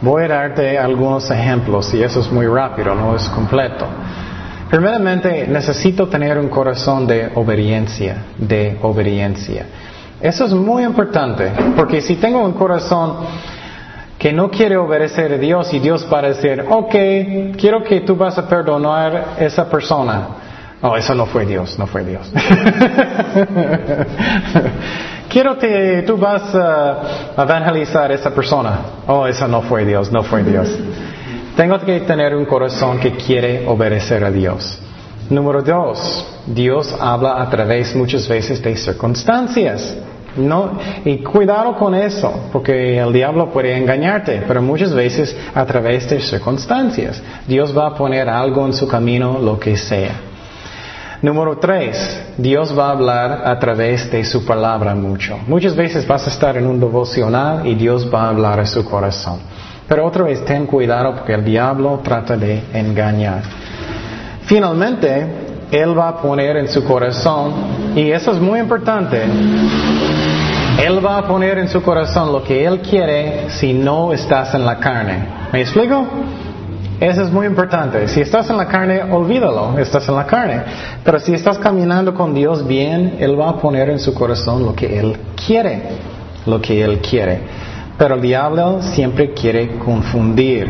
Voy 0.00 0.24
a 0.24 0.28
darte 0.28 0.78
algunos 0.78 1.30
ejemplos 1.30 1.92
y 1.94 2.02
eso 2.02 2.20
es 2.20 2.30
muy 2.30 2.46
rápido, 2.46 2.94
no 2.94 3.16
es 3.16 3.28
completo. 3.30 3.86
Primeramente, 4.70 5.46
necesito 5.48 6.06
tener 6.08 6.38
un 6.38 6.48
corazón 6.48 7.06
de 7.06 7.30
obediencia, 7.34 8.24
de 8.36 8.78
obediencia. 8.82 9.66
Eso 10.20 10.46
es 10.46 10.52
muy 10.52 10.82
importante, 10.82 11.52
porque 11.76 12.00
si 12.00 12.16
tengo 12.16 12.44
un 12.44 12.52
corazón 12.52 13.18
que 14.18 14.32
no 14.32 14.50
quiere 14.50 14.76
obedecer 14.76 15.32
a 15.32 15.38
Dios 15.38 15.72
y 15.72 15.78
Dios 15.78 16.08
va 16.12 16.18
a 16.18 16.22
decir, 16.22 16.64
ok, 16.68 16.94
quiero 17.56 17.84
que 17.84 18.00
tú 18.00 18.16
vas 18.16 18.36
a 18.36 18.48
perdonar 18.48 19.36
a 19.38 19.44
esa 19.44 19.70
persona. 19.70 20.28
Oh, 20.82 20.96
eso 20.96 21.14
no 21.14 21.26
fue 21.26 21.46
Dios, 21.46 21.78
no 21.78 21.86
fue 21.86 22.04
Dios. 22.04 22.30
Quiero 25.28 25.58
que 25.58 26.04
tú 26.06 26.16
vas 26.16 26.54
a 26.54 27.34
evangelizar 27.36 28.10
a 28.10 28.14
esa 28.14 28.30
persona. 28.30 28.80
Oh, 29.06 29.26
eso 29.26 29.46
no 29.46 29.60
fue 29.62 29.84
Dios, 29.84 30.10
no 30.10 30.22
fue 30.22 30.42
Dios. 30.42 30.68
Tengo 31.56 31.78
que 31.80 32.00
tener 32.00 32.34
un 32.34 32.46
corazón 32.46 32.98
que 32.98 33.12
quiere 33.12 33.66
obedecer 33.66 34.24
a 34.24 34.30
Dios. 34.30 34.80
Número 35.30 35.62
dos, 35.62 36.26
Dios 36.46 36.94
habla 36.98 37.42
a 37.42 37.50
través 37.50 37.94
muchas 37.94 38.26
veces 38.26 38.62
de 38.62 38.76
circunstancias. 38.76 39.96
No, 40.36 40.78
y 41.04 41.18
cuidado 41.18 41.76
con 41.76 41.94
eso, 41.94 42.32
porque 42.52 42.98
el 42.98 43.12
diablo 43.12 43.50
puede 43.50 43.76
engañarte, 43.76 44.44
pero 44.46 44.62
muchas 44.62 44.94
veces 44.94 45.36
a 45.54 45.64
través 45.66 46.08
de 46.08 46.20
circunstancias. 46.20 47.20
Dios 47.46 47.76
va 47.76 47.88
a 47.88 47.94
poner 47.94 48.28
algo 48.28 48.64
en 48.64 48.72
su 48.72 48.86
camino, 48.86 49.38
lo 49.40 49.58
que 49.58 49.76
sea. 49.76 50.12
Número 51.20 51.58
tres, 51.58 52.22
Dios 52.36 52.78
va 52.78 52.88
a 52.88 52.92
hablar 52.92 53.42
a 53.44 53.58
través 53.58 54.10
de 54.12 54.24
su 54.24 54.46
palabra 54.46 54.94
mucho. 54.94 55.36
Muchas 55.48 55.74
veces 55.74 56.06
vas 56.06 56.26
a 56.28 56.30
estar 56.30 56.56
en 56.56 56.66
un 56.66 56.78
devocional 56.78 57.66
y 57.66 57.74
Dios 57.74 58.08
va 58.12 58.26
a 58.26 58.28
hablar 58.28 58.60
a 58.60 58.66
su 58.66 58.84
corazón. 58.84 59.40
Pero 59.88 60.06
otra 60.06 60.22
vez, 60.22 60.44
ten 60.44 60.66
cuidado 60.66 61.16
porque 61.16 61.34
el 61.34 61.44
diablo 61.44 62.00
trata 62.04 62.36
de 62.36 62.62
engañar. 62.72 63.42
Finalmente, 64.48 65.26
Él 65.70 65.96
va 65.96 66.08
a 66.08 66.22
poner 66.22 66.56
en 66.56 66.68
su 66.68 66.82
corazón, 66.82 67.52
y 67.94 68.10
eso 68.10 68.32
es 68.32 68.40
muy 68.40 68.58
importante, 68.58 69.22
Él 70.82 71.04
va 71.04 71.18
a 71.18 71.28
poner 71.28 71.58
en 71.58 71.68
su 71.68 71.82
corazón 71.82 72.32
lo 72.32 72.42
que 72.42 72.64
Él 72.64 72.80
quiere 72.80 73.50
si 73.50 73.74
no 73.74 74.10
estás 74.10 74.54
en 74.54 74.64
la 74.64 74.78
carne. 74.78 75.18
¿Me 75.52 75.60
explico? 75.60 76.02
Eso 76.98 77.22
es 77.22 77.30
muy 77.30 77.46
importante. 77.46 78.08
Si 78.08 78.22
estás 78.22 78.48
en 78.48 78.56
la 78.56 78.66
carne, 78.66 79.02
olvídalo, 79.02 79.78
estás 79.78 80.08
en 80.08 80.14
la 80.16 80.24
carne. 80.24 80.62
Pero 81.04 81.20
si 81.20 81.34
estás 81.34 81.58
caminando 81.58 82.14
con 82.14 82.32
Dios 82.32 82.66
bien, 82.66 83.16
Él 83.20 83.38
va 83.38 83.50
a 83.50 83.56
poner 83.56 83.90
en 83.90 84.00
su 84.00 84.14
corazón 84.14 84.64
lo 84.64 84.74
que 84.74 84.98
Él 84.98 85.14
quiere, 85.46 85.82
lo 86.46 86.58
que 86.58 86.82
Él 86.82 87.00
quiere. 87.00 87.38
Pero 87.98 88.14
el 88.14 88.22
diablo 88.22 88.80
siempre 88.80 89.34
quiere 89.34 89.76
confundir. 89.76 90.68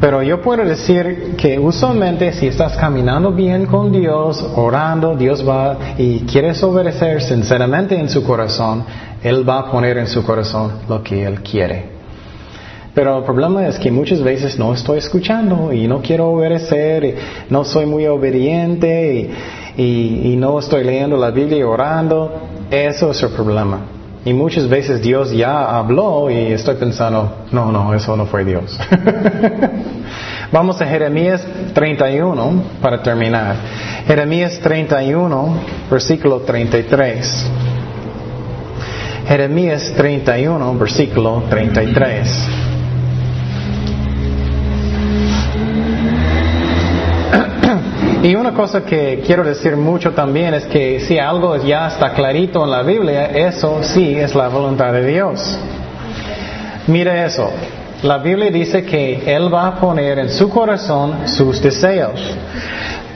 Pero 0.00 0.22
yo 0.22 0.40
puedo 0.40 0.64
decir 0.64 1.34
que 1.36 1.58
usualmente 1.58 2.32
si 2.32 2.46
estás 2.46 2.74
caminando 2.78 3.32
bien 3.32 3.66
con 3.66 3.92
Dios, 3.92 4.42
orando, 4.56 5.14
Dios 5.14 5.46
va 5.46 5.76
y 5.98 6.20
quieres 6.20 6.62
obedecer 6.62 7.20
sinceramente 7.20 7.98
en 7.98 8.08
su 8.08 8.24
corazón, 8.24 8.84
Él 9.22 9.46
va 9.46 9.58
a 9.58 9.70
poner 9.70 9.98
en 9.98 10.06
su 10.06 10.24
corazón 10.24 10.72
lo 10.88 11.02
que 11.02 11.24
Él 11.24 11.42
quiere. 11.42 12.00
Pero 12.94 13.18
el 13.18 13.24
problema 13.24 13.68
es 13.68 13.78
que 13.78 13.90
muchas 13.90 14.22
veces 14.22 14.58
no 14.58 14.72
estoy 14.72 14.98
escuchando 14.98 15.70
y 15.70 15.86
no 15.86 16.00
quiero 16.00 16.30
obedecer, 16.30 17.04
y 17.04 17.14
no 17.50 17.64
soy 17.64 17.84
muy 17.84 18.06
obediente 18.06 19.30
y, 19.76 20.34
no 20.36 20.58
estoy 20.58 20.82
leyendo 20.82 21.18
la 21.18 21.30
Biblia 21.30 21.58
y 21.58 21.62
orando. 21.62 22.32
Eso 22.70 23.10
es 23.10 23.22
el 23.22 23.30
problema. 23.30 23.99
Y 24.24 24.34
muchas 24.34 24.68
veces 24.68 25.00
Dios 25.00 25.32
ya 25.32 25.78
habló 25.78 26.30
y 26.30 26.52
estoy 26.52 26.74
pensando, 26.74 27.46
no, 27.52 27.72
no, 27.72 27.94
eso 27.94 28.16
no 28.16 28.26
fue 28.26 28.44
Dios. 28.44 28.78
Vamos 30.52 30.80
a 30.82 30.86
Jeremías 30.86 31.46
31 31.72 32.62
para 32.82 33.02
terminar. 33.02 33.56
Jeremías 34.06 34.58
31, 34.60 35.54
versículo 35.90 36.40
33. 36.40 37.50
Jeremías 39.26 39.92
31, 39.96 40.76
versículo 40.76 41.44
33. 41.48 42.59
Y 48.22 48.34
una 48.34 48.52
cosa 48.52 48.84
que 48.84 49.22
quiero 49.24 49.42
decir 49.42 49.76
mucho 49.76 50.12
también 50.12 50.52
es 50.52 50.66
que 50.66 51.00
si 51.00 51.18
algo 51.18 51.56
ya 51.56 51.88
está 51.88 52.12
clarito 52.12 52.62
en 52.64 52.70
la 52.70 52.82
Biblia, 52.82 53.24
eso 53.26 53.82
sí 53.82 54.14
es 54.14 54.34
la 54.34 54.48
voluntad 54.48 54.92
de 54.92 55.06
Dios. 55.06 55.58
Mire 56.86 57.24
eso. 57.24 57.50
La 58.02 58.18
Biblia 58.18 58.50
dice 58.50 58.84
que 58.84 59.34
Él 59.34 59.52
va 59.52 59.68
a 59.68 59.80
poner 59.80 60.18
en 60.18 60.28
su 60.28 60.50
corazón 60.50 61.26
sus 61.28 61.62
deseos. 61.62 62.20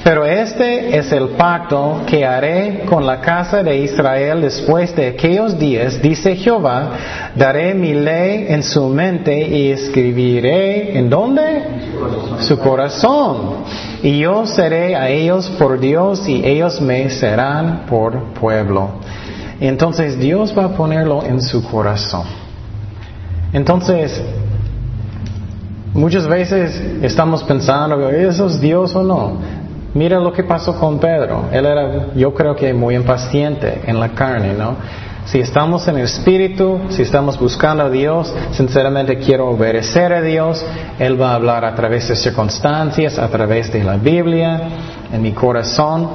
Pero 0.04 0.26
este 0.26 0.98
es 0.98 1.10
el 1.12 1.30
pacto 1.30 2.02
que 2.06 2.26
haré 2.26 2.84
con 2.84 3.06
la 3.06 3.22
casa 3.22 3.62
de 3.62 3.78
Israel 3.78 4.42
después 4.42 4.94
de 4.94 5.06
aquellos 5.06 5.58
días, 5.58 6.02
dice 6.02 6.36
Jehová, 6.36 6.90
daré 7.34 7.72
mi 7.72 7.94
ley 7.94 8.44
en 8.50 8.62
su 8.62 8.86
mente 8.88 9.48
y 9.48 9.70
escribiré 9.70 10.98
en 10.98 11.08
dónde? 11.08 11.62
Su 12.40 12.58
corazón. 12.58 13.64
Y 14.02 14.18
yo 14.18 14.44
seré 14.44 14.94
a 14.94 15.08
ellos 15.08 15.48
por 15.58 15.80
Dios 15.80 16.28
y 16.28 16.44
ellos 16.44 16.82
me 16.82 17.08
serán 17.08 17.86
por 17.86 18.34
pueblo. 18.34 18.90
Entonces 19.58 20.18
Dios 20.18 20.54
va 20.56 20.66
a 20.66 20.76
ponerlo 20.76 21.24
en 21.24 21.40
su 21.40 21.64
corazón. 21.64 22.26
Entonces, 23.54 24.22
Muchas 25.94 26.26
veces 26.26 26.82
estamos 27.02 27.44
pensando, 27.44 28.10
¿eso 28.10 28.48
es 28.48 28.60
Dios 28.60 28.96
o 28.96 29.04
no? 29.04 29.38
Mira 29.94 30.18
lo 30.18 30.32
que 30.32 30.42
pasó 30.42 30.78
con 30.78 30.98
Pedro. 30.98 31.44
Él 31.52 31.66
era, 31.66 32.12
yo 32.16 32.34
creo 32.34 32.56
que 32.56 32.74
muy 32.74 32.96
impaciente 32.96 33.82
en 33.86 34.00
la 34.00 34.08
carne, 34.10 34.52
¿no? 34.52 34.76
Si 35.26 35.38
estamos 35.38 35.86
en 35.88 35.96
el 35.96 36.04
Espíritu, 36.04 36.80
si 36.90 37.02
estamos 37.02 37.38
buscando 37.38 37.84
a 37.84 37.90
Dios, 37.90 38.34
sinceramente 38.52 39.18
quiero 39.18 39.48
obedecer 39.48 40.12
a 40.12 40.20
Dios, 40.20 40.64
Él 40.98 41.20
va 41.20 41.30
a 41.30 41.34
hablar 41.36 41.64
a 41.64 41.74
través 41.74 42.08
de 42.08 42.16
circunstancias, 42.16 43.18
a 43.18 43.28
través 43.28 43.72
de 43.72 43.84
la 43.84 43.96
Biblia, 43.96 44.60
en 45.12 45.22
mi 45.22 45.32
corazón, 45.32 46.10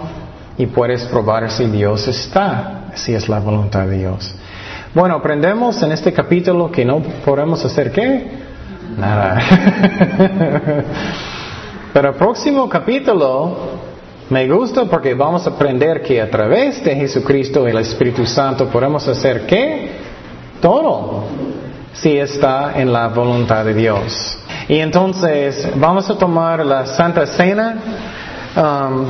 y 0.57 0.67
puedes 0.67 1.05
probar 1.05 1.49
si 1.49 1.65
Dios 1.65 2.07
está, 2.07 2.91
si 2.95 3.15
es 3.15 3.29
la 3.29 3.39
voluntad 3.39 3.87
de 3.87 3.97
Dios. 3.97 4.35
Bueno, 4.93 5.15
aprendemos 5.15 5.81
en 5.81 5.91
este 5.93 6.11
capítulo 6.13 6.69
que 6.69 6.83
no 6.83 6.99
podemos 6.99 7.63
hacer 7.63 7.91
qué? 7.91 8.27
Nada. 8.97 9.41
Pero 11.93 12.09
el 12.09 12.15
próximo 12.15 12.69
capítulo 12.69 13.57
me 14.29 14.47
gusta 14.47 14.85
porque 14.85 15.15
vamos 15.15 15.47
a 15.47 15.51
aprender 15.51 16.03
que 16.03 16.21
a 16.21 16.29
través 16.29 16.83
de 16.83 16.95
Jesucristo 16.95 17.67
y 17.67 17.71
el 17.71 17.79
Espíritu 17.79 18.27
Santo 18.27 18.67
podemos 18.67 19.07
hacer 19.07 19.47
qué? 19.47 19.89
Todo. 20.61 21.23
Si 21.93 22.15
está 22.15 22.79
en 22.79 22.93
la 22.93 23.07
voluntad 23.07 23.65
de 23.65 23.73
Dios. 23.73 24.37
Y 24.67 24.77
entonces 24.77 25.67
vamos 25.75 26.07
a 26.11 26.17
tomar 26.17 26.63
la 26.63 26.85
Santa 26.85 27.25
Cena. 27.25 27.75
Um, 28.55 29.05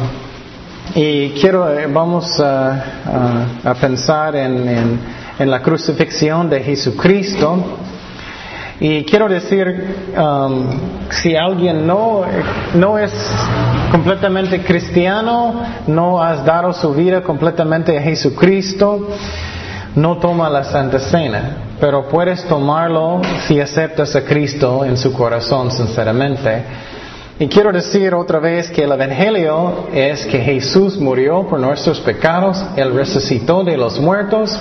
y 0.96 1.32
quiero, 1.32 1.70
eh, 1.78 1.86
vamos 1.88 2.40
a, 2.40 3.76
pensar 3.80 4.38
en, 4.38 5.00
en 5.38 5.52
la 5.52 5.62
crucifixión 5.62 6.50
de 6.50 6.62
Jesucristo. 6.62 7.79
Y 8.82 9.04
quiero 9.04 9.28
decir, 9.28 10.14
um, 10.18 10.68
si 11.10 11.36
alguien 11.36 11.86
no, 11.86 12.22
no 12.76 12.98
es 12.98 13.12
completamente 13.92 14.64
cristiano, 14.64 15.62
no 15.88 16.22
has 16.24 16.46
dado 16.46 16.72
su 16.72 16.94
vida 16.94 17.22
completamente 17.22 17.98
a 17.98 18.02
Jesucristo, 18.02 19.10
no 19.96 20.18
toma 20.20 20.50
la 20.50 20.64
Santa 20.64 20.98
Cena, 20.98 21.58
pero 21.82 22.08
puedes 22.08 22.46
tomarlo 22.46 23.22
si 23.48 23.60
aceptas 23.60 24.16
a 24.16 24.24
Cristo 24.24 24.86
en 24.86 24.96
su 24.96 25.12
corazón 25.12 25.72
sinceramente. 25.72 26.64
Y 27.38 27.48
quiero 27.48 27.74
decir 27.74 28.14
otra 28.14 28.40
vez 28.40 28.72
que 28.72 28.84
el 28.84 28.94
Evangelio 28.94 29.88
es 29.94 30.26
que 30.26 30.40
Jesús 30.40 30.98
murió 30.98 31.46
por 31.50 31.60
nuestros 31.60 32.00
pecados, 32.00 32.64
Él 32.78 32.94
resucitó 32.94 33.64
de 33.66 33.76
los 33.76 34.00
muertos 34.00 34.58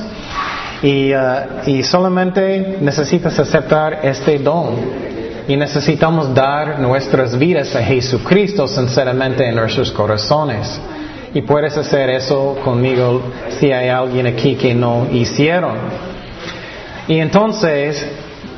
y, 0.83 1.13
uh, 1.13 1.19
y 1.67 1.83
solamente 1.83 2.79
necesitas 2.81 3.39
aceptar 3.39 4.01
este 4.03 4.39
don. 4.39 5.09
Y 5.49 5.57
necesitamos 5.57 6.35
dar 6.35 6.79
nuestras 6.79 7.39
vidas 7.39 7.75
a 7.75 7.83
Jesucristo 7.83 8.69
sinceramente 8.69 9.49
en 9.49 9.57
nuestros 9.57 9.91
corazones. 9.91 10.79
Y 11.33 11.43
puedes 11.43 11.77
hacer 11.77 12.11
eso 12.11 12.57
conmigo 12.65 13.23
si 13.59 13.73
hay 13.73 13.89
alguien 13.89 14.27
aquí 14.27 14.57
que 14.57 14.75
no 14.75 15.07
hicieron. 15.11 15.77
Y 17.07 17.19
entonces, 17.19 18.07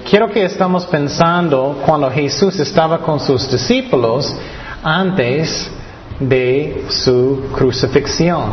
quiero 0.09 0.29
que 0.31 0.45
estamos 0.45 0.85
pensando 0.87 1.81
cuando 1.87 2.11
Jesús 2.11 2.59
estaba 2.59 2.99
con 2.99 3.21
sus 3.21 3.51
discípulos 3.51 4.37
antes 4.83 5.71
de 6.19 6.85
su 6.89 7.51
crucifixión. 7.55 8.51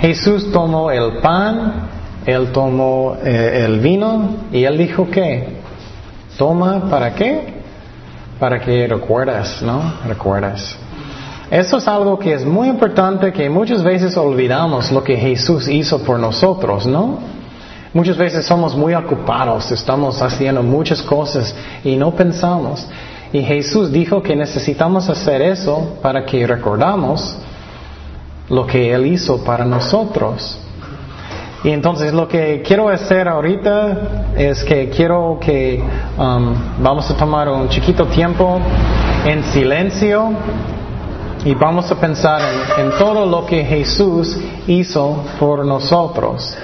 Jesús 0.00 0.50
tomó 0.50 0.90
el 0.90 1.18
pan 1.18 1.97
él 2.28 2.52
tomó 2.52 3.16
eh, 3.24 3.64
el 3.64 3.80
vino 3.80 4.36
y 4.52 4.64
él 4.64 4.76
dijo 4.76 5.10
que, 5.10 5.48
toma, 6.36 6.90
¿para 6.90 7.14
qué? 7.14 7.54
Para 8.38 8.60
que 8.60 8.86
recuerdas, 8.86 9.62
¿no? 9.62 9.94
Recuerdas. 10.06 10.76
Eso 11.50 11.78
es 11.78 11.88
algo 11.88 12.18
que 12.18 12.34
es 12.34 12.44
muy 12.44 12.68
importante 12.68 13.32
que 13.32 13.48
muchas 13.48 13.82
veces 13.82 14.14
olvidamos 14.18 14.92
lo 14.92 15.02
que 15.02 15.16
Jesús 15.16 15.68
hizo 15.68 16.02
por 16.02 16.18
nosotros, 16.18 16.86
¿no? 16.86 17.18
Muchas 17.94 18.18
veces 18.18 18.44
somos 18.44 18.76
muy 18.76 18.92
ocupados, 18.92 19.72
estamos 19.72 20.20
haciendo 20.20 20.62
muchas 20.62 21.00
cosas 21.00 21.54
y 21.82 21.96
no 21.96 22.10
pensamos. 22.14 22.86
Y 23.32 23.40
Jesús 23.40 23.90
dijo 23.90 24.22
que 24.22 24.36
necesitamos 24.36 25.08
hacer 25.08 25.40
eso 25.40 25.96
para 26.02 26.26
que 26.26 26.46
recordamos 26.46 27.38
lo 28.50 28.66
que 28.66 28.92
Él 28.92 29.06
hizo 29.06 29.42
para 29.42 29.64
nosotros. 29.64 30.67
Y 31.64 31.70
entonces 31.70 32.12
lo 32.12 32.28
que 32.28 32.62
quiero 32.62 32.88
hacer 32.88 33.26
ahorita 33.28 34.32
es 34.36 34.62
que 34.62 34.88
quiero 34.90 35.38
que 35.40 35.82
um, 36.16 36.54
vamos 36.80 37.10
a 37.10 37.16
tomar 37.16 37.48
un 37.48 37.68
chiquito 37.68 38.06
tiempo 38.06 38.60
en 39.26 39.42
silencio 39.42 40.30
y 41.44 41.54
vamos 41.54 41.90
a 41.90 41.96
pensar 41.96 42.40
en, 42.78 42.90
todo 42.98 43.26
lo 43.26 43.44
que 43.46 43.64
Jesús 43.64 44.38
hizo 44.66 45.24
por 45.40 45.64
nosotros 45.64 46.56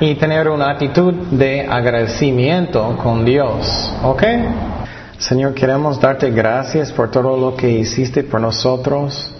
y 0.00 0.14
tener 0.16 0.48
una 0.48 0.70
actitud 0.70 1.14
de 1.30 1.66
agradecimiento 1.68 2.96
con 3.02 3.24
Dios. 3.24 3.92
¿Ok? 4.02 4.22
Señor, 5.18 5.54
queremos 5.54 6.00
darte 6.00 6.30
gracias 6.30 6.90
por 6.90 7.10
todo 7.10 7.36
lo 7.36 7.56
que 7.56 7.70
hiciste 7.70 8.24
por 8.24 8.40
nosotros. 8.40 9.33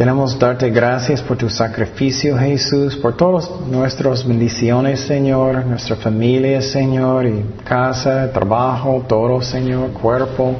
Queremos 0.00 0.38
darte 0.38 0.70
gracias 0.70 1.20
por 1.20 1.36
tu 1.36 1.50
sacrificio, 1.50 2.38
Jesús, 2.38 2.96
por 2.96 3.18
todas 3.18 3.50
nuestras 3.70 4.26
bendiciones, 4.26 5.00
Señor, 5.00 5.66
nuestra 5.66 5.94
familia, 5.94 6.62
Señor, 6.62 7.26
y 7.26 7.44
casa, 7.64 8.32
trabajo, 8.32 9.04
todo, 9.06 9.42
Señor, 9.42 9.90
cuerpo, 9.90 10.54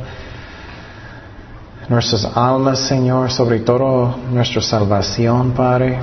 nuestras 1.89 2.27
almas, 2.37 2.81
Señor, 2.81 3.31
sobre 3.31 3.61
todo 3.61 4.15
nuestra 4.31 4.61
salvación, 4.61 5.53
Padre. 5.53 5.99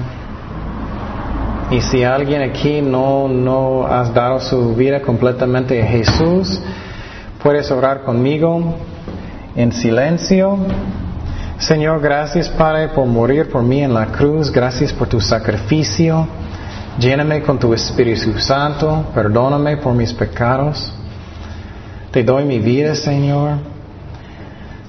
Y 1.69 1.79
si 1.81 2.03
alguien 2.03 2.41
aquí 2.41 2.81
no, 2.81 3.27
no 3.27 3.85
has 3.85 4.11
dado 4.15 4.39
su 4.39 4.73
vida 4.73 5.03
completamente 5.03 5.79
a 5.79 5.85
Jesús, 5.85 6.59
puedes 7.43 7.69
orar 7.69 8.01
conmigo 8.01 8.77
en 9.55 9.71
silencio. 9.71 10.57
Señor, 11.59 12.01
gracias 12.01 12.49
Padre 12.49 12.89
por 12.89 13.07
morir 13.07 13.49
por 13.49 13.63
mí 13.63 13.83
en 13.83 13.93
la 13.93 14.05
cruz, 14.07 14.51
gracias 14.51 14.93
por 14.93 15.07
tu 15.07 15.19
sacrificio. 15.19 16.27
Lléname 16.99 17.41
con 17.41 17.57
tu 17.57 17.73
Espíritu 17.73 18.39
Santo, 18.39 19.05
perdóname 19.13 19.77
por 19.77 19.93
mis 19.93 20.13
pecados. 20.13 20.91
Te 22.11 22.23
doy 22.23 22.45
mi 22.45 22.59
vida, 22.59 22.95
Señor. 22.95 23.57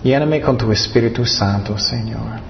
Lléname 0.03 0.41
con 0.41 0.57
tu 0.57 0.71
Espíritu 0.71 1.25
Santo, 1.27 1.77
Señor. 1.79 2.41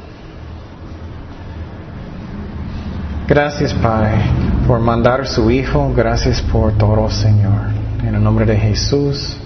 Gracias, 3.27 3.73
Padre, 3.75 4.23
por 4.66 4.81
mandar 4.81 5.27
su 5.27 5.51
Hijo. 5.51 5.93
Gracias 5.95 6.41
por 6.43 6.73
todo, 6.73 7.09
Señor. 7.11 7.71
En 8.07 8.14
el 8.14 8.23
nombre 8.23 8.47
de 8.47 8.57
Jesús. 8.57 9.37